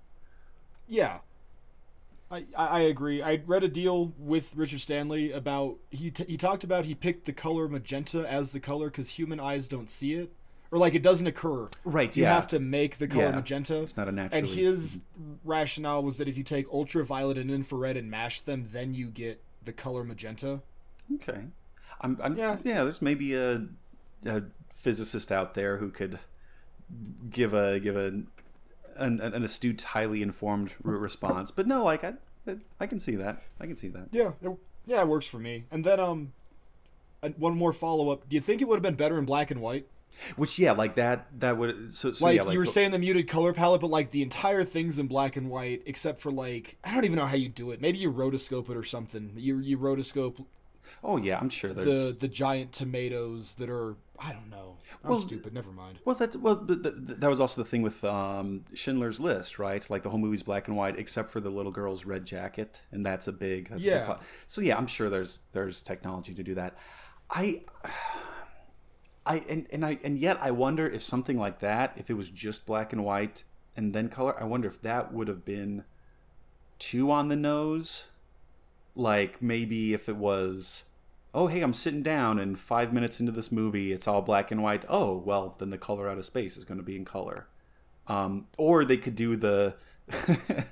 Yeah. 0.87 1.19
I, 2.31 2.45
I 2.55 2.79
agree. 2.81 3.21
I 3.21 3.41
read 3.45 3.63
a 3.63 3.67
deal 3.67 4.13
with 4.17 4.55
Richard 4.55 4.79
Stanley 4.79 5.33
about 5.33 5.77
he 5.89 6.11
t- 6.11 6.23
he 6.27 6.37
talked 6.37 6.63
about 6.63 6.85
he 6.85 6.95
picked 6.95 7.25
the 7.25 7.33
color 7.33 7.67
magenta 7.67 8.25
as 8.31 8.51
the 8.51 8.59
color 8.61 8.85
because 8.89 9.09
human 9.09 9.37
eyes 9.39 9.67
don't 9.67 9.89
see 9.89 10.13
it 10.13 10.31
or 10.71 10.77
like 10.77 10.95
it 10.95 11.03
doesn't 11.03 11.27
occur. 11.27 11.69
Right, 11.83 12.15
You 12.15 12.23
yeah. 12.23 12.33
have 12.33 12.47
to 12.47 12.59
make 12.59 12.97
the 12.97 13.07
color 13.07 13.25
Yeah. 13.25 13.31
magenta. 13.31 13.81
It's 13.83 13.97
not 13.97 14.07
a 14.07 14.11
natural. 14.11 14.39
And 14.39 14.47
his 14.47 15.01
rationale 15.43 16.01
was 16.01 16.17
that 16.17 16.27
if 16.27 16.37
you 16.37 16.43
take 16.43 16.65
ultraviolet 16.71 17.37
and 17.37 17.51
infrared 17.51 17.97
and 17.97 18.09
mash 18.09 18.39
them, 18.39 18.69
then 18.71 18.93
you 18.93 19.07
get 19.07 19.41
the 19.63 19.73
color 19.73 20.03
magenta. 20.03 20.61
Okay. 21.15 21.41
I'm, 21.99 22.17
I'm 22.23 22.37
Yeah. 22.37 22.57
yeah. 22.63 22.83
There's 22.85 23.01
maybe 23.01 23.35
a, 23.35 23.67
a 24.25 24.43
physicist 24.73 25.31
out 25.31 25.53
there 25.55 25.77
who 25.77 25.89
could 25.89 26.19
give 27.29 27.53
a 27.53 27.79
give 27.79 27.95
a 27.95 28.21
an, 28.97 29.19
an 29.21 29.43
astute, 29.43 29.81
highly 29.81 30.21
informed 30.21 30.73
response. 30.83 31.51
But 31.51 31.67
no, 31.67 31.83
like 31.83 32.03
I 32.03 32.13
I 32.79 32.87
can 32.87 32.99
see 32.99 33.15
that. 33.15 33.41
I 33.59 33.65
can 33.67 33.75
see 33.75 33.87
that. 33.89 34.07
Yeah, 34.11 34.31
it, 34.41 34.57
yeah, 34.85 35.01
it 35.01 35.07
works 35.07 35.25
for 35.27 35.37
me. 35.39 35.65
And 35.71 35.83
then 35.83 35.99
um, 35.99 36.33
one 37.37 37.55
more 37.57 37.71
follow 37.73 38.09
up. 38.09 38.27
Do 38.29 38.35
you 38.35 38.41
think 38.41 38.61
it 38.61 38.67
would 38.67 38.75
have 38.75 38.83
been 38.83 38.95
better 38.95 39.17
in 39.19 39.25
black 39.25 39.51
and 39.51 39.61
white? 39.61 39.87
Which 40.35 40.59
yeah, 40.59 40.73
like 40.73 40.95
that. 40.95 41.27
That 41.39 41.57
would 41.57 41.95
so, 41.95 42.11
so 42.13 42.25
like, 42.25 42.35
yeah, 42.35 42.43
like 42.43 42.53
you 42.53 42.59
were 42.59 42.65
the- 42.65 42.71
saying 42.71 42.91
the 42.91 42.99
muted 42.99 43.27
color 43.27 43.53
palette, 43.53 43.81
but 43.81 43.89
like 43.89 44.11
the 44.11 44.21
entire 44.21 44.63
thing's 44.63 44.99
in 44.99 45.07
black 45.07 45.35
and 45.35 45.49
white, 45.49 45.81
except 45.85 46.21
for 46.21 46.31
like 46.31 46.77
I 46.83 46.93
don't 46.93 47.05
even 47.05 47.17
know 47.17 47.25
how 47.25 47.35
you 47.37 47.49
do 47.49 47.71
it. 47.71 47.81
Maybe 47.81 47.97
you 47.97 48.11
rotoscope 48.11 48.69
it 48.69 48.77
or 48.77 48.83
something. 48.83 49.33
You 49.35 49.57
you 49.59 49.77
rotoscope 49.77 50.45
Oh 51.03 51.17
yeah, 51.17 51.39
I'm 51.39 51.49
sure 51.49 51.73
there's. 51.73 51.85
the 51.85 52.13
the 52.13 52.27
giant 52.27 52.71
tomatoes 52.73 53.55
that 53.55 53.69
are 53.69 53.95
I 54.19 54.33
don't 54.33 54.49
know. 54.51 54.77
I'm 55.03 55.09
Well, 55.11 55.21
stupid. 55.21 55.53
Never 55.53 55.71
mind. 55.71 55.99
Well, 56.05 56.15
that's 56.15 56.37
well. 56.37 56.57
th 56.67 56.83
th 56.83 56.93
that 57.21 57.29
was 57.29 57.39
also 57.39 57.63
the 57.63 57.67
thing 57.67 57.81
with 57.81 58.03
um, 58.03 58.65
Schindler's 58.75 59.19
List, 59.19 59.57
right? 59.57 59.89
Like 59.89 60.03
the 60.03 60.09
whole 60.09 60.19
movie's 60.19 60.43
black 60.43 60.67
and 60.67 60.77
white, 60.77 60.99
except 60.99 61.29
for 61.31 61.39
the 61.39 61.49
little 61.49 61.71
girl's 61.71 62.05
red 62.05 62.25
jacket, 62.25 62.81
and 62.91 63.03
that's 63.03 63.27
a 63.27 63.31
big. 63.31 63.69
That's 63.69 63.83
A 63.83 63.87
Yeah. 63.87 64.07
big. 64.07 64.17
So 64.45 64.61
yeah, 64.61 64.77
I'm 64.77 64.85
sure 64.87 65.09
there's 65.09 65.39
there's 65.53 65.81
technology 65.81 66.33
to 66.35 66.43
do 66.43 66.53
that. 66.55 66.75
I. 67.31 67.61
I 69.25 69.37
and, 69.49 69.67
and 69.71 69.85
I 69.85 69.99
and 70.03 70.17
yet 70.17 70.39
I 70.41 70.51
wonder 70.51 70.87
if 70.87 71.01
something 71.01 71.37
like 71.37 71.59
that, 71.59 71.93
if 71.95 72.09
it 72.09 72.15
was 72.15 72.29
just 72.29 72.65
black 72.65 72.91
and 72.91 73.03
white 73.03 73.43
and 73.75 73.93
then 73.93 74.09
color, 74.09 74.35
I 74.39 74.45
wonder 74.45 74.67
if 74.67 74.81
that 74.81 75.13
would 75.13 75.27
have 75.27 75.45
been 75.45 75.83
too 76.79 77.11
on 77.11 77.27
the 77.27 77.35
nose. 77.35 78.07
Like 78.95 79.41
maybe 79.41 79.93
if 79.93 80.09
it 80.09 80.17
was, 80.17 80.85
oh 81.33 81.47
hey, 81.47 81.61
I'm 81.61 81.73
sitting 81.73 82.03
down 82.03 82.39
and 82.39 82.59
five 82.59 82.91
minutes 82.91 83.19
into 83.19 83.31
this 83.31 83.51
movie, 83.51 83.91
it's 83.91 84.07
all 84.07 84.21
black 84.21 84.51
and 84.51 84.63
white. 84.63 84.85
Oh 84.89 85.15
well, 85.17 85.55
then 85.59 85.69
the 85.69 85.77
color 85.77 86.09
out 86.09 86.17
of 86.17 86.25
space 86.25 86.57
is 86.57 86.65
going 86.65 86.79
to 86.79 86.83
be 86.83 86.95
in 86.95 87.05
color. 87.05 87.47
Um, 88.07 88.47
or 88.57 88.83
they 88.83 88.97
could 88.97 89.15
do 89.15 89.35
the. 89.35 89.75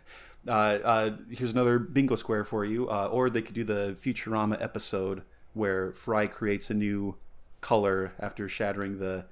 uh, 0.47 0.51
uh, 0.51 1.11
here's 1.29 1.51
another 1.51 1.79
bingo 1.79 2.15
square 2.15 2.43
for 2.43 2.65
you. 2.65 2.89
Uh, 2.89 3.07
or 3.07 3.29
they 3.29 3.41
could 3.41 3.55
do 3.55 3.63
the 3.63 3.95
Futurama 3.99 4.61
episode 4.61 5.21
where 5.53 5.93
Fry 5.93 6.27
creates 6.27 6.69
a 6.69 6.73
new 6.73 7.15
color 7.61 8.13
after 8.19 8.47
shattering 8.47 8.99
the 8.99 9.25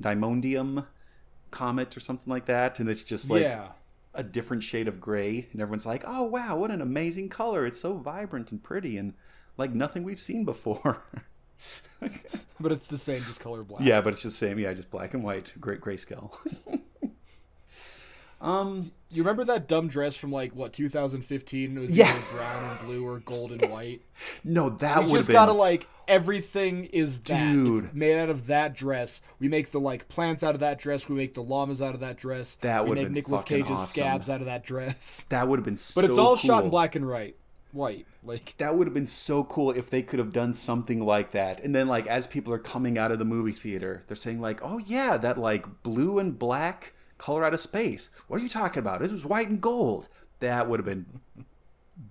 Dimondium 0.00 0.86
comet 1.50 1.96
or 1.96 2.00
something 2.00 2.30
like 2.30 2.46
that, 2.46 2.80
and 2.80 2.88
it's 2.88 3.04
just 3.04 3.30
like 3.30 3.42
yeah. 3.42 3.68
a 4.14 4.22
different 4.22 4.62
shade 4.62 4.88
of 4.88 5.00
gray, 5.00 5.48
and 5.52 5.60
everyone's 5.60 5.86
like, 5.86 6.02
"Oh 6.06 6.24
wow, 6.24 6.56
what 6.56 6.70
an 6.70 6.80
amazing 6.80 7.28
color! 7.28 7.66
It's 7.66 7.80
so 7.80 7.94
vibrant 7.94 8.50
and 8.50 8.62
pretty, 8.62 8.96
and 8.96 9.14
like 9.56 9.72
nothing 9.72 10.02
we've 10.02 10.20
seen 10.20 10.44
before." 10.44 11.02
But 12.60 12.72
it's 12.72 12.86
the 12.86 12.98
same, 12.98 13.22
just 13.24 13.40
color 13.40 13.64
black. 13.64 13.82
yeah, 13.82 14.00
but 14.00 14.12
it's 14.12 14.22
just 14.22 14.38
same, 14.38 14.58
yeah, 14.58 14.72
just 14.74 14.90
black 14.90 15.12
and 15.12 15.24
white, 15.24 15.52
great 15.60 15.80
grayscale. 15.80 16.34
um, 18.40 18.92
You 19.10 19.22
remember 19.22 19.44
that 19.44 19.68
dumb 19.68 19.88
dress 19.88 20.16
from 20.16 20.32
like 20.32 20.54
what 20.54 20.72
2015? 20.72 21.76
It 21.76 21.80
was 21.80 21.90
Yeah. 21.90 22.10
either 22.10 22.20
brown 22.36 22.70
and 22.70 22.86
blue 22.86 23.06
or 23.06 23.20
gold 23.20 23.52
and 23.52 23.70
white. 23.70 24.02
no, 24.42 24.70
that 24.70 24.96
would 24.98 25.06
have 25.06 25.12
just 25.18 25.28
been 25.28 25.34
gotta 25.34 25.52
like 25.52 25.86
everything 26.08 26.84
is 26.86 27.20
that. 27.20 27.52
Dude. 27.52 27.84
It's 27.86 27.94
made 27.94 28.18
out 28.18 28.28
of 28.28 28.46
that 28.48 28.74
dress. 28.74 29.20
We 29.38 29.48
make 29.48 29.70
the 29.70 29.80
like 29.80 30.08
plants 30.08 30.42
out 30.42 30.54
of 30.54 30.60
that 30.60 30.78
dress. 30.78 31.08
We 31.08 31.16
make 31.16 31.34
the 31.34 31.42
llamas 31.42 31.80
out 31.80 31.94
of 31.94 32.00
that 32.00 32.16
dress. 32.16 32.56
That 32.60 32.84
we 32.84 32.90
would've 32.90 33.10
make 33.12 33.28
fucking 33.28 33.58
Cage's 33.64 33.70
awesome. 33.72 33.86
scabs 33.86 34.28
out 34.30 34.40
of 34.40 34.46
that 34.46 34.64
dress. 34.64 35.24
that 35.30 35.48
would 35.48 35.58
have 35.58 35.64
been 35.64 35.78
so 35.78 36.00
But 36.00 36.10
it's 36.10 36.18
all 36.18 36.36
shot 36.36 36.64
in 36.64 36.70
black 36.70 36.94
and 36.94 37.08
white. 37.08 37.36
White, 37.72 38.06
like 38.22 38.54
that 38.58 38.76
would 38.76 38.86
have 38.86 38.94
been 38.94 39.06
so 39.08 39.42
cool 39.42 39.72
if 39.72 39.90
they 39.90 40.00
could 40.00 40.20
have 40.20 40.32
done 40.32 40.54
something 40.54 41.04
like 41.04 41.32
that. 41.32 41.60
And 41.60 41.74
then 41.74 41.88
like 41.88 42.06
as 42.06 42.24
people 42.26 42.52
are 42.52 42.58
coming 42.58 42.96
out 42.96 43.10
of 43.10 43.18
the 43.18 43.24
movie 43.24 43.50
theater, 43.50 44.04
they're 44.06 44.14
saying 44.16 44.40
like, 44.40 44.60
"Oh 44.62 44.78
yeah, 44.78 45.16
that 45.16 45.38
like 45.38 45.82
blue 45.82 46.20
and 46.20 46.38
black 46.38 46.93
color 47.18 47.44
out 47.44 47.54
of 47.54 47.60
space. 47.60 48.10
What 48.28 48.40
are 48.40 48.42
you 48.42 48.48
talking 48.48 48.80
about? 48.80 49.02
It 49.02 49.10
was 49.12 49.24
white 49.24 49.48
and 49.48 49.60
gold." 49.60 50.08
That 50.40 50.68
would 50.68 50.80
have 50.80 50.86
been 50.86 51.06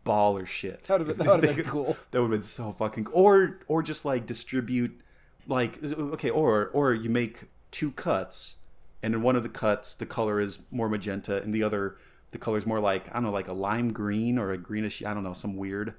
baller 0.05 0.45
shit. 0.45 0.83
That 0.85 0.99
would've 0.99 1.17
been- 1.17 1.25
that 1.27 1.35
would've 1.35 1.55
been 1.55 1.65
could- 1.65 1.71
cool. 1.71 1.97
That 2.11 2.21
would 2.21 2.31
have 2.31 2.39
been 2.41 2.43
so 2.47 2.71
fucking 2.71 3.07
or 3.07 3.59
or 3.67 3.83
just 3.83 4.05
like 4.05 4.25
distribute 4.25 4.99
like 5.47 5.83
okay, 5.83 6.29
or 6.29 6.69
or 6.73 6.93
you 6.93 7.09
make 7.09 7.45
two 7.71 7.91
cuts 7.91 8.57
and 9.01 9.13
in 9.13 9.21
one 9.21 9.35
of 9.35 9.43
the 9.43 9.49
cuts 9.49 9.93
the 9.93 10.05
color 10.05 10.39
is 10.39 10.59
more 10.71 10.87
magenta 10.87 11.41
and 11.41 11.53
the 11.53 11.63
other 11.63 11.97
the 12.31 12.37
color 12.37 12.57
is 12.57 12.65
more 12.65 12.79
like 12.79 13.09
I 13.09 13.13
don't 13.15 13.23
know 13.23 13.31
like 13.31 13.47
a 13.49 13.53
lime 13.53 13.91
green 13.91 14.37
or 14.37 14.51
a 14.51 14.57
greenish 14.57 15.03
I 15.03 15.13
don't 15.13 15.23
know 15.23 15.33
some 15.33 15.57
weird 15.57 15.93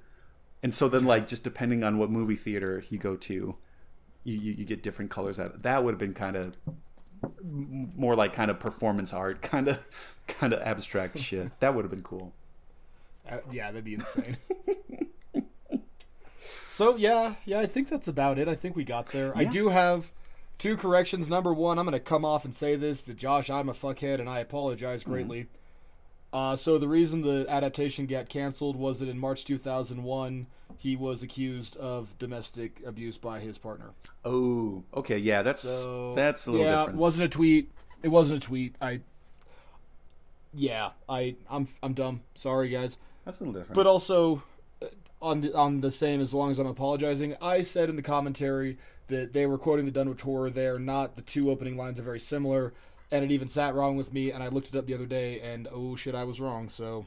and 0.63 0.73
so 0.73 0.89
then 0.89 1.05
like 1.05 1.29
just 1.29 1.45
depending 1.45 1.85
on 1.85 1.99
what 1.99 2.11
movie 2.11 2.37
theater 2.37 2.85
you 2.89 2.97
go 2.99 3.17
to 3.17 3.35
you 3.35 3.57
you, 4.41 4.53
you 4.53 4.65
get 4.65 4.83
different 4.83 5.11
colors 5.11 5.39
out 5.39 5.47
of 5.49 5.55
it. 5.57 5.63
that 5.65 5.85
would 5.85 5.93
have 5.93 5.99
been 5.99 6.15
kind 6.15 6.37
of 6.37 6.55
more 7.43 8.15
like 8.15 8.33
kind 8.33 8.51
of 8.51 8.59
performance 8.59 9.13
art 9.13 9.43
kind 9.43 9.69
of 9.69 9.87
kind 10.27 10.53
of 10.53 10.61
abstract 10.63 11.19
shit 11.19 11.51
that 11.61 11.75
would 11.75 11.85
have 11.85 11.91
been 11.91 12.03
cool 12.03 12.33
uh, 13.31 13.39
yeah, 13.51 13.71
that'd 13.71 13.85
be 13.85 13.95
insane. 13.95 14.37
so 16.71 16.97
yeah, 16.97 17.35
yeah, 17.45 17.61
I 17.61 17.67
think 17.67 17.89
that's 17.89 18.09
about 18.09 18.39
it. 18.39 18.49
I 18.49 18.55
think 18.55 18.77
we 18.77 18.85
got 18.85 19.07
there. 19.07 19.33
I 19.37 19.45
do 19.45 19.69
have 19.69 20.13
two 20.59 20.77
corrections. 20.77 21.31
Number 21.31 21.53
one, 21.53 21.79
I'm 21.79 21.87
gonna 21.87 22.01
come 22.01 22.25
off 22.25 22.45
and 22.45 22.55
say 22.55 22.77
this 22.77 23.03
that 23.03 23.17
Josh, 23.17 23.49
I'm 23.49 23.69
a 23.69 23.75
fuckhead, 23.75 24.21
and 24.21 24.29
I 24.29 24.41
apologize 24.41 25.05
greatly. 25.05 25.47
Uh, 26.35 26.57
so 26.57 26.79
the 26.79 26.89
reason 26.89 27.23
the 27.23 27.47
adaptation 27.49 28.07
got 28.07 28.29
canceled 28.29 28.75
was 28.75 28.99
that 28.99 29.09
in 29.09 29.17
March 29.19 29.45
2001 29.45 30.47
he 30.77 30.97
was 30.97 31.23
accused 31.23 31.77
of 31.77 32.19
domestic 32.19 32.83
abuse 32.85 33.17
by 33.17 33.39
his 33.39 33.57
partner. 33.57 33.91
oh 34.25 34.83
okay 34.93 35.17
yeah 35.17 35.43
that's 35.43 35.63
So 35.63 36.13
that's 36.15 36.47
a 36.47 36.51
little 36.51 36.67
yeah, 36.67 36.73
different 36.79 36.99
it 36.99 37.01
wasn't 37.01 37.25
a 37.25 37.29
tweet. 37.29 37.71
It 38.03 38.09
wasn't 38.09 38.43
a 38.43 38.47
tweet. 38.47 38.75
I 38.83 39.01
yeah, 40.53 40.91
I 41.09 41.37
I'm 41.49 41.69
I'm 41.83 41.95
dumb. 41.95 42.23
Sorry 42.35 42.69
guys. 42.69 42.97
that's 43.25 43.41
a 43.41 43.45
little 43.45 43.61
different 43.61 43.75
But 43.77 43.87
also 43.87 44.43
uh, 44.83 44.87
on 45.23 45.41
the 45.41 45.55
on 45.55 45.81
the 45.83 45.91
same 45.91 46.21
as 46.21 46.35
long 46.35 46.51
as 46.51 46.59
I'm 46.59 46.67
apologizing, 46.67 47.37
I 47.41 47.63
said 47.63 47.89
in 47.89 47.97
the 47.97 48.03
commentary 48.03 48.79
that 49.07 49.33
they 49.35 49.47
were 49.47 49.59
quoting 49.59 49.85
the 49.85 49.91
Dunwich 49.91 50.23
Horror 50.23 50.51
there, 50.51 50.79
not 50.79 51.17
the 51.17 51.23
two 51.23 51.51
opening 51.51 51.77
lines 51.77 52.01
are 52.01 52.03
very 52.03 52.21
similar, 52.21 52.73
and 53.15 53.25
it 53.25 53.31
even 53.31 53.49
sat 53.49 53.75
wrong 53.75 53.97
with 53.97 54.13
me, 54.13 54.31
and 54.33 54.43
I 54.43 54.49
looked 54.49 54.69
it 54.69 54.77
up 54.77 54.87
the 54.87 54.95
other 54.95 55.07
day, 55.07 55.41
and 55.41 55.69
oh 55.73 55.95
shit, 55.97 56.15
I 56.15 56.25
was 56.25 56.41
wrong. 56.41 56.69
So 56.69 57.07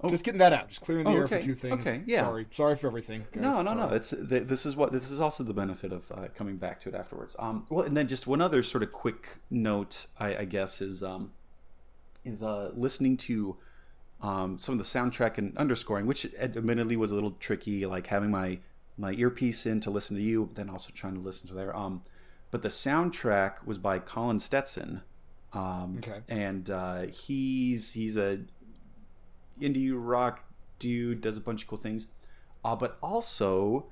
Oh. 0.00 0.10
just 0.10 0.22
getting 0.22 0.38
that 0.38 0.52
out, 0.52 0.68
just 0.68 0.80
clearing 0.80 1.02
the 1.04 1.10
Oh, 1.10 1.16
air 1.16 1.24
okay, 1.24 1.38
for 1.40 1.44
two 1.46 1.54
things. 1.56 1.80
okay, 1.80 2.02
yeah. 2.06 2.20
Sorry, 2.20 2.46
sorry 2.52 2.76
for 2.76 2.86
everything. 2.86 3.26
guys. 3.32 3.42
No, 3.42 3.62
no, 3.62 3.74
no. 3.74 3.88
It's 3.88 4.10
th- 4.10 4.44
this 4.46 4.64
is 4.64 4.76
what 4.76 4.92
this 4.92 5.10
is 5.10 5.18
also 5.20 5.42
the 5.42 5.52
benefit 5.52 5.92
of 5.92 6.10
uh, 6.12 6.28
coming 6.36 6.56
back 6.56 6.80
to 6.82 6.88
it 6.88 6.94
afterwards. 6.94 7.34
Um, 7.38 7.66
well, 7.68 7.84
and 7.84 7.96
then 7.96 8.06
just 8.06 8.26
one 8.26 8.40
other 8.40 8.62
sort 8.62 8.82
of 8.84 8.92
quick 8.92 9.38
note, 9.50 10.06
I, 10.18 10.36
I 10.38 10.44
guess, 10.44 10.80
is 10.80 11.02
um, 11.02 11.32
is 12.24 12.42
uh, 12.44 12.70
listening 12.76 13.16
to 13.18 13.56
um, 14.20 14.58
some 14.58 14.72
of 14.72 14.78
the 14.78 14.84
soundtrack 14.84 15.36
and 15.36 15.56
underscoring, 15.58 16.06
which 16.06 16.26
admittedly 16.38 16.96
was 16.96 17.10
a 17.10 17.14
little 17.14 17.32
tricky, 17.32 17.84
like 17.84 18.06
having 18.06 18.30
my 18.30 18.60
my 18.96 19.12
earpiece 19.12 19.66
in 19.66 19.80
to 19.80 19.90
listen 19.90 20.16
to 20.16 20.22
you, 20.22 20.46
but 20.46 20.54
then 20.56 20.70
also 20.70 20.90
trying 20.94 21.14
to 21.14 21.20
listen 21.20 21.48
to 21.48 21.54
their 21.54 21.76
um. 21.76 22.02
But 22.52 22.62
the 22.62 22.68
soundtrack 22.68 23.66
was 23.66 23.78
by 23.78 23.98
Colin 23.98 24.38
Stetson. 24.38 25.02
Um, 25.52 25.96
Okay. 25.98 26.20
And 26.28 26.68
uh, 26.70 27.02
he's 27.06 27.92
he's 27.92 28.16
a 28.16 28.40
indie 29.60 29.90
rock 29.92 30.44
dude, 30.78 31.20
does 31.20 31.36
a 31.36 31.40
bunch 31.40 31.62
of 31.62 31.68
cool 31.68 31.78
things, 31.78 32.08
uh, 32.64 32.76
but 32.76 32.98
also 33.02 33.86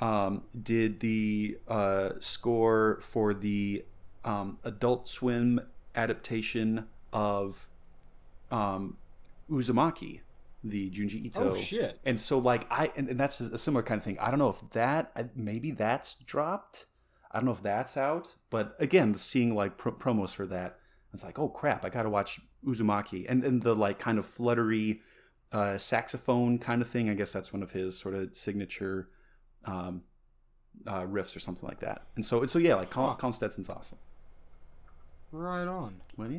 um, 0.00 0.42
did 0.60 1.00
the 1.00 1.58
uh, 1.68 2.10
score 2.20 2.98
for 3.02 3.34
the 3.34 3.84
um, 4.24 4.58
Adult 4.64 5.08
Swim 5.08 5.60
adaptation 5.94 6.86
of 7.12 7.68
um, 8.50 8.96
Uzumaki, 9.50 10.20
the 10.62 10.90
Junji 10.90 11.24
Ito. 11.26 11.52
Oh, 11.52 11.56
shit. 11.56 11.98
And 12.04 12.20
so, 12.20 12.38
like, 12.38 12.66
I 12.70 12.92
and, 12.96 13.08
and 13.08 13.18
that's 13.18 13.40
a 13.40 13.58
similar 13.58 13.82
kind 13.82 13.98
of 13.98 14.04
thing. 14.04 14.18
I 14.18 14.30
don't 14.30 14.38
know 14.38 14.50
if 14.50 14.62
that 14.72 15.36
maybe 15.36 15.70
that's 15.70 16.14
dropped. 16.14 16.86
I 17.30 17.38
don't 17.38 17.46
know 17.46 17.52
if 17.52 17.62
that's 17.62 17.96
out. 17.96 18.36
But 18.50 18.76
again, 18.78 19.16
seeing 19.16 19.54
like 19.54 19.76
pro- 19.76 19.92
promos 19.92 20.34
for 20.34 20.46
that, 20.46 20.78
it's 21.12 21.24
like, 21.24 21.38
oh 21.38 21.48
crap, 21.48 21.84
I 21.84 21.88
got 21.88 22.04
to 22.04 22.10
watch 22.10 22.40
Uzumaki, 22.64 23.26
and 23.28 23.42
then 23.42 23.60
the 23.60 23.74
like 23.74 23.98
kind 23.98 24.18
of 24.18 24.26
fluttery 24.26 25.00
uh, 25.52 25.76
saxophone 25.78 26.58
kind 26.58 26.80
of 26.82 26.88
thing. 26.88 27.10
I 27.10 27.14
guess 27.14 27.32
that's 27.32 27.52
one 27.52 27.62
of 27.62 27.72
his 27.72 27.98
sort 27.98 28.14
of 28.14 28.36
signature 28.36 29.08
um, 29.64 30.02
uh, 30.86 31.02
riffs 31.02 31.34
or 31.36 31.40
something 31.40 31.68
like 31.68 31.80
that. 31.80 32.02
And 32.16 32.24
so, 32.24 32.46
so 32.46 32.58
yeah, 32.58 32.74
like 32.76 32.92
Huh. 32.92 33.14
Colin 33.18 33.32
Stetson's 33.32 33.68
awesome. 33.68 33.98
right 35.32 35.66
on. 35.66 36.00
Well, 36.16 36.30
yeah. 36.30 36.38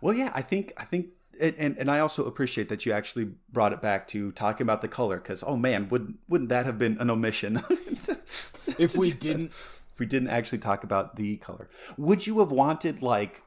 Well, 0.00 0.14
yeah. 0.14 0.32
I 0.34 0.42
think 0.42 0.72
I 0.76 0.84
think, 0.84 1.08
and, 1.40 1.54
and 1.56 1.78
and 1.78 1.90
I 1.90 2.00
also 2.00 2.24
appreciate 2.24 2.68
that 2.70 2.84
you 2.84 2.92
actually 2.92 3.30
brought 3.52 3.72
it 3.72 3.80
back 3.80 4.08
to 4.08 4.32
talking 4.32 4.64
about 4.64 4.80
the 4.80 4.88
color 4.88 5.18
because 5.18 5.44
oh 5.46 5.56
man, 5.56 5.88
wouldn't 5.88 6.18
wouldn't 6.28 6.50
that 6.50 6.66
have 6.66 6.78
been 6.78 6.98
an 6.98 7.10
omission? 7.10 7.60
If 8.78 8.96
we 8.96 9.12
didn't, 9.12 9.46
if 9.92 9.98
we 9.98 10.06
didn't 10.06 10.28
actually 10.28 10.58
talk 10.58 10.84
about 10.84 11.16
the 11.16 11.36
color. 11.38 11.68
Would 11.96 12.26
you 12.26 12.38
have 12.40 12.52
wanted 12.52 13.02
like, 13.02 13.42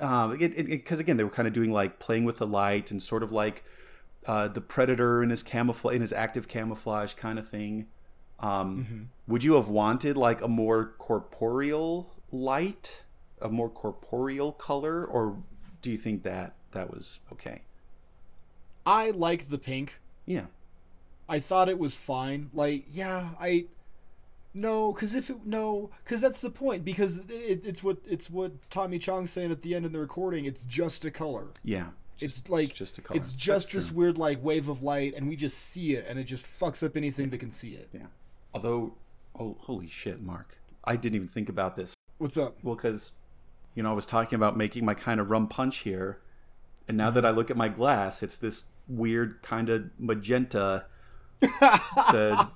um, 0.00 0.36
because 0.36 0.98
again 0.98 1.16
they 1.16 1.24
were 1.24 1.30
kind 1.30 1.46
of 1.46 1.54
doing 1.54 1.72
like 1.72 1.98
playing 1.98 2.24
with 2.24 2.38
the 2.38 2.46
light 2.46 2.90
and 2.90 3.02
sort 3.02 3.22
of 3.22 3.32
like 3.32 3.64
uh, 4.26 4.48
the 4.48 4.60
predator 4.60 5.22
in 5.22 5.30
his 5.30 5.42
camouflage 5.42 5.94
in 5.94 6.00
his 6.00 6.12
active 6.12 6.48
camouflage 6.48 7.14
kind 7.14 7.38
of 7.38 7.48
thing. 7.48 7.86
Um, 8.38 9.10
Would 9.26 9.44
you 9.44 9.54
have 9.54 9.68
wanted 9.68 10.16
like 10.16 10.40
a 10.40 10.48
more 10.48 10.94
corporeal 10.98 12.14
light, 12.32 13.04
a 13.40 13.50
more 13.50 13.68
corporeal 13.68 14.52
color, 14.52 15.04
or 15.04 15.42
do 15.82 15.90
you 15.90 15.98
think 15.98 16.22
that 16.22 16.54
that 16.72 16.90
was 16.90 17.20
okay? 17.32 17.62
I 18.86 19.10
like 19.10 19.50
the 19.50 19.58
pink. 19.58 20.00
Yeah. 20.24 20.46
I 21.28 21.38
thought 21.38 21.68
it 21.68 21.78
was 21.78 21.94
fine. 21.94 22.50
Like, 22.52 22.86
yeah, 22.90 23.30
I 23.38 23.66
no, 24.52 24.92
because 24.92 25.14
if 25.14 25.30
it 25.30 25.46
no, 25.46 25.90
because 26.04 26.20
that's 26.20 26.40
the 26.40 26.50
point. 26.50 26.84
Because 26.84 27.18
it, 27.28 27.62
it's 27.64 27.82
what 27.82 27.98
it's 28.08 28.28
what 28.28 28.70
Tommy 28.70 28.98
Chong's 28.98 29.30
saying 29.30 29.50
at 29.50 29.62
the 29.62 29.74
end 29.74 29.86
in 29.86 29.92
the 29.92 30.00
recording. 30.00 30.44
It's 30.44 30.64
just 30.64 31.04
a 31.04 31.10
color. 31.10 31.48
Yeah. 31.62 31.88
It's 32.18 32.48
like 32.50 32.74
just 32.74 32.98
a 32.98 33.02
color. 33.02 33.18
It's 33.18 33.32
just 33.32 33.66
That's 33.66 33.74
this 33.74 33.88
true. 33.88 33.96
weird 33.98 34.18
like 34.18 34.42
wave 34.42 34.68
of 34.68 34.82
light, 34.82 35.14
and 35.16 35.28
we 35.28 35.36
just 35.36 35.58
see 35.58 35.94
it, 35.94 36.04
and 36.08 36.18
it 36.18 36.24
just 36.24 36.46
fucks 36.46 36.82
up 36.82 36.96
anything 36.96 37.30
that 37.30 37.38
can 37.38 37.50
see 37.50 37.70
it. 37.70 37.88
Yeah. 37.92 38.06
Although, 38.52 38.94
oh, 39.38 39.56
holy 39.60 39.86
shit, 39.86 40.20
Mark. 40.20 40.58
I 40.84 40.96
didn't 40.96 41.16
even 41.16 41.28
think 41.28 41.48
about 41.48 41.76
this. 41.76 41.94
What's 42.18 42.36
up? 42.36 42.58
Well, 42.62 42.74
because, 42.74 43.12
you 43.74 43.82
know, 43.82 43.90
I 43.90 43.94
was 43.94 44.06
talking 44.06 44.36
about 44.36 44.56
making 44.56 44.84
my 44.84 44.94
kind 44.94 45.20
of 45.20 45.30
rum 45.30 45.48
punch 45.48 45.78
here. 45.78 46.18
And 46.88 46.96
now 46.96 47.10
that 47.10 47.20
mm-hmm. 47.20 47.26
I 47.28 47.30
look 47.30 47.50
at 47.50 47.56
my 47.56 47.68
glass, 47.68 48.22
it's 48.22 48.36
this 48.36 48.64
weird 48.88 49.40
kind 49.42 49.68
of 49.68 49.90
magenta. 49.98 50.86
It's 51.42 52.12
a 52.12 52.50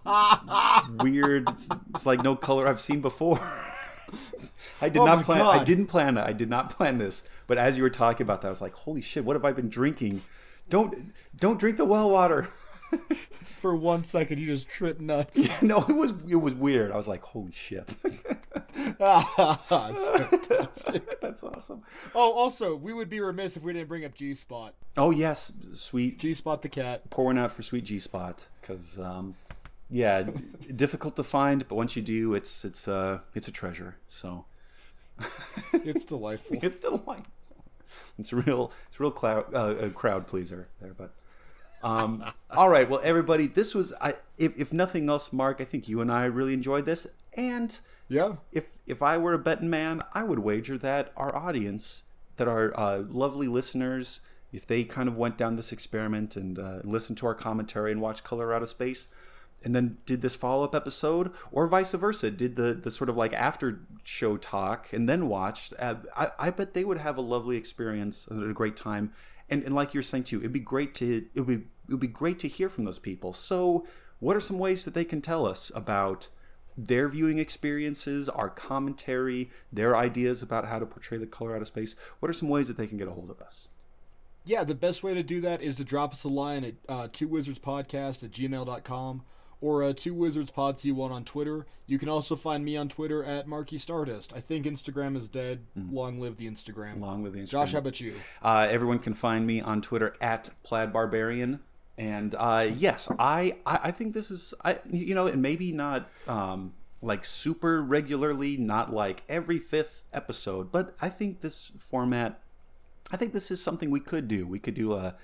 weird. 0.98 1.48
It's, 1.48 1.68
it's 1.90 2.06
like 2.06 2.22
no 2.22 2.36
color 2.36 2.66
I've 2.68 2.80
seen 2.80 3.00
before. 3.00 3.38
I 4.80 4.88
did 4.88 4.98
Oh 4.98 5.06
not 5.06 5.24
plan. 5.24 5.42
I 5.42 5.64
didn't 5.64 5.86
plan 5.86 6.14
that. 6.14 6.26
I 6.26 6.32
did 6.32 6.50
not 6.50 6.70
plan 6.70 6.98
this. 6.98 7.22
But 7.46 7.58
as 7.58 7.76
you 7.76 7.82
were 7.82 7.90
talking 7.90 8.24
about 8.24 8.42
that, 8.42 8.48
I 8.48 8.50
was 8.50 8.60
like, 8.60 8.74
"Holy 8.74 9.00
shit! 9.00 9.24
What 9.24 9.36
have 9.36 9.44
I 9.44 9.52
been 9.52 9.68
drinking? 9.68 10.22
Don't 10.68 11.12
don't 11.38 11.58
drink 11.58 11.76
the 11.76 11.84
well 11.84 12.10
water." 12.10 12.48
For 13.60 13.74
one 13.74 14.04
second, 14.04 14.38
you 14.40 14.46
just 14.46 14.68
tripped 14.68 15.00
nuts. 15.00 15.38
Yeah, 15.38 15.56
no, 15.62 15.78
it 15.78 15.92
was 15.94 16.12
it 16.28 16.36
was 16.36 16.52
weird. 16.54 16.92
I 16.92 16.96
was 16.96 17.08
like, 17.08 17.22
"Holy 17.22 17.52
shit!" 17.52 17.94
It's 18.76 20.04
fantastic. 20.06 21.20
That's 21.20 21.42
awesome. 21.44 21.82
Oh, 22.14 22.32
also, 22.32 22.74
we 22.76 22.92
would 22.92 23.08
be 23.08 23.20
remiss 23.20 23.56
if 23.56 23.62
we 23.62 23.72
didn't 23.72 23.88
bring 23.88 24.04
up 24.04 24.14
G 24.14 24.34
Spot. 24.34 24.74
Oh 24.96 25.10
yes, 25.10 25.52
sweet 25.72 26.18
G 26.18 26.34
Spot 26.34 26.60
the 26.62 26.68
cat. 26.68 27.08
pour 27.10 27.26
one 27.26 27.38
out 27.38 27.52
for 27.52 27.62
Sweet 27.62 27.84
G 27.84 27.98
Spot 27.98 28.46
because, 28.60 28.98
um, 28.98 29.36
yeah, 29.90 30.24
difficult 30.74 31.16
to 31.16 31.22
find, 31.22 31.66
but 31.68 31.74
once 31.76 31.96
you 31.96 32.02
do, 32.02 32.34
it's 32.34 32.64
it's 32.64 32.86
uh 32.88 33.20
it's 33.34 33.48
a 33.48 33.52
treasure. 33.52 33.96
So 34.08 34.44
It's 35.72 36.04
delightful. 36.04 36.58
it's 36.62 36.76
delightful. 36.76 37.24
it's 38.18 38.32
a 38.32 38.36
real 38.36 38.72
it's 38.88 38.98
a 39.00 39.02
real 39.02 39.10
cloud, 39.12 39.54
uh, 39.54 39.88
crowd 39.90 40.26
pleaser 40.26 40.68
there. 40.80 40.92
But 40.94 41.12
um, 41.84 42.24
all 42.50 42.68
right, 42.68 42.88
well, 42.88 43.00
everybody, 43.04 43.46
this 43.46 43.74
was 43.74 43.92
I 44.00 44.14
if 44.38 44.58
if 44.58 44.72
nothing 44.72 45.08
else, 45.08 45.32
Mark, 45.32 45.60
I 45.60 45.64
think 45.64 45.88
you 45.88 46.00
and 46.00 46.10
I 46.10 46.24
really 46.24 46.54
enjoyed 46.54 46.86
this, 46.86 47.06
and 47.34 47.78
Yeah. 48.08 48.36
if 48.52 48.66
if 48.86 49.02
I 49.02 49.18
were 49.18 49.34
a 49.34 49.38
betting 49.38 49.70
man, 49.70 50.02
I 50.12 50.22
would 50.24 50.38
wager 50.40 50.76
that 50.78 51.12
our 51.16 51.34
audience, 51.36 52.02
that 52.36 52.48
our 52.48 52.72
uh, 52.78 53.02
lovely 53.08 53.48
listeners, 53.48 54.20
if 54.52 54.66
they 54.66 54.84
kind 54.84 55.08
of 55.08 55.16
went 55.18 55.36
down 55.38 55.56
this 55.56 55.72
experiment 55.72 56.36
and 56.36 56.58
uh, 56.58 56.78
listened 56.84 57.18
to 57.18 57.26
our 57.26 57.34
commentary 57.34 57.92
and 57.92 58.00
watched 58.00 58.24
Color 58.24 58.52
Out 58.54 58.62
of 58.62 58.68
Space, 58.68 59.08
and 59.62 59.74
then 59.74 59.98
did 60.06 60.22
this 60.22 60.36
follow 60.36 60.64
up 60.64 60.74
episode, 60.74 61.32
or 61.52 61.66
vice 61.66 61.92
versa, 61.92 62.30
did 62.30 62.56
the 62.56 62.74
the 62.74 62.90
sort 62.90 63.10
of 63.10 63.16
like 63.16 63.32
after 63.34 63.80
show 64.04 64.36
talk 64.36 64.92
and 64.92 65.08
then 65.08 65.28
watched, 65.28 65.72
uh, 65.78 65.96
I, 66.16 66.30
I 66.38 66.50
bet 66.50 66.74
they 66.74 66.84
would 66.84 66.98
have 66.98 67.16
a 67.16 67.22
lovely 67.22 67.56
experience 67.56 68.26
and 68.30 68.50
a 68.50 68.54
great 68.54 68.76
time. 68.76 69.12
And, 69.50 69.62
and 69.62 69.74
like 69.74 69.92
you're 69.92 70.02
saying 70.02 70.24
too, 70.24 70.38
it'd 70.40 70.52
be 70.52 70.60
great 70.60 70.94
to 70.96 71.24
it 71.34 71.40
would 71.40 71.46
be, 71.46 71.66
it 71.88 71.92
would 71.92 72.00
be 72.00 72.06
great 72.06 72.38
to 72.40 72.48
hear 72.48 72.68
from 72.68 72.84
those 72.84 72.98
people. 72.98 73.32
So, 73.32 73.86
what 74.20 74.36
are 74.36 74.40
some 74.40 74.58
ways 74.58 74.84
that 74.84 74.94
they 74.94 75.04
can 75.04 75.20
tell 75.20 75.46
us 75.46 75.70
about? 75.74 76.28
their 76.76 77.08
viewing 77.08 77.38
experiences, 77.38 78.28
our 78.28 78.48
commentary, 78.48 79.50
their 79.72 79.96
ideas 79.96 80.42
about 80.42 80.66
how 80.66 80.78
to 80.78 80.86
portray 80.86 81.18
the 81.18 81.26
color 81.26 81.54
out 81.54 81.62
of 81.62 81.68
space. 81.68 81.94
What 82.18 82.28
are 82.28 82.32
some 82.32 82.48
ways 82.48 82.68
that 82.68 82.76
they 82.76 82.86
can 82.86 82.98
get 82.98 83.08
a 83.08 83.12
hold 83.12 83.30
of 83.30 83.40
us? 83.40 83.68
Yeah, 84.44 84.64
the 84.64 84.74
best 84.74 85.02
way 85.02 85.14
to 85.14 85.22
do 85.22 85.40
that 85.40 85.62
is 85.62 85.76
to 85.76 85.84
drop 85.84 86.12
us 86.12 86.24
a 86.24 86.28
line 86.28 86.64
at 86.64 86.74
uh, 86.88 87.08
two 87.12 87.28
wizards 87.28 87.58
podcast 87.58 88.22
at 88.22 88.30
gmail.com 88.30 89.22
or 89.60 89.82
uh, 89.82 89.94
two 89.96 90.12
wizards 90.12 90.50
pod 90.50 90.76
c1 90.76 91.10
on 91.10 91.24
Twitter. 91.24 91.66
You 91.86 91.98
can 91.98 92.10
also 92.10 92.36
find 92.36 92.64
me 92.64 92.76
on 92.76 92.88
Twitter 92.90 93.24
at 93.24 93.46
Marky 93.46 93.78
Stardust. 93.78 94.34
I 94.34 94.40
think 94.40 94.66
Instagram 94.66 95.16
is 95.16 95.28
dead. 95.28 95.64
Long 95.74 96.20
live 96.20 96.36
the 96.36 96.46
Instagram. 96.46 96.96
Along 96.96 97.22
with 97.22 97.32
the 97.32 97.40
Instagram. 97.40 97.50
Josh, 97.50 97.72
how 97.72 97.78
about 97.78 98.00
you? 98.00 98.14
Uh, 98.42 98.66
everyone 98.70 98.98
can 98.98 99.14
find 99.14 99.46
me 99.46 99.62
on 99.62 99.80
Twitter 99.80 100.14
at 100.20 100.50
Plaid 100.62 100.92
Barbarian. 100.92 101.60
And 101.96 102.34
uh, 102.34 102.68
yes, 102.76 103.08
I, 103.18 103.56
I 103.64 103.92
think 103.92 104.14
this 104.14 104.30
is 104.30 104.52
I 104.64 104.78
you 104.90 105.14
know 105.14 105.28
and 105.28 105.40
maybe 105.40 105.70
not 105.70 106.10
um, 106.26 106.72
like 107.00 107.24
super 107.24 107.82
regularly, 107.82 108.56
not 108.56 108.92
like 108.92 109.22
every 109.28 109.58
fifth 109.58 110.04
episode, 110.12 110.72
but 110.72 110.96
I 111.00 111.08
think 111.08 111.40
this 111.40 111.70
format, 111.78 112.40
I 113.12 113.16
think 113.16 113.32
this 113.32 113.50
is 113.50 113.62
something 113.62 113.90
we 113.90 114.00
could 114.00 114.26
do. 114.26 114.46
We 114.46 114.58
could 114.58 114.74
do 114.74 114.94
a 114.94 115.14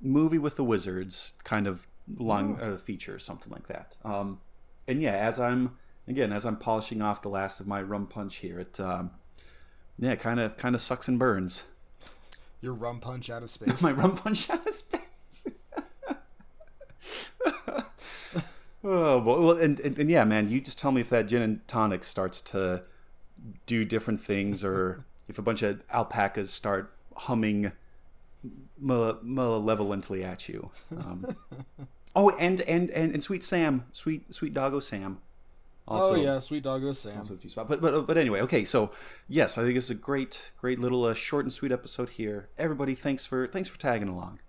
movie 0.00 0.38
with 0.38 0.56
the 0.56 0.64
wizards 0.64 1.32
kind 1.44 1.66
of 1.66 1.86
long 2.16 2.58
uh, 2.60 2.76
feature, 2.76 3.16
or 3.16 3.18
something 3.18 3.52
like 3.52 3.66
that. 3.66 3.96
Um, 4.04 4.40
and 4.86 5.02
yeah, 5.02 5.14
as 5.14 5.38
I'm 5.38 5.76
again 6.06 6.32
as 6.32 6.46
I'm 6.46 6.56
polishing 6.56 7.02
off 7.02 7.20
the 7.20 7.28
last 7.28 7.60
of 7.60 7.66
my 7.66 7.82
rum 7.82 8.06
punch 8.06 8.36
here, 8.36 8.60
it 8.60 8.80
um, 8.80 9.10
yeah, 9.98 10.14
kind 10.14 10.40
of 10.40 10.56
kind 10.56 10.74
of 10.74 10.80
sucks 10.80 11.08
and 11.08 11.18
burns. 11.18 11.64
Your 12.60 12.72
rum 12.72 13.00
punch 13.00 13.30
out 13.30 13.42
of 13.42 13.50
space. 13.50 13.80
my 13.82 13.92
rum 13.92 14.16
punch 14.16 14.48
out 14.50 14.66
of 14.66 14.74
space. 14.74 14.97
Oh, 18.84 19.20
boy. 19.20 19.40
well, 19.40 19.58
and, 19.58 19.78
and, 19.80 19.98
and 19.98 20.10
yeah, 20.10 20.24
man, 20.24 20.48
you 20.48 20.60
just 20.60 20.78
tell 20.78 20.92
me 20.92 21.00
if 21.00 21.10
that 21.10 21.26
gin 21.26 21.42
and 21.42 21.66
tonic 21.68 22.04
starts 22.04 22.40
to 22.42 22.82
do 23.66 23.84
different 23.84 24.20
things, 24.20 24.64
or 24.64 25.04
if 25.28 25.38
a 25.38 25.42
bunch 25.42 25.62
of 25.62 25.82
alpacas 25.90 26.52
start 26.52 26.92
humming 27.16 27.72
male- 28.78 29.18
malevolently 29.22 30.24
at 30.24 30.48
you. 30.48 30.70
Um, 30.96 31.36
oh, 32.16 32.30
and, 32.30 32.60
and 32.62 32.90
and 32.90 33.12
and 33.12 33.22
sweet 33.22 33.44
Sam, 33.44 33.86
sweet 33.92 34.34
sweet 34.34 34.54
doggo 34.54 34.80
Sam. 34.80 35.18
Also, 35.86 36.12
oh, 36.12 36.16
yeah, 36.16 36.38
sweet 36.38 36.64
doggo 36.64 36.92
Sam. 36.92 37.16
also 37.16 37.36
G-spot. 37.36 37.66
But 37.66 37.80
but 37.80 38.06
but 38.06 38.18
anyway, 38.18 38.40
okay. 38.42 38.64
So 38.64 38.90
yes, 39.26 39.56
I 39.56 39.64
think 39.64 39.76
it's 39.76 39.90
a 39.90 39.94
great 39.94 40.50
great 40.60 40.78
little 40.78 41.04
uh, 41.04 41.14
short 41.14 41.44
and 41.44 41.52
sweet 41.52 41.72
episode 41.72 42.10
here. 42.10 42.50
Everybody, 42.58 42.94
thanks 42.94 43.24
for 43.24 43.46
thanks 43.46 43.68
for 43.68 43.78
tagging 43.78 44.08
along 44.08 44.40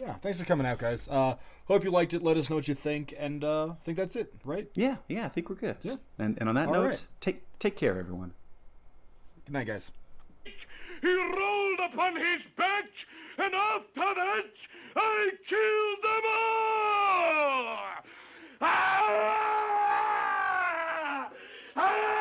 yeah, 0.00 0.14
thanks 0.14 0.38
for 0.38 0.44
coming 0.46 0.66
out, 0.66 0.78
guys. 0.78 1.06
Uh, 1.08 1.34
hope 1.66 1.84
you 1.84 1.90
liked 1.90 2.14
it. 2.14 2.22
Let 2.22 2.38
us 2.38 2.48
know 2.48 2.56
what 2.56 2.66
you 2.68 2.74
think, 2.74 3.14
and 3.18 3.44
uh, 3.44 3.66
I 3.72 3.84
think 3.84 3.98
that's 3.98 4.16
it, 4.16 4.32
right? 4.44 4.68
Yeah, 4.74 4.96
yeah, 5.08 5.26
I 5.26 5.28
think 5.28 5.50
we're 5.50 5.56
good. 5.56 5.76
Yeah. 5.82 5.96
And, 6.18 6.38
and 6.40 6.48
on 6.48 6.54
that 6.54 6.68
All 6.68 6.74
note, 6.74 6.86
right. 6.88 7.06
take 7.20 7.42
take 7.58 7.76
care, 7.76 7.98
everyone. 7.98 8.32
Good 9.44 9.52
night, 9.52 9.66
guys. 9.66 9.90
He 10.44 11.14
rolled 11.14 11.80
upon 11.92 12.16
his 12.16 12.46
back, 12.56 12.84
and 13.38 13.54
after 13.54 14.14
that, 14.14 14.44
I 14.96 15.30
killed 15.46 16.02
them 16.02 16.24
all. 16.26 17.78
Ah! 18.62 20.00
Ah! 21.76 22.19